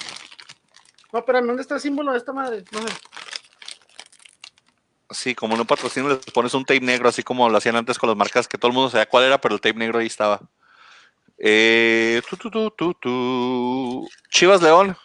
[1.13, 2.63] No, espérame, ¿dónde está el símbolo de esta madre?
[2.71, 2.93] No sé.
[5.11, 8.07] Sí, como no patrocina, les pones un tape negro, así como lo hacían antes con
[8.09, 10.41] las marcas, que todo el mundo sabía cuál era, pero el tape negro ahí estaba.
[11.43, 14.09] Eh, tu, tu, tu, tu, tu.
[14.29, 14.95] Chivas León.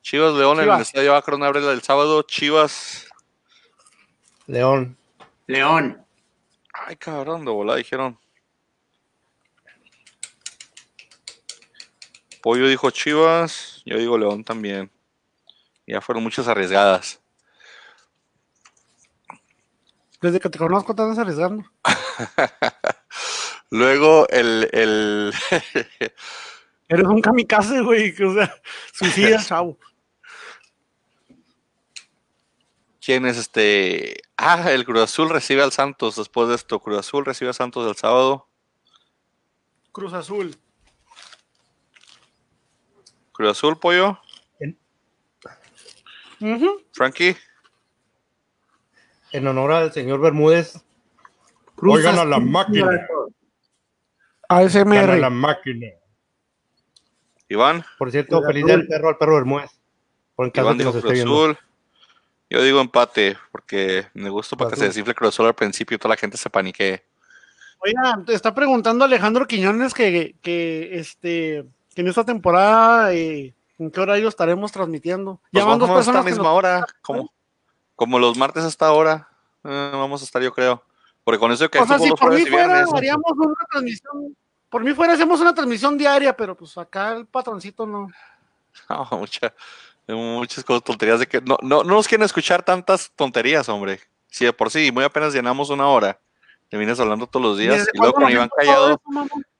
[0.00, 0.80] Chivas León en el Chivas.
[0.80, 2.22] estadio Akron abre el sábado.
[2.22, 3.06] Chivas.
[4.46, 4.96] León.
[5.46, 6.02] León.
[6.72, 8.18] Ay, cabrón, de volada dijeron.
[12.42, 14.90] Pollo dijo Chivas, yo digo León también.
[15.86, 17.20] Ya fueron muchas arriesgadas.
[20.22, 21.70] Desde que te conozco te andas arriesgando.
[23.74, 25.34] Luego el, el
[26.88, 28.14] Eres un kamikaze, güey.
[28.14, 28.54] que, O sea,
[28.92, 29.76] suicida, chavo.
[33.04, 34.22] ¿quién es este?
[34.36, 36.78] Ah, el Cruz Azul recibe al Santos después de esto.
[36.78, 38.46] Cruz Azul recibe al Santos el sábado.
[39.90, 40.56] Cruz Azul.
[43.32, 44.20] Cruz Azul, pollo.
[46.40, 46.80] Ujú.
[46.92, 47.36] Frankie.
[49.32, 50.80] En honor al señor Bermúdez,
[51.74, 53.04] Cruz Oigan a la máquina.
[54.48, 55.30] Gana la ASMR.
[55.30, 55.86] máquina.
[57.48, 57.84] Iván.
[57.98, 59.70] Por cierto, feliz del perro al perro Bermúdez.
[60.34, 61.20] Por caso Iván que dijo Cruz.
[61.20, 61.58] Azul.
[62.50, 65.98] Yo digo empate, porque me gusta para que se desinfle Cruz Azul al principio y
[65.98, 67.02] toda la gente se paniquee.
[67.78, 71.64] Oiga, te está preguntando Alejandro Quiñones que, que este
[71.94, 75.40] que en esta temporada eh, en qué horario estaremos transmitiendo.
[75.52, 77.32] Pues Ya van dos a esta misma nos- hora, como,
[77.94, 79.28] como los martes hasta ahora.
[79.64, 80.82] eh, vamos a estar, yo creo.
[81.24, 84.36] Porque con eso que O sea, si por mí fuera viernes, haríamos una transmisión,
[84.68, 88.08] por mí fuera hacemos una transmisión diaria, pero pues acá el patroncito no.
[88.88, 89.54] No, mucha-
[90.08, 94.00] muchas cosas, tonterías de que no, no, no nos quieren escuchar tantas tonterías, hombre.
[94.26, 96.18] Si de por sí muy apenas llenamos una hora,
[96.68, 98.88] te vienes hablando todos los días ¿Desde y luego con Iván callado.
[98.90, 99.00] eso?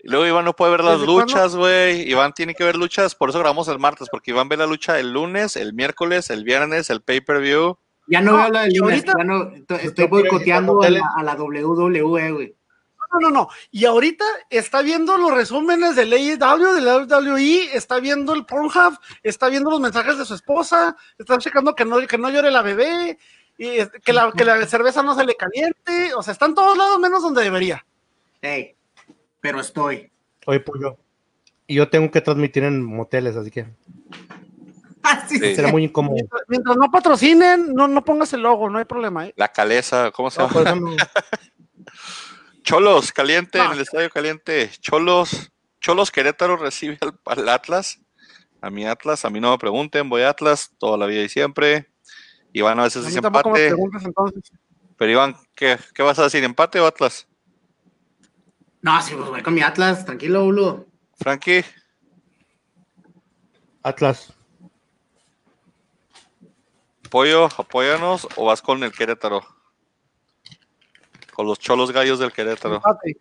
[0.02, 2.10] Y luego Iván no puede ver las luchas, güey.
[2.10, 4.98] Iván tiene que ver luchas, por eso grabamos el martes, porque Iván ve la lucha
[4.98, 7.78] el lunes, el miércoles, el viernes, el pay-per-view.
[8.06, 11.10] Ya no No, veo la del y lunes, ahorita- ya no, estoy, boicoteando a la,
[11.16, 12.54] a la WWE, güey.
[13.12, 13.48] No, no, no.
[13.70, 19.48] Y ahorita está viendo los resúmenes del AEW, del WWE, está viendo el Pornhub, está
[19.48, 23.16] viendo los mensajes de su esposa, está checando que no, que no llore la bebé,
[23.56, 23.68] y
[24.04, 26.12] que la, que la cerveza no se le caliente.
[26.16, 27.86] O sea, está en todos lados menos donde debería.
[28.42, 28.74] Hey,
[29.40, 30.10] pero estoy.
[30.46, 30.96] Oye, pollo.
[31.68, 33.66] Y yo tengo que transmitir en moteles, así que
[35.24, 35.54] Así Sí.
[35.54, 36.14] será muy incómodo.
[36.14, 39.26] Mientras, mientras no patrocinen, no, no pongas el logo, no hay problema.
[39.26, 39.34] ¿eh?
[39.36, 40.74] La caleza, ¿cómo se llama?
[40.74, 40.96] no-
[42.62, 43.66] Cholos, caliente, No.
[43.66, 44.70] en el estadio caliente.
[44.80, 48.00] Cholos, Cholos Querétaro recibe al, al Atlas.
[48.62, 51.28] A mi Atlas, a mí no me pregunten, voy a Atlas toda la vida y
[51.28, 51.90] siempre.
[52.54, 53.68] Iván a veces dice empate.
[53.68, 54.50] entonces.
[54.96, 56.42] Pero Iván, ¿qué, ¿qué vas a decir?
[56.44, 57.28] ¿Empate o Atlas?
[58.80, 60.86] No, sí, pues voy con mi Atlas, tranquilo, boludo.
[61.18, 61.64] Frankie,
[63.82, 64.32] Atlas.
[67.14, 69.40] Pollo, apóyanos o vas con el Querétaro?
[71.32, 72.74] Con los cholos gallos del Querétaro.
[72.74, 73.16] Empate.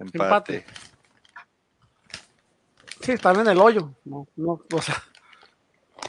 [0.00, 0.24] Empate.
[0.24, 0.66] empate.
[3.00, 3.94] Sí, están en el hoyo.
[4.04, 5.00] No, no, o sea,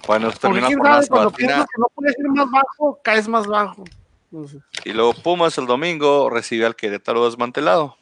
[0.08, 3.84] Bueno, termina por la cuando piensas que no puedes ir más bajo, caes más bajo.
[4.84, 7.98] Y luego Pumas el domingo recibe al Querétaro desmantelado.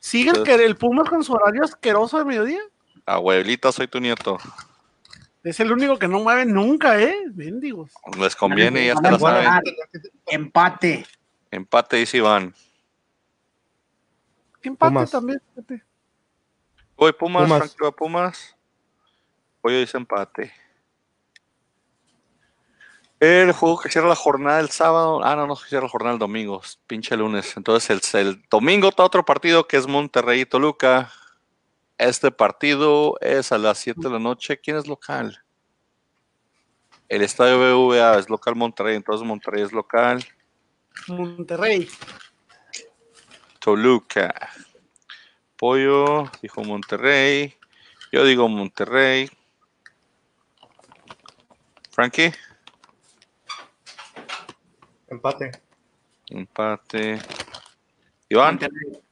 [0.00, 2.62] ¿Sigue el, Entonces- que- el Pumas con su horario asqueroso de mediodía?
[3.04, 4.38] Abuelita, soy tu nieto.
[5.44, 7.16] Es el único que no mueve nunca, ¿eh?
[7.26, 7.92] Bendigos.
[8.18, 9.76] Les conviene, ya Van se a la saben.
[10.26, 11.06] Empate.
[11.50, 12.54] Empate, dice Iván.
[14.62, 15.10] Empate Pumas.
[15.10, 15.42] también.
[15.50, 15.84] fíjate.
[16.96, 17.76] Voy Pumas, Pumas.
[17.84, 18.56] Va Pumas.
[19.60, 20.50] Pollo dice empate.
[23.20, 25.22] El juego que cierra la jornada el sábado.
[25.24, 26.62] Ah, no, no se cierra la jornada el domingo.
[26.86, 27.54] Pinche lunes.
[27.56, 31.12] Entonces, el, el domingo está otro partido que es Monterrey y Toluca.
[31.98, 34.58] Este partido es a las 7 de la noche.
[34.60, 35.42] ¿Quién es local?
[37.08, 40.24] El estadio BVA es local Monterrey, entonces Monterrey es local.
[41.08, 41.88] Monterrey.
[43.60, 44.50] Toluca.
[45.56, 47.54] Pollo, dijo Monterrey.
[48.10, 49.30] Yo digo Monterrey.
[51.90, 52.32] Frankie,
[55.06, 55.52] Empate.
[56.28, 57.20] empate.
[58.28, 59.03] Iván, Monterrey.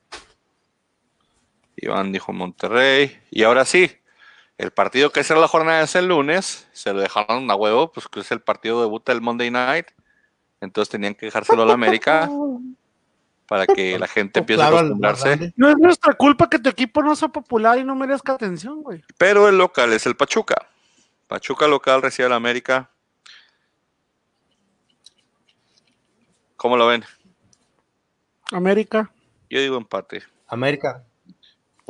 [1.82, 3.20] Iván dijo Monterrey.
[3.30, 3.90] Y ahora sí,
[4.56, 6.68] el partido que será la jornada es el lunes.
[6.72, 9.88] Se lo dejaron a huevo, pues que es el partido debut del Monday Night.
[10.60, 12.30] Entonces tenían que dejárselo a la América
[13.48, 15.52] para que la gente empiece a Claro, acostumbrarse.
[15.56, 19.02] No es nuestra culpa que tu equipo no sea popular y no merezca atención, güey.
[19.18, 20.54] Pero el local es el Pachuca.
[21.26, 22.88] Pachuca local recibe al América.
[26.56, 27.04] ¿Cómo lo ven?
[28.52, 29.10] América.
[29.50, 30.22] Yo digo empate.
[30.46, 31.04] América.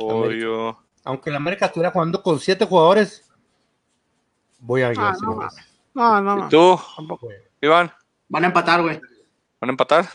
[0.07, 0.77] Pollo.
[1.03, 3.29] Aunque la América estuviera jugando con siete jugadores,
[4.59, 5.39] voy a Ah, Águilas, no.
[5.95, 7.27] No, no, ¿Y tú, Tampoco.
[7.61, 7.91] Iván?
[8.29, 8.99] Van a empatar, güey.
[9.61, 10.07] ¿Van a empatar?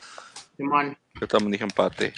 [0.57, 0.97] Simón.
[1.21, 2.13] Yo también dije empate.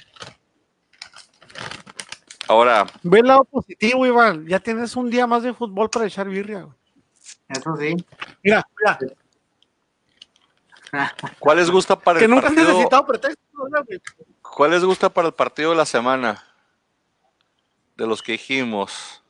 [2.49, 4.47] Ahora, Ve el lado positivo, Iván.
[4.47, 6.63] Ya tienes un día más de fútbol para echar birria.
[6.63, 6.77] güey.
[7.49, 7.97] Eso sí.
[8.43, 8.99] Mira, mira.
[11.39, 12.73] ¿cuál les gusta para Que el nunca has partido?
[12.73, 13.41] necesitado pretexto.
[14.43, 16.43] ¿Cuál les gusta para el partido de la semana?
[18.01, 19.23] De los que dijimos.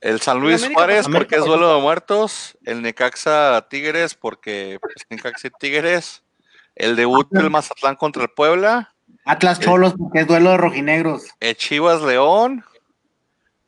[0.00, 2.56] El San Luis América, Juárez América, porque es duelo de muertos.
[2.64, 6.22] El Necaxa Tigres porque es Necaxa y Tigres.
[6.74, 8.94] el debut del Mazatlán contra el Puebla,
[9.26, 11.24] Atlas Cholos, porque es duelo de rojinegros.
[11.38, 12.64] el Chivas León,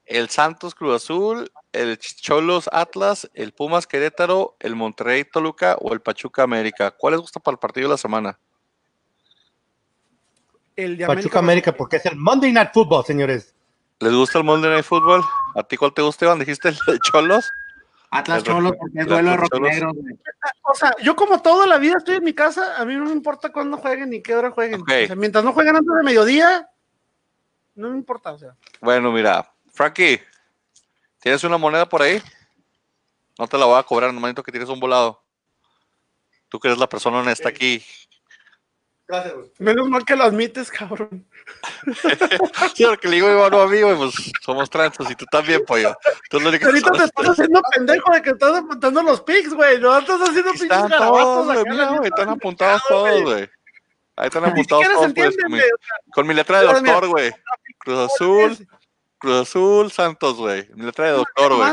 [0.07, 6.01] el Santos Cruz Azul, el Cholos Atlas, el Pumas Querétaro, el Monterrey Toluca o el
[6.01, 6.93] Pachuca América.
[6.93, 8.39] ¿Cuál les gusta para el partido de la semana?
[10.77, 13.56] El de Pachuca América, porque es el Monday Night Football, señores.
[14.01, 15.24] ¿Les gusta el Monday Night Football?
[15.55, 16.39] ¿A ti cuál te gusta, Iván?
[16.39, 17.51] ¿Dijiste el de Cholos?
[18.10, 19.82] Atlas Cholos, porque es el duelo de güey.
[20.62, 23.12] O sea, yo como toda la vida estoy en mi casa, a mí no me
[23.12, 24.82] importa cuándo jueguen ni qué hora jueguen.
[24.82, 24.90] Ok.
[25.05, 26.68] O sea, mientras no jueguen antes de mediodía,
[27.74, 28.55] no me importa, o sea.
[28.81, 30.20] Bueno, mira, Frankie,
[31.20, 32.23] ¿tienes una moneda por ahí?
[33.39, 35.23] No te la voy a cobrar, nomás necesito que tires un volado.
[36.48, 37.85] Tú que eres la persona honesta aquí.
[39.09, 39.51] Gracias, güey.
[39.59, 41.24] Menos mal que lo admites, cabrón.
[42.74, 45.65] Sí, porque le digo Iván no a mí, güey, pues somos transos y tú también,
[45.65, 45.97] pollo.
[46.28, 49.20] Tú es lo único que Ahorita te estás haciendo pendejo de que estás apuntando los
[49.23, 49.81] pics, güey.
[49.81, 53.51] No estás haciendo pinches Están todos, garabatos güey, mira, güey, están apuntados todos, güey.
[54.16, 55.70] Ahí están apuntados todos, pues, entienden, con mi, sea,
[56.12, 57.33] con mi letra de doctor, güey.
[57.78, 58.69] Cruz Azul,
[59.19, 60.69] Cruz Azul, Santos, güey.
[60.74, 61.73] Mi letra de doctor, güey.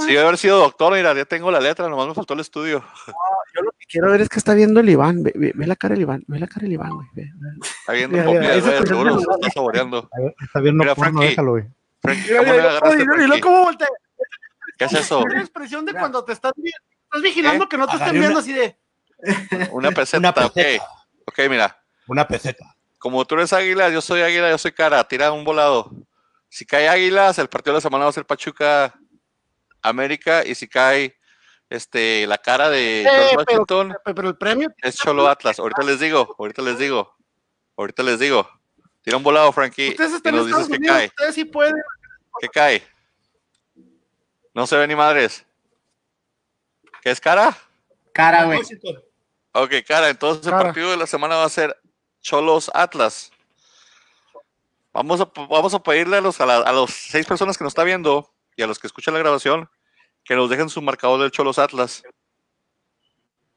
[0.00, 2.84] Si yo haber sido doctor, mira, ya tengo la letra, nomás me faltó el estudio.
[3.88, 5.22] Quiero ver es que está viendo el Iván.
[5.22, 6.22] Ve, ve- ve la cara del Iván.
[6.26, 7.06] Ve la cara del Iván, güey.
[7.14, 7.48] Ve, ve.
[7.80, 10.10] Está viendo comida, güey, se está saboreando.
[10.40, 11.28] Está viendo Mira, porno, Frankie.
[11.30, 11.64] déjalo, güey.
[12.02, 13.40] Frankie, ¿cómo le oye, agarraste, y luego Frankie?
[13.40, 13.88] cómo voltea.
[14.78, 15.26] ¿Qué es eso?
[15.26, 18.52] Es la expresión de cuando te estás, estás vigilando que no te estén viendo así
[18.52, 18.76] de.
[19.72, 20.52] Una peseta, Una ok.
[20.54, 20.84] peseta.
[21.26, 21.82] Ok, mira.
[22.06, 22.76] Una peseta.
[22.98, 25.02] Como tú eres águila, yo soy águila, yo soy cara.
[25.08, 25.90] Tira un volado.
[26.48, 28.94] Si cae águilas, el partido de la semana va a ser Pachuca
[29.82, 30.44] América.
[30.46, 31.17] Y si cae
[31.70, 34.68] este, la cara de Eh, pero, Washington, pero el premio.
[34.82, 35.58] es Cholo Atlas.
[35.58, 37.14] Ahorita les digo, ahorita les digo.
[37.76, 38.48] Ahorita les digo.
[39.02, 39.90] Tira un volado, Frankie.
[39.90, 41.06] Ustedes Y están en nos dices que cae.
[41.06, 41.74] Ustedes sí pueden.
[42.40, 42.82] ¿Qué cae?
[44.54, 45.44] No se ve ni madres.
[47.02, 47.56] ¿Qué es cara?
[48.12, 48.60] Cara, güey.
[49.52, 51.76] Ok, cara, entonces el partido de la semana va a ser
[52.20, 53.30] Cholos Atlas.
[54.92, 57.70] Vamos a, vamos a pedirle a los, a, la- a los seis personas que nos
[57.70, 59.70] está viendo y a los que escuchan la grabación
[60.28, 62.02] que nos dejen su marcador del Cholos Atlas.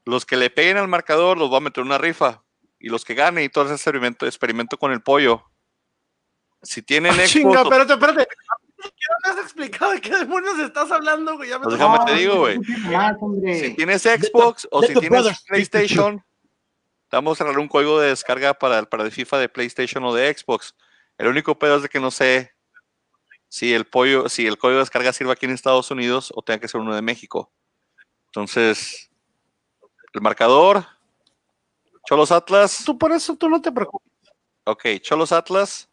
[0.06, 2.42] Los que le peguen al marcador los va a meter en una rifa.
[2.80, 5.44] Y los que ganen y todo ese experimento, experimento con el pollo.
[6.62, 8.26] Si tienen Ah, Xbox, chinga, espérate, espérate.
[8.26, 11.50] ¿Qué no me has explicado de qué demonios estás hablando, güey?
[11.50, 12.58] Ya me Pues déjame te digo, güey.
[13.60, 16.24] Si tienes Xbox o si tienes PlayStation,
[17.10, 20.02] te vamos a regalar un código de descarga para el, para el FIFA de PlayStation
[20.04, 20.74] o de Xbox.
[21.18, 22.51] El único pedo es de que no sé
[23.52, 26.58] si el pollo, si el código de descarga sirve aquí en Estados Unidos o tenga
[26.58, 27.52] que ser uno de México.
[28.28, 29.10] Entonces,
[30.14, 30.86] el marcador,
[32.08, 34.10] Cholos Atlas, Tú por eso tú no te preocupes.
[34.64, 35.90] ok, Cholos Atlas,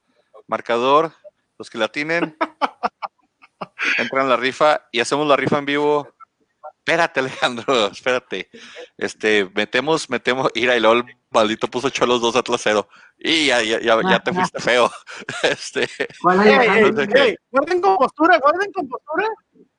[0.48, 1.11] marcador,
[1.57, 2.38] los que la tienen,
[3.98, 6.07] entran a la rifa y hacemos la rifa en vivo.
[6.90, 8.49] Espérate, Alejandro, espérate.
[8.98, 12.90] Este, metemos, metemos, ira y luego el maldito puso Cholos 2 Atlas 0.
[13.20, 14.91] Y ya, ya, ya, ya te fuiste feo.
[15.44, 17.22] Este, Entonces, ¿qué?
[17.22, 19.28] ey, guarden compostura, guarden compostura.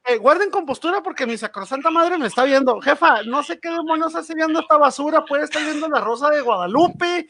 [0.04, 2.80] Eh, guarden compostura porque mi sacrosanta madre me está viendo.
[2.80, 5.24] Jefa, no sé qué demonios hace viendo esta basura.
[5.24, 7.28] Puede estar viendo la Rosa de Guadalupe.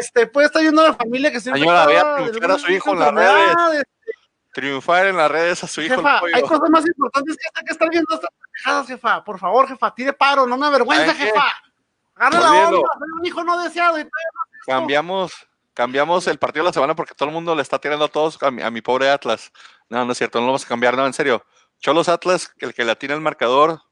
[0.00, 2.90] Este, puede estar viendo la familia que se Señora, vea a triunfar a su hijo
[2.90, 3.84] en las redes.
[4.52, 7.72] triunfar en las redes a su hijo Jefa, hay cosas más importantes que esta que
[7.72, 8.30] estar viendo estas
[8.62, 9.24] pendejadas, jefa.
[9.24, 11.44] Por favor, jefa, tire paro, no me avergüenza, jefa.
[12.14, 13.98] Agarra la onda, soy un hijo no deseado.
[13.98, 14.08] Y.
[14.66, 15.32] Cambiamos,
[15.74, 18.40] cambiamos el partido de la semana porque todo el mundo le está tirando a todos
[18.42, 19.50] a mi, a mi pobre Atlas.
[19.88, 21.44] No, no es cierto, no lo vamos a cambiar, no, en serio.
[21.80, 23.82] Cholos Atlas, el que la tiene el marcador,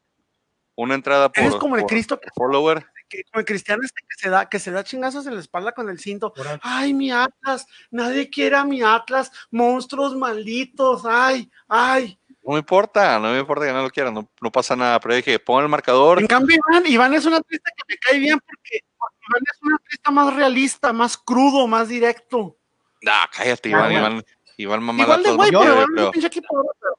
[0.76, 2.86] una entrada por, Eres como el por Cristo que, follower.
[3.08, 5.72] que- como el cristiano este que se da, que se da chingazos en la espalda
[5.72, 6.32] con el cinto.
[6.62, 12.19] Ay, mi Atlas, nadie quiere a mi Atlas, monstruos malditos, ay, ay.
[12.50, 14.98] No me importa, no me importa que no lo quieran, no, no pasa nada.
[14.98, 16.18] Pero dije, pon el marcador.
[16.18, 19.58] En cambio, Iván, Iván es una artista que me cae bien porque, porque Iván es
[19.62, 22.56] un artista más realista, más crudo, más directo.
[23.02, 24.06] No, cállate, Ah, Iván, bueno.
[24.08, 24.24] Iván,
[24.56, 25.60] Iván mamá Igual de no pero
[25.94, 26.94] pero- pero-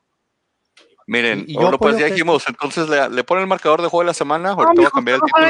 [1.08, 4.04] Miren, Y- y yo bueno, pues que- entonces le, le ponen el marcador de juego
[4.04, 4.52] de la semana.
[4.56, 5.48] No, Ahorita voy a cambiar el no título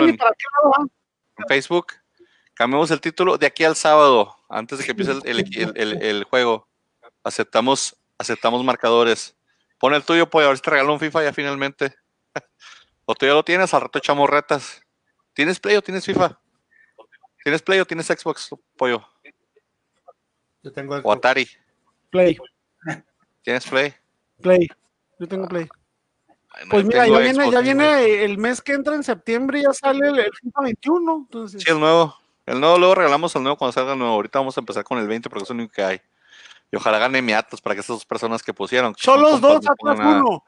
[1.38, 1.94] en, Facebook.
[2.56, 6.02] Cambiamos el título de aquí al sábado, antes de que empiece el, el- el- el-
[6.02, 6.68] el juego.
[7.24, 9.36] Aceptamos, aceptamos marcadores.
[9.82, 11.96] Pon el tuyo, pues, a ver si te regalo un FIFA ya finalmente.
[13.06, 14.84] o tú ya lo tienes, al rato echamos retas.
[15.34, 16.40] ¿Tienes Play o tienes FIFA?
[17.44, 19.04] ¿Tienes Play o tienes Xbox, pollo?
[20.62, 21.50] Yo tengo O Atari.
[22.12, 22.38] Play,
[23.42, 23.96] ¿Tienes Play?
[24.40, 24.68] play.
[25.18, 25.68] Yo tengo play.
[26.52, 29.04] Ay, no, Pues yo mira, ya viene, Xbox, ya viene el mes que entra en
[29.04, 31.18] septiembre, ya sale el, el FIFA 21.
[31.26, 32.16] Entonces, Sí, el nuevo.
[32.46, 34.14] El nuevo luego regalamos el nuevo cuando salga el nuevo.
[34.14, 36.02] Ahorita vamos a empezar con el 20 porque es el único que hay.
[36.72, 38.94] Y ojalá gane mi Atlas para que esas dos personas que pusieron.
[38.94, 40.24] que son Cholos compas, 2, no pongan Atlas nada.
[40.24, 40.44] 1.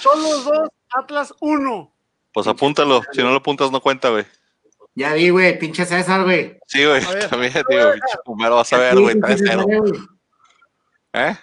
[0.00, 1.94] Cholos 2, Atlas 1.
[2.32, 3.02] Pues apúntalo.
[3.12, 4.26] Si no lo apuntas, no cuenta, güey.
[4.94, 6.58] Ya vi, güey, pinche César, güey.
[6.66, 7.02] Sí, güey.
[7.30, 9.64] También, digo, pinche Pumero, vas a ver, Sí, güey, pinche César, 3-0.
[9.64, 10.00] güey.
[11.12, 11.36] ¿Eh?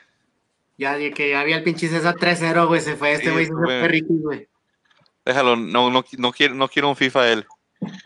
[0.77, 2.81] Ya que ya vi al pinche César 3-0, güey.
[2.81, 4.49] Se fue este Sí, güey, se fue güey.
[5.23, 7.47] Déjalo, no, no, no, quiero, no quiero un FIFA él.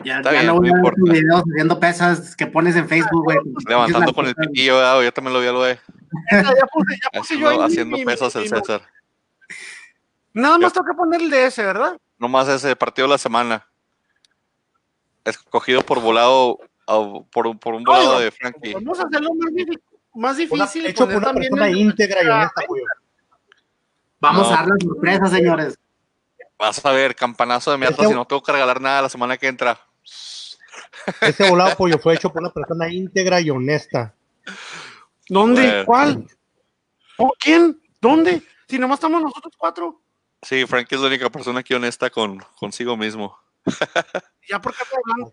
[0.04, 2.76] Ya, Está ya bien, no voy no a ver tus videos haciendo pesas que pones
[2.76, 3.38] en Facebook, güey.
[3.66, 5.02] Levantando con el Pinches piquillo, ¿verdad?
[5.02, 5.78] yo también lo vi al güey.
[6.32, 6.42] Ya
[6.72, 8.82] puse, ya puse yo ahí Haciendo, mi- haciendo mi- pesas el mi- César.
[10.34, 11.96] Nada más tengo que poner el DS, ¿verdad?
[12.18, 13.66] Nomás ese partido de la semana.
[15.24, 16.58] Escogido por volado,
[17.32, 18.74] por, un- por un volado de Frankie.
[18.74, 19.52] Vamos a hacerlo más,
[20.14, 20.86] más difícil.
[20.86, 22.82] hecho por una también persona el- íntegra y honesta, güey.
[24.20, 24.54] Vamos No.
[24.54, 25.78] a dar la sorpresa, señores.
[26.60, 29.38] Vas a ver, campanazo de mi Ese- y no tengo que regalar nada la semana
[29.38, 29.80] que entra.
[31.22, 34.14] Ese volado pollo fue hecho por una persona íntegra y honesta.
[35.26, 35.62] ¿Dónde?
[35.62, 35.84] Bueno.
[35.86, 36.26] ¿Cuál?
[37.16, 37.80] ¿O quién?
[38.00, 38.42] ¿Dónde?
[38.68, 40.02] Si nomás estamos nosotros cuatro.
[40.42, 43.36] Sí, Frankie es la única persona aquí honesta con consigo mismo.
[44.48, 45.32] Ya porque está hablando.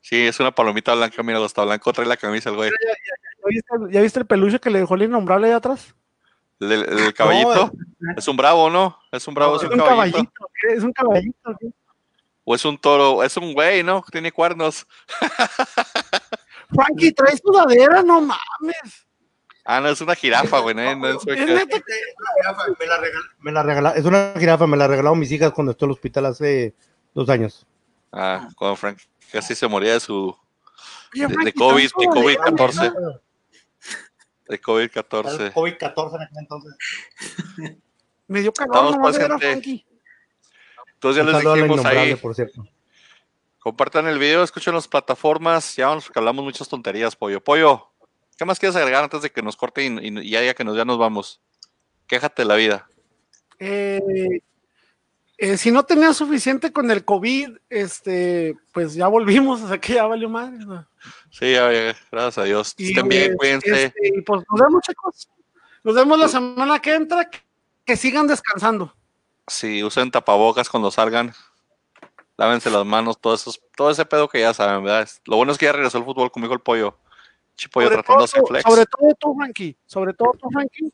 [0.00, 2.70] Sí, es una palomita blanca, mira, está blanco, trae la camisa el güey.
[2.70, 5.94] ¿Ya viste, ya viste el peluche que le dejó el innombrable ahí atrás?
[6.60, 7.72] El, el- el caballito.
[8.16, 8.98] es un bravo, ¿no?
[9.10, 10.50] Es un bravo, es Es un un caballito.
[10.68, 11.56] Es un caballito.
[11.58, 11.70] ¿qué?
[12.44, 14.04] O es un toro, es un güey, ¿no?
[14.10, 14.86] Tiene cuernos.
[16.74, 19.06] Frankie, trae sudadera, no mames.
[19.64, 20.74] Ah, no, es una jirafa, güey.
[20.74, 20.96] ¿no?
[20.96, 21.94] No es- Es neta que-
[22.78, 25.72] Me la, regala, me la regala- es una jirafa, me la regalaron mis hijas cuando
[25.72, 26.74] estuve en el hospital hace
[27.14, 27.66] dos años.
[28.12, 28.98] Ah, cuando Frank
[29.30, 30.34] casi se moría de su
[31.12, 33.20] de, COVID, de sudadera, COVID-14.
[34.58, 34.76] ¿No?
[34.76, 35.40] De Era COVID-14.
[35.46, 36.74] el COVID-14 en aquel entonces.
[38.28, 39.38] Me dio calor Estamos, gente.
[39.38, 39.86] Frankie.
[40.94, 42.64] Entonces ya Un les dijimos ahí, por cierto.
[43.58, 47.42] compartan el video, escuchen las plataformas, ya vamos, que hablamos muchas tonterías, Pollo.
[47.42, 47.90] Pollo,
[48.36, 50.62] ¿qué más quieres agregar antes de que nos corte y, y- y ya, ya que
[50.64, 51.40] nos, ya nos vamos?
[52.06, 52.86] Quéjate de la vida.
[53.58, 54.40] Eh,
[55.42, 59.94] eh, si no tenía suficiente con el COVID, este, pues ya volvimos, o sea que
[59.94, 60.58] ya valió madre.
[60.66, 60.86] ¿no?
[61.30, 61.54] Sí,
[62.12, 62.74] gracias a Dios.
[62.76, 63.84] Y, Estén bien, eh, cuídense.
[63.84, 65.30] este, y pues nos vemos, chicos.
[65.82, 67.30] Nos vemos la semana que entra.
[67.86, 68.94] Que, sigan descansando.
[69.46, 71.32] Sí, usen tapabocas cuando salgan.
[72.36, 75.08] Lávense las manos, todo, esos, todo ese pedo que ya saben, ¿verdad?
[75.24, 76.98] Lo bueno es que ya regresó el fútbol conmigo el pollo.
[77.56, 78.64] Chipollo Sobre tratando de todo, hacer flex.
[78.64, 79.76] sobre todo tú, Frankie.
[79.86, 80.92] Sobre todo tú, Frankie.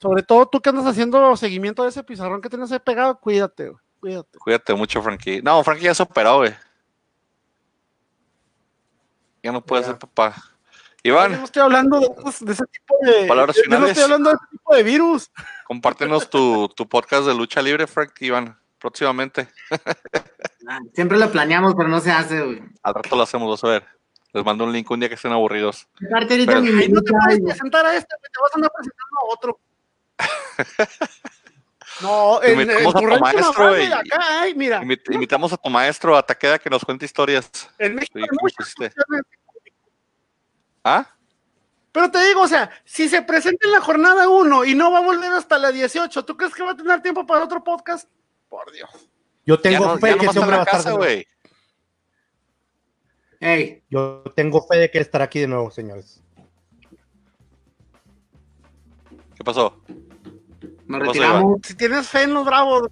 [0.00, 3.68] Sobre todo tú que andas haciendo seguimiento de ese pizarrón que tienes ahí pegado, cuídate,
[3.70, 4.38] güey, cuídate.
[4.38, 5.42] Cuídate mucho, Frankie.
[5.42, 6.54] No, Frankie ya se operó, güey.
[9.42, 9.88] Ya no puede Ya.
[9.88, 10.34] ser papá.
[11.04, 13.26] Yo Iván, no estoy hablando de, esos- de ese tipo de.
[13.28, 15.30] Palabras yo no estoy hablando de ese tipo de virus.
[15.64, 19.48] compártenos tu, tu podcast de lucha libre, Frank, Iván, próximamente.
[20.94, 22.62] Siempre lo planeamos, pero no se hace, güey.
[22.82, 23.86] Al rato lo hacemos, vas a ver.
[24.34, 25.88] Les mando un link un día que estén aburridos.
[26.10, 27.44] Aparte ahorita Pero- mi no te puedes güey.
[27.52, 29.60] presentar a este, güey, te vas a andar presentando a otro.
[32.00, 33.64] No, en, en Invitamos a tu maestro,
[33.96, 37.50] acá, ay, mira, Invit- invitamos a tu maestro, a Taqueda, que nos cuente historias.
[37.78, 38.20] en México.
[40.84, 41.08] ¿Ah?
[41.90, 44.98] Pero te digo, o sea, si se presenta en la jornada 1 y no va
[44.98, 48.08] a volver hasta la 18, ¿tú crees que va a tener tiempo para otro podcast?
[48.48, 48.90] Por Dios.
[49.44, 51.26] Yo tengo no, fe que nomás ese hombre va la a estar güey.
[53.40, 56.22] Ey, Yo tengo fe de que estará aquí de nuevo, señores.
[59.34, 59.82] ¿Qué pasó?
[60.88, 61.58] Nos ¿Qué pasó, retiramos.
[61.62, 62.88] Si tienes fe en los bravos,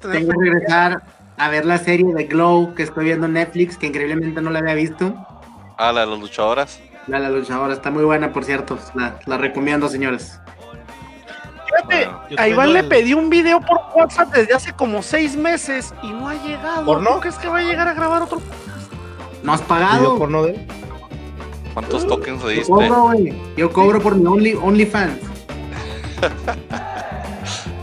[0.00, 0.38] tener Tengo fe.
[0.38, 1.02] que regresar
[1.36, 4.58] a ver la serie de Glow que estoy viendo en Netflix, que increíblemente no la
[4.58, 5.14] había visto.
[5.78, 6.80] Ah, la de las luchadoras.
[7.06, 8.78] La, la luchadora está muy buena, por cierto.
[8.94, 10.38] La, la recomiendo, señores.
[11.66, 15.36] Fíjate, Bueno, yo a Iván le pedí un video por WhatsApp desde hace como seis
[15.36, 16.84] meses y no ha llegado.
[16.84, 17.10] ¿Porno?
[17.14, 18.40] ¿Tú crees que va a llegar a grabar otro?
[19.42, 20.18] ¿No has ¿Video pagado?
[20.18, 20.66] porno de él?
[21.72, 22.72] ¿Cuántos tokens le Yo diste?
[22.72, 23.34] cobro, güey.
[23.56, 25.18] Yo cobro por mi Only, OnlyFans.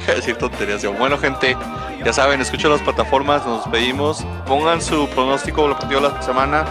[0.16, 0.82] decir tonterías.
[0.82, 0.94] yo.
[0.94, 1.58] Bueno, gente,
[2.04, 4.26] ya saben, escuchen las plataformas, nos despedimos.
[4.46, 6.66] Pongan su pronóstico el partido de la semana.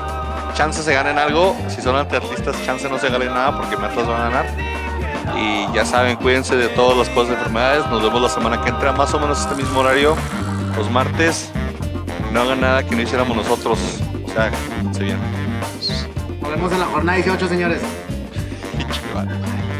[0.55, 1.57] Chance se ganen algo.
[1.69, 4.47] Si son antiartistas, chance no se ganen nada porque Matas van a ganar.
[5.37, 7.87] Y ya saben, cuídense de todas las cosas de enfermedades.
[7.89, 10.15] Nos vemos la semana que entra, más o menos este mismo horario,
[10.77, 11.51] los martes.
[12.33, 13.79] No hagan nada que no hiciéramos nosotros.
[14.25, 14.51] O sea,
[14.93, 15.19] se bien.
[16.41, 17.81] Nos vemos en la jornada 18, señores.